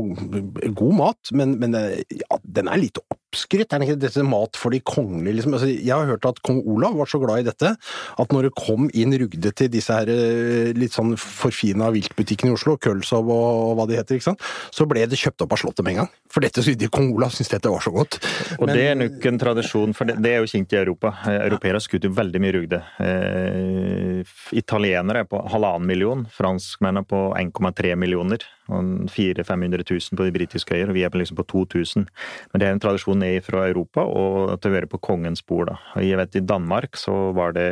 god 0.76 0.94
mat, 0.98 1.32
men, 1.32 1.56
men 1.62 1.74
ja, 1.78 2.38
den 2.42 2.68
er 2.68 2.80
litt 2.82 2.98
oppskrytt. 3.26 3.72
Er 3.72 3.80
det 3.82 3.88
ikke 3.88 4.00
dette 4.00 4.24
mat 4.26 4.56
for 4.58 4.70
de 4.74 4.80
kongelige, 4.80 5.36
liksom? 5.38 5.54
Altså, 5.56 5.68
jeg 5.68 5.92
har 5.92 6.06
hørt 6.06 6.26
at 6.28 6.40
kong 6.46 6.62
Olav 6.66 6.96
var 6.96 7.06
så 7.10 7.20
glad 7.22 7.42
i 7.42 7.46
dette 7.48 7.72
at 7.76 8.32
når 8.32 8.48
det 8.48 8.54
kom 8.56 8.88
inn 8.94 9.14
rugde 9.18 9.52
til 9.56 9.70
disse 9.72 9.92
her 9.92 10.08
eh, 10.10 10.72
litt 10.76 10.94
sånn 10.96 11.14
forfina 11.20 11.90
viltbutikkene 11.94 12.52
i 12.52 12.56
Oslo, 12.56 12.76
Kølsov 12.80 13.28
og, 13.32 13.46
og 13.70 13.74
hva 13.78 13.88
de 13.90 13.98
heter, 13.98 14.18
ikke 14.18 14.30
sant, 14.30 14.46
så 14.74 14.86
ble 14.88 15.04
det 15.06 15.18
kjøpt 15.20 15.44
opp 15.44 15.56
av 15.56 15.62
Slottet 15.62 15.86
med 15.86 15.96
en 15.96 16.02
gang. 16.04 16.10
For 16.32 16.44
dette 16.44 16.64
syntes 16.64 16.92
kong 16.92 17.12
Olav 17.16 17.34
syntes 17.34 17.52
dette 17.54 17.72
var 17.72 17.84
så 17.84 17.92
godt. 17.94 18.18
Og 18.58 18.66
Men- 18.66 18.76
det 18.76 18.86
er 18.86 18.98
nok 19.00 19.30
en 19.30 19.40
tradisjon, 19.40 19.94
for 19.96 20.08
det, 20.08 20.18
det 20.22 20.32
er 20.34 20.44
jo 20.44 20.50
kjent 20.52 20.74
i 20.74 20.80
Europa. 20.80 21.14
Eh, 21.26 21.40
Europeere 21.46 21.82
skuter 21.82 22.10
jo 22.10 22.16
veldig 22.16 22.42
mye 22.42 22.56
rugde. 22.56 22.82
Eh, 23.02 24.36
italienere 24.56 25.24
er 25.24 25.30
på 25.30 25.40
halvannen 25.52 25.86
million, 25.86 26.26
franskmennene 26.32 27.06
på 27.08 27.26
1,3 27.36 27.96
millioner. 27.98 28.44
Og 28.66 29.08
400 29.12 29.44
500 29.46 29.84
000 29.90 30.18
på 30.18 30.26
de 30.26 30.34
britiske 30.34 30.74
øyer, 30.74 30.90
og 30.90 30.96
vi 30.96 31.04
er 31.06 31.12
på 31.12 31.20
liksom 31.20 31.38
på 31.38 31.46
2000. 31.52 32.06
Men 32.52 32.60
det 32.60 32.68
er 32.68 32.74
en 32.74 32.82
tradisjon 32.82 33.18
ned 33.22 33.44
fra 33.46 33.66
Europa, 33.68 34.02
og 34.02 34.52
at 34.54 34.62
det 34.62 34.72
hører 34.72 34.90
på 34.90 34.98
kongens 34.98 35.42
bord. 35.42 35.70
Da. 35.70 35.76
Og 35.94 36.06
jeg 36.06 36.18
vet 36.18 36.38
I 36.40 36.46
Danmark 36.52 36.96
så 36.98 37.14
var 37.36 37.54
det 37.56 37.68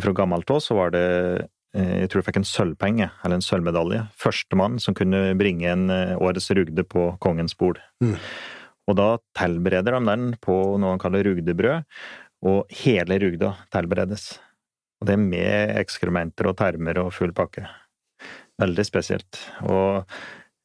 fra 0.00 0.14
gammelt 0.14 0.50
av 0.50 0.62
så 0.62 0.76
var 0.78 0.94
det 0.94 1.06
eh, 1.74 1.96
Jeg 2.04 2.10
tror 2.10 2.22
jeg 2.22 2.28
fikk 2.30 2.40
en 2.42 2.52
sølvpenge, 2.52 3.10
eller 3.24 3.38
en 3.38 3.44
sølvmedalje. 3.44 4.06
Førstemann 4.16 4.78
som 4.78 4.94
kunne 4.94 5.34
bringe 5.38 5.68
en 5.70 5.90
eh, 5.90 6.16
årets 6.16 6.50
rugde 6.54 6.84
på 6.84 7.10
kongens 7.20 7.58
bord. 7.58 7.82
Mm. 8.04 8.16
Og 8.88 8.96
da 8.96 9.08
tilbereder 9.36 9.98
de 9.98 10.04
den 10.06 10.30
på 10.40 10.54
noe 10.80 10.94
han 10.94 11.02
kaller 11.02 11.26
rugdebrød, 11.26 11.84
og 12.48 12.70
hele 12.84 13.18
rugda 13.20 13.52
tilberedes. 13.74 14.38
Og 14.98 15.06
det 15.06 15.14
er 15.14 15.22
med 15.22 15.76
ekskrementer 15.78 16.48
og 16.50 16.56
termer 16.58 16.98
og 17.02 17.12
full 17.14 17.34
pakke. 17.36 17.66
Veldig 18.58 18.84
spesielt. 18.86 19.38
Og 19.68 20.02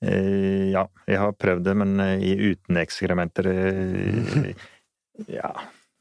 eh, 0.05 0.71
ja, 0.73 0.87
jeg 1.09 1.21
har 1.21 1.37
prøvd 1.37 1.67
det, 1.67 1.77
men 1.83 1.95
eh, 2.01 2.25
i 2.31 2.33
uten 2.53 2.81
ekskrementer 2.81 3.53
eh, 3.53 4.51
Ja. 5.29 5.53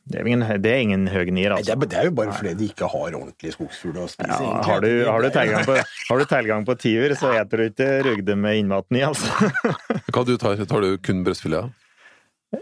Det 0.02 0.18
er 0.18 0.26
ingen, 0.26 0.42
det 0.64 0.70
er 0.72 0.80
ingen 0.82 1.04
høy 1.06 1.28
nier, 1.30 1.52
Nei, 1.52 1.60
det, 1.62 1.76
altså. 1.76 1.76
er, 1.76 1.90
det 1.92 1.98
er 2.00 2.06
jo 2.08 2.14
bare 2.18 2.32
fordi 2.34 2.52
de 2.58 2.66
ikke 2.72 2.88
har 2.90 3.14
ordentlig 3.14 3.52
skogsfugl 3.54 4.00
å 4.02 4.06
spise. 4.10 4.34
Ja, 4.34 4.56
har, 4.66 4.82
du, 4.82 5.04
har, 5.06 5.22
du 5.22 5.68
på, 5.68 5.76
har 5.78 6.18
du 6.18 6.24
tilgang 6.26 6.66
på 6.66 6.74
tiur, 6.82 7.14
så 7.20 7.30
eter 7.38 7.62
du 7.62 7.68
ikke 7.68 7.88
rugde 8.08 8.34
med 8.34 8.64
innmaten 8.64 8.98
i, 8.98 9.04
altså. 9.06 9.30
Hva 10.10 10.24
du 10.26 10.34
tar, 10.42 10.58
tar 10.66 10.82
du 10.82 10.96
kun 10.98 11.22
brystfilet? 11.22 11.70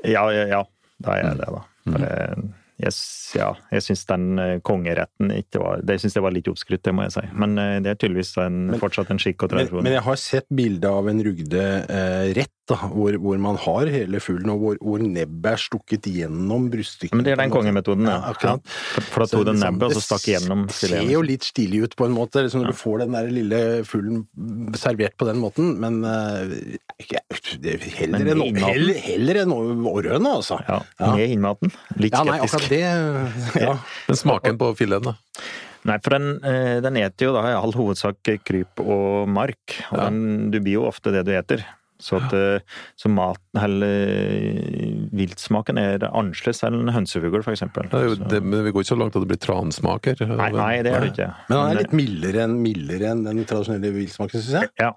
Ja, 0.04 0.26
ja, 0.36 0.44
ja. 0.52 0.60
Da 1.00 1.16
er 1.16 1.30
jeg 1.30 1.40
det, 1.40 1.48
da. 1.56 1.64
For 1.88 2.59
jeg, 2.80 2.94
ja, 3.36 3.50
jeg 3.74 3.84
syns 3.84 4.04
den 4.08 4.26
eh, 4.40 4.54
kongeretten 4.66 5.32
ikke 5.34 5.60
var 5.62 5.82
Det 5.86 5.98
syns 6.00 6.16
jeg 6.16 6.24
var 6.24 6.34
litt 6.34 6.48
oppskrytt, 6.50 6.82
det 6.86 6.94
må 6.96 7.04
jeg 7.06 7.14
si. 7.18 7.24
Men 7.42 7.58
eh, 7.60 7.76
det 7.84 7.92
er 7.92 7.98
tydeligvis 8.00 8.32
en, 8.42 8.62
fortsatt 8.80 9.12
en 9.12 9.20
skikk 9.22 9.44
og 9.44 9.52
Men, 9.52 9.58
tradisjon. 9.58 9.84
men 9.86 9.96
jeg 9.98 10.06
har 10.06 10.20
sett 10.20 10.48
bilde 10.60 10.92
av 11.00 11.10
en 11.12 11.22
rugde 11.26 11.66
eh, 11.84 12.30
rett, 12.38 12.54
da, 12.70 12.76
hvor, 12.90 13.16
hvor 13.20 13.38
man 13.42 13.58
har 13.60 13.90
hele 13.92 14.20
fuglen, 14.22 14.50
og 14.54 14.62
hvor, 14.62 14.78
hvor 14.80 15.02
nebbet 15.04 15.50
er 15.52 15.60
stukket 15.60 16.06
gjennom 16.10 16.68
bryststykket. 16.72 17.14
Men 17.18 17.26
det 17.26 17.34
er 17.34 17.40
den 17.42 17.52
kongemetoden, 17.54 18.06
Ja, 18.08 18.16
ja. 18.20 18.32
akkurat. 18.34 18.72
For, 19.10 19.24
da 19.24 19.28
tok 19.34 19.46
den 19.50 19.60
nebbet, 19.62 19.90
og 19.90 19.96
så 19.98 20.04
stakk 20.06 20.26
gjennom 20.30 20.66
Det 20.70 20.76
ser 20.78 21.06
jo 21.10 21.22
litt 21.26 21.44
stilig 21.46 21.82
ut 21.88 21.96
på 21.98 22.06
en 22.08 22.14
måte, 22.16 22.44
liksom 22.46 22.62
når 22.64 22.72
du 22.74 22.78
får 22.80 23.02
den 23.04 23.16
der 23.18 23.30
lille 23.34 23.60
fuglen 23.88 24.22
servert 24.78 25.16
på 25.20 25.28
den 25.28 25.40
måten, 25.42 25.72
men 25.82 26.00
eh, 26.04 26.76
er 27.10 27.88
heller 27.96 28.18
Men 28.24 28.30
enn 28.36 28.60
heller, 28.64 29.00
heller 29.06 29.42
enn 29.44 29.54
århøne, 29.56 30.36
altså. 30.40 30.60
Ja, 30.68 30.80
Ja. 31.00 31.14
med 31.16 31.30
innmaten. 31.34 31.72
Litt 31.96 32.12
Ja, 32.14 32.22
nei, 32.24 32.38
skeptisk. 32.46 32.54
akkurat 32.54 33.54
det 33.54 33.62
ja. 33.66 33.74
Men 34.08 34.16
smaken 34.16 34.58
på 34.60 34.72
fileten, 34.78 35.12
da? 35.12 35.16
Nei, 35.88 35.96
for 36.04 36.12
den, 36.12 36.26
eh, 36.44 36.78
den 36.84 36.96
eter 37.00 37.30
jo 37.30 37.32
da 37.32 37.40
i 37.48 37.54
all 37.56 37.72
hovedsak 37.72 38.18
kryp 38.44 38.82
og 38.84 39.28
mark. 39.32 39.78
Og 39.90 39.96
Ja. 39.96 40.10
den, 40.10 40.50
du 40.52 40.58
blir 40.60 40.74
jo 40.76 40.82
ofte 40.84 41.08
det 41.14 41.22
du 41.24 41.32
eter. 41.32 41.64
Så, 42.00 42.16
at, 42.18 42.32
eh, 42.32 42.80
så 42.98 43.10
maten, 43.12 43.60
eller 43.60 45.10
viltsmaken 45.16 45.80
er 45.80 46.06
annerledes 46.08 46.64
enn 46.66 46.90
hønsefugl, 46.94 47.44
det, 47.44 48.40
men 48.40 48.64
vi 48.64 48.72
går 48.72 48.84
ikke 48.84 48.92
så 48.94 48.98
langt 48.98 49.16
at 49.18 49.24
det 49.24 49.30
blir 49.34 49.42
transmaker? 49.42 50.24
Nei, 50.30 50.50
nei, 50.56 50.72
det 50.86 50.94
er 50.94 51.04
det 51.04 51.12
ikke. 51.12 51.30
Men 51.48 51.58
han 51.58 51.70
er 51.70 51.80
litt 51.82 51.96
mildere 51.96 52.44
enn 52.46 52.58
mildere 52.64 53.14
enn 53.14 53.24
den 53.28 53.44
tradisjonelle 53.44 53.94
viltsmaken, 53.98 54.44
syns 54.44 54.56
jeg. 54.62 54.72
Ja, 54.80 54.92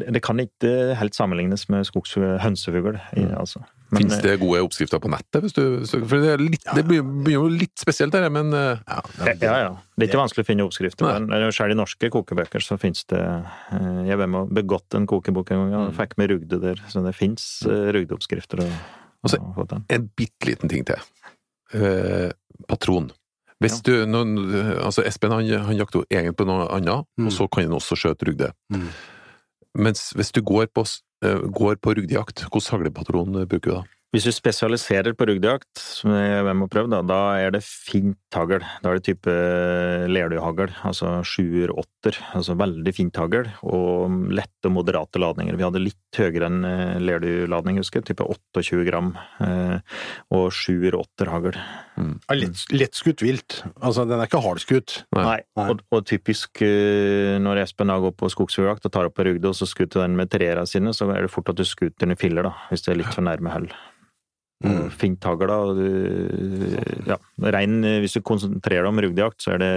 det, 0.00 0.22
kan 0.24 0.40
ikke 0.40 0.94
helt 0.98 1.16
sammenlignes 1.16 1.66
med 1.72 1.86
skogsfugl, 1.88 2.38
hønsefugl. 2.42 2.98
Mm. 3.16 3.34
Altså. 3.40 3.64
Finnes 3.94 4.20
det 4.24 4.38
gode 4.40 4.62
oppskrifter 4.64 4.98
på 4.98 5.10
nettet? 5.12 5.42
Hvis 5.44 5.52
du, 5.54 5.62
for 6.08 6.18
det, 6.18 6.30
er 6.34 6.38
litt, 6.42 6.64
det 6.74 6.84
blir 6.88 7.34
jo 7.34 7.44
litt 7.52 7.76
spesielt 7.78 8.12
der, 8.16 8.28
men 8.32 8.52
eh, 8.52 8.78
Ja, 8.88 9.02
eh, 9.26 9.36
Ja, 9.42 9.56
ja. 9.60 9.68
Det 9.94 10.06
er 10.06 10.10
ikke 10.10 10.22
vanskelig 10.22 10.42
å 10.44 10.48
finne 10.48 10.64
oppskrifter. 10.66 11.06
Nei. 11.06 11.28
Men 11.44 11.52
selv 11.54 11.70
i 11.70 11.78
norske 11.78 12.10
kokebøker 12.10 12.64
så 12.64 12.78
finnes 12.80 13.04
det 13.12 13.20
eh, 13.22 14.00
Jeg 14.08 14.18
var 14.18 14.26
med 14.32 14.40
og 14.48 14.54
begått 14.56 14.94
en 14.98 15.06
kokebok 15.06 15.52
en 15.54 15.70
gang, 15.70 15.86
og 15.88 15.94
fikk 15.94 16.16
med 16.18 16.30
rugde 16.32 16.58
der. 16.64 16.80
Så 16.90 17.04
det 17.04 17.14
fins 17.14 17.44
rugdeoppskrifter. 17.68 18.64
å- 18.64 18.72
Altså, 19.24 19.38
å 19.40 19.54
få 19.56 19.68
til. 19.68 19.84
en 19.88 20.10
bitte 20.16 20.44
liten 20.50 20.68
ting 20.68 20.84
til. 20.84 20.96
Eh, 21.72 22.30
patron. 22.68 23.10
Hvis 23.62 23.78
du, 23.82 24.04
nå- 24.04 24.82
altså 24.84 25.00
Espen 25.06 25.30
han, 25.32 25.46
han 25.48 25.76
jakter 25.78 26.00
jo 26.02 26.04
egentlig 26.10 26.36
på 26.36 26.44
noe 26.46 26.66
annet, 26.68 27.06
Mm. 27.18 27.26
og 27.26 27.32
så 27.32 27.46
kan 27.50 27.62
han 27.64 27.72
også 27.78 27.96
skjøte 27.96 28.26
rugde. 28.28 28.50
Mm. 28.72 28.88
Mens 29.74 30.12
hvis 30.14 30.32
du 30.32 30.40
går 30.42 30.68
på, 30.74 30.84
eh, 31.24 31.40
går 31.50 31.80
på 31.82 31.94
rugdejakt, 31.98 32.44
hvilken 32.46 32.70
haglepatron 32.70 33.40
bruker 33.48 33.70
du 33.70 33.76
da? 33.76 33.82
Hvis 34.14 34.28
du 34.28 34.30
spesialiserer 34.30 35.16
på 35.18 35.26
rugdejakt, 35.26 35.72
som 35.74 36.12
jeg 36.14 36.54
må 36.54 36.68
prøve, 36.70 36.86
da, 36.92 37.00
da 37.02 37.16
er 37.42 37.50
det 37.50 37.64
fint 37.66 38.14
hagl. 38.30 38.62
Da 38.78 38.92
er 38.92 39.00
det 39.00 39.08
type 39.08 39.32
lerduhagl, 40.06 40.70
altså 40.86 41.16
sjuer, 41.26 41.72
åtter. 41.74 42.20
Altså 42.38 42.54
veldig 42.54 42.92
fint 42.94 43.18
hagl, 43.18 43.48
og 43.66 44.14
lette 44.30 44.70
og 44.70 44.76
moderate 44.76 45.18
ladninger. 45.18 45.56
Vi 45.58 45.64
hadde 45.66 45.82
litt 45.82 46.20
høyere 46.20 46.46
enn 46.46 46.60
eh, 46.68 47.00
lerduladning, 47.02 47.80
husker 47.82 47.98
jeg, 47.98 48.12
type 48.12 48.28
28 48.54 48.84
gram, 48.86 49.08
eh, 49.42 49.98
og 50.38 50.46
sjuer, 50.54 50.94
åtter 51.00 51.32
hagl. 51.32 51.58
Ja, 51.98 52.36
lett, 52.38 52.62
lettskutt 52.70 53.24
vilt. 53.24 53.64
Altså, 53.80 54.04
den 54.06 54.22
er 54.22 54.30
ikke 54.30 54.44
hardskutt. 54.44 55.00
Nei. 55.18 55.24
Nei, 55.24 55.40
Nei. 55.58 55.64
Og, 55.72 55.82
og 55.90 56.06
typisk 56.06 56.62
eh, 56.62 57.34
når 57.42 57.64
Espen 57.64 57.90
da 57.90 57.98
går 58.04 58.14
på 58.20 58.30
skogsfugljakt 58.30 58.86
og 58.86 58.94
tar 58.94 59.10
opp 59.10 59.18
på 59.18 59.26
rugde, 59.26 59.50
og 59.50 59.58
så 59.58 59.66
skutter 59.66 60.04
den 60.04 60.14
med 60.22 60.30
treera 60.30 60.62
sine, 60.70 60.94
så 60.94 61.10
er 61.10 61.26
det 61.26 61.34
fort 61.34 61.50
at 61.50 61.58
du 61.58 61.66
skuter 61.66 62.06
den 62.06 62.14
i 62.14 62.20
filler, 62.20 62.46
da, 62.46 62.54
hvis 62.70 62.86
det 62.86 62.94
er 62.94 63.02
litt 63.02 63.10
for 63.18 63.26
nærme 63.26 63.50
hell. 63.50 63.68
Mm. 64.64 64.80
Og 64.86 64.92
Ja, 67.08 67.18
rein, 67.54 67.80
hvis 68.02 68.16
du 68.16 68.24
konsentrerer 68.24 68.86
deg 68.86 68.90
om 68.92 69.02
rugdejakt, 69.04 69.44
så 69.44 69.54
er 69.54 69.62
det 69.62 69.72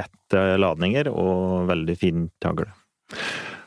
lette 0.00 0.44
ladninger 0.60 1.10
og 1.12 1.68
veldig 1.70 1.98
fint 2.00 2.32
tagle. 2.42 2.70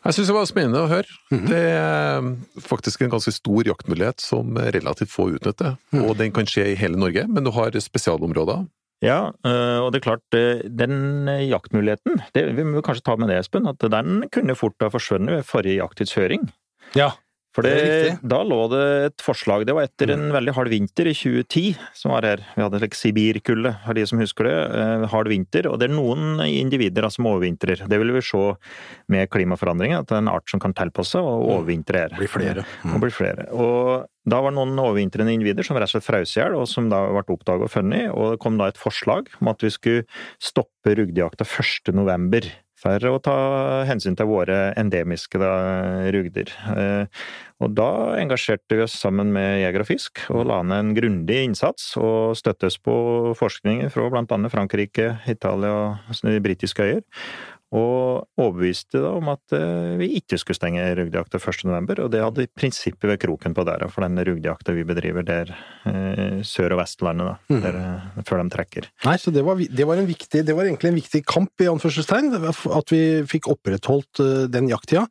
Jeg 0.08 0.16
syns 0.16 0.30
det 0.30 0.36
var 0.38 0.48
spennende 0.48 0.82
å 0.86 0.90
høre. 0.92 1.18
Mhm. 1.34 1.48
Det 1.52 1.64
er 1.74 2.28
faktisk 2.64 3.04
en 3.04 3.12
ganske 3.12 3.34
stor 3.36 3.68
jaktmulighet 3.68 4.24
som 4.24 4.56
relativt 4.56 5.12
få 5.12 5.30
utnytter. 5.36 5.76
Mm. 5.92 6.04
Og 6.06 6.18
den 6.20 6.32
kan 6.36 6.48
skje 6.48 6.70
i 6.72 6.80
hele 6.80 7.00
Norge, 7.00 7.26
men 7.28 7.44
du 7.44 7.52
har 7.52 7.76
spesialområder. 7.76 8.68
Ja, 9.04 9.30
øh, 9.46 9.80
og 9.84 9.92
det 9.94 10.00
er 10.00 10.08
klart, 10.08 10.26
øh, 10.34 10.64
den 10.74 11.28
jaktmuligheten, 11.28 12.18
det, 12.34 12.48
vi 12.58 12.64
må 12.66 12.82
kanskje 12.82 13.06
ta 13.06 13.16
med 13.20 13.30
det, 13.30 13.44
Espen, 13.44 13.68
at 13.70 13.78
den 13.78 14.24
kunne 14.34 14.56
fort 14.58 14.74
ha 14.82 14.90
forsvunnet 14.90 15.36
ved 15.36 15.46
forrige 15.46 15.78
jakttidsføring. 15.84 16.48
Ja. 16.98 17.12
For 17.58 17.66
Det. 17.66 17.74
Mm. 18.14 18.18
da 18.30 18.38
lå 18.46 18.58
det 18.70 18.82
et 19.08 19.24
forslag, 19.26 19.64
det 19.66 19.74
var 19.74 19.88
etter 19.88 20.12
en 20.14 20.28
veldig 20.30 20.54
hard 20.54 20.70
vinter 20.70 21.08
i 21.10 21.14
2010 21.18 21.72
som 21.98 22.12
var 22.14 22.28
her. 22.28 22.44
Vi 22.54 22.62
hadde 22.62 22.82
like 22.84 22.98
Sibirkulde, 22.98 23.72
for 23.82 23.98
de 23.98 24.04
som 24.06 24.22
husker 24.22 24.46
det. 24.46 24.54
eh, 24.78 25.06
Hard 25.10 25.28
vinter, 25.32 25.66
og 25.72 25.80
det 25.82 25.88
er 25.90 25.96
noen 25.96 26.38
individer 26.46 27.02
da, 27.02 27.10
som 27.10 27.26
overvintrer. 27.26 27.82
Det 27.90 27.98
vil 27.98 28.14
vi 28.14 28.22
se 28.22 28.44
med 29.10 29.30
klimaforandringer, 29.34 30.04
at 30.06 30.12
det 30.12 30.20
er 30.20 30.22
en 30.22 30.30
art 30.30 30.46
som 30.54 30.62
kan 30.62 30.76
tilpasse 30.78 31.18
og 31.18 31.48
overvintre 31.50 32.06
her. 32.06 32.14
Mm. 32.14 32.22
Blir 32.22 32.30
flere. 32.36 32.68
Mm. 32.86 32.94
Og 32.94 33.02
blir 33.02 33.16
flere. 33.18 33.48
Og 33.50 34.06
da 34.30 34.42
var 34.44 34.54
det 34.54 34.60
noen 34.60 34.78
overvintrende 34.84 35.34
individer 35.34 35.66
som 35.66 35.80
rett 35.80 35.90
og 35.90 35.96
slett 35.98 36.06
frøs 36.06 36.36
i 36.36 36.42
hjel, 36.44 36.54
og 36.62 36.70
som 36.70 36.92
da 36.94 37.02
ble 37.10 37.26
oppdaget 37.34 37.66
og 37.66 37.74
funnet. 37.74 38.12
Og 38.14 38.36
det 38.36 38.40
kom 38.44 38.62
da 38.62 38.70
et 38.70 38.78
forslag 38.78 39.34
om 39.42 39.50
at 39.50 39.66
vi 39.66 39.74
skulle 39.74 40.06
stoppe 40.38 40.94
rugdejakta 40.94 41.48
1. 41.48 41.96
For 42.78 43.02
å 43.10 43.18
ta 43.24 43.38
hensyn 43.90 44.14
til 44.18 44.30
våre 44.30 44.72
endemiske 44.78 45.40
da, 45.42 45.52
rugder. 46.14 46.52
Eh, 46.76 47.24
og 47.58 47.74
da 47.74 47.90
engasjerte 48.22 48.78
vi 48.78 48.84
oss 48.86 49.00
sammen 49.02 49.32
med 49.34 49.64
Jeger 49.64 49.82
og 49.82 49.90
Fisk, 49.90 50.22
og 50.30 50.46
la 50.52 50.60
ned 50.62 50.84
en 50.84 50.94
grundig 50.98 51.40
innsats. 51.48 51.90
Og 51.98 52.38
støttes 52.38 52.78
på 52.78 52.98
forskning 53.40 53.88
fra 53.94 54.12
annet 54.22 54.54
Frankrike, 54.54 55.16
Italia 55.26 55.74
og 55.74 56.42
britiske 56.46 56.86
øyer. 56.86 57.06
Og 57.76 58.24
overbeviste 58.40 59.02
da 59.04 59.10
om 59.18 59.28
at 59.34 59.56
eh, 59.56 59.98
vi 60.00 60.08
ikke 60.22 60.38
skulle 60.40 60.56
stenge 60.56 60.84
rugdejakta 60.96 61.40
1.11., 61.42 62.00
og 62.00 62.12
det 62.14 62.22
hadde 62.24 62.46
i 62.46 62.52
prinsippet 62.52 63.10
ved 63.12 63.20
kroken 63.20 63.56
på 63.58 63.66
døra 63.68 63.90
for 63.92 64.06
den 64.06 64.22
rugdejakta 64.24 64.76
vi 64.78 64.86
bedriver 64.88 65.26
der 65.28 65.52
eh, 65.52 66.40
sør- 66.48 66.78
og 66.78 66.80
vestlandet, 66.80 67.28
da, 67.28 67.34
mm. 67.52 67.60
der, 67.66 67.80
eh, 67.82 68.22
før 68.30 68.40
de 68.40 68.54
trekker. 68.56 68.88
Nei, 69.04 69.18
så 69.20 69.34
det 69.36 69.44
var, 69.44 69.60
det 69.60 69.88
var, 69.90 70.00
en 70.00 70.08
viktig, 70.08 70.46
det 70.48 70.56
var 70.56 70.70
egentlig 70.70 70.94
en 70.94 71.00
viktig 71.02 71.24
kamp, 71.28 71.52
i 71.58 71.68
anførselstegn, 71.72 72.32
at 72.38 72.94
vi 72.94 73.02
fikk 73.28 73.50
opprettholdt 73.52 74.22
den 74.54 74.70
jakttida. 74.72 75.08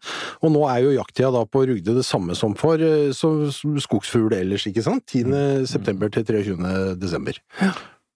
Og 0.46 0.52
nå 0.54 0.62
er 0.70 0.84
jo 0.84 0.94
jakttida 0.94 1.32
da 1.34 1.42
på 1.48 1.64
Rugde 1.66 1.96
det 1.96 2.06
samme 2.06 2.36
som 2.38 2.54
for 2.56 2.80
skogsfugl 3.18 4.36
ellers, 4.36 4.68
ikke 4.70 4.84
sant? 4.86 5.04
10. 5.10 5.66
september 5.68 6.12
til 6.12 6.24
23. 6.28 6.56
desember. 7.00 7.40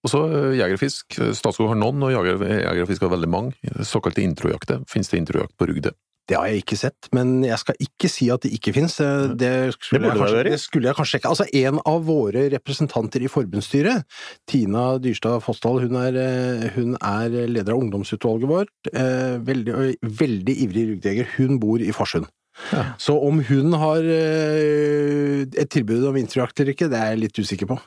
Og 0.04 0.10
så 0.12 0.20
eh, 0.32 0.52
jeger 0.60 0.76
og 0.78 0.80
fisk. 0.84 1.18
Statskog 1.36 1.68
har 1.74 1.80
noen, 1.80 2.02
og 2.06 2.14
jeger, 2.14 2.40
jeger 2.46 2.84
og 2.86 2.88
fisk 2.88 3.02
har 3.04 3.12
veldig 3.16 3.28
mange. 3.32 3.74
Såkalte 3.84 4.22
introjakter. 4.24 4.80
Finnes 4.88 5.10
det 5.12 5.20
introjakt 5.24 5.56
på 5.60 5.68
Rugde? 5.68 5.92
Det 6.30 6.36
har 6.38 6.46
jeg 6.46 6.60
ikke 6.62 6.76
sett, 6.78 7.08
men 7.16 7.40
jeg 7.42 7.58
skal 7.58 7.74
ikke 7.82 8.06
si 8.12 8.28
at 8.30 8.44
det 8.44 8.52
ikke 8.54 8.70
fins. 8.76 8.94
Det, 9.00 9.08
Det 9.40 9.72
skulle 9.74 10.06
jeg 10.06 10.14
kanskje- 10.20 10.44
det 10.46 10.58
skulle 10.62 10.86
jeg 10.86 10.94
kanskje 10.94 11.18
ikke. 11.18 11.28
Altså, 11.32 11.46
en 11.58 11.80
av 11.90 12.04
våre 12.06 12.44
representanter 12.52 13.24
i 13.24 13.30
forbundsstyret, 13.32 14.04
Tina 14.46 14.84
Dyrstad 15.02 15.42
Fossdal, 15.42 15.80
hun 15.88 15.96
eh, 15.98 16.68
hun 16.76 16.94
er 17.02 17.34
leder 17.50 17.72
av 17.74 17.80
ungdomsutvalget 17.82 18.46
vårt. 18.46 18.70
eh, 18.94 19.38
Veldig, 19.42 19.96
veldig 20.06 20.54
ivrig 20.68 20.84
rugdejeger. 20.92 21.26
Hun 21.36 21.58
bor 21.58 21.82
i 21.82 21.90
Farsund. 21.90 22.28
Ja. 22.72 22.94
Så 22.98 23.18
om 23.20 23.42
hun 23.42 23.72
har 23.72 23.98
eh, 23.98 25.42
et 25.58 25.70
tilbud 25.72 26.04
om 26.06 26.14
vinterjakt 26.14 26.60
eller 26.60 26.74
ikke, 26.76 26.88
det 26.92 26.98
er 27.00 27.10
jeg 27.14 27.22
litt 27.24 27.38
usikker 27.42 27.66
på. 27.70 27.78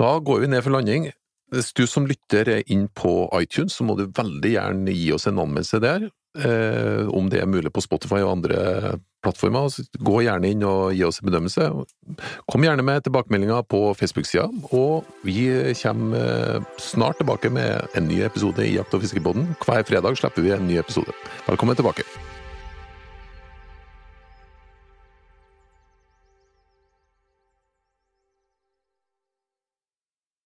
Da 0.00 0.18
går 0.18 0.40
vi 0.40 0.46
ned 0.48 0.64
for 0.64 0.74
landing. 0.74 1.10
Hvis 1.50 1.72
du 1.74 1.82
som 1.90 2.06
lytter 2.06 2.48
er 2.48 2.66
inn 2.70 2.86
på 2.94 3.26
iTunes, 3.40 3.74
så 3.74 3.86
må 3.86 3.96
du 3.98 4.06
veldig 4.06 4.52
gjerne 4.54 4.94
gi 4.94 5.10
oss 5.16 5.26
en 5.26 5.40
anmeldelse 5.42 5.80
der. 5.82 6.10
eh, 6.38 7.08
om 7.10 7.26
det 7.28 7.40
er 7.42 7.46
mulig 7.50 7.72
på 7.74 7.82
Spotify 7.82 8.20
og 8.22 8.36
andre 8.36 9.00
plattformer. 9.24 9.66
Så 9.68 9.82
Gå 9.98 10.20
gjerne 10.22 10.46
inn 10.46 10.62
og 10.62 10.94
gi 10.94 11.02
oss 11.02 11.18
en 11.18 11.26
bedømmelse. 11.26 11.66
Kom 12.46 12.62
gjerne 12.62 12.84
med 12.86 13.02
tilbakemeldinger 13.02 13.66
på 13.66 13.94
Facebook-sida, 13.98 14.46
og 14.70 15.04
vi 15.26 15.50
kommer 15.82 16.22
eh, 16.22 16.62
snart 16.78 17.18
tilbake 17.18 17.50
med 17.50 17.82
en 17.98 18.06
ny 18.06 18.22
episode 18.22 18.62
i 18.62 18.76
Jakt- 18.76 18.94
og 18.94 19.02
fiskebåten. 19.02 19.56
Hver 19.66 19.82
fredag 19.82 20.22
slipper 20.22 20.46
vi 20.46 20.54
en 20.54 20.68
ny 20.70 20.78
episode. 20.78 21.10
Velkommen 21.48 21.74
tilbake. 21.74 22.06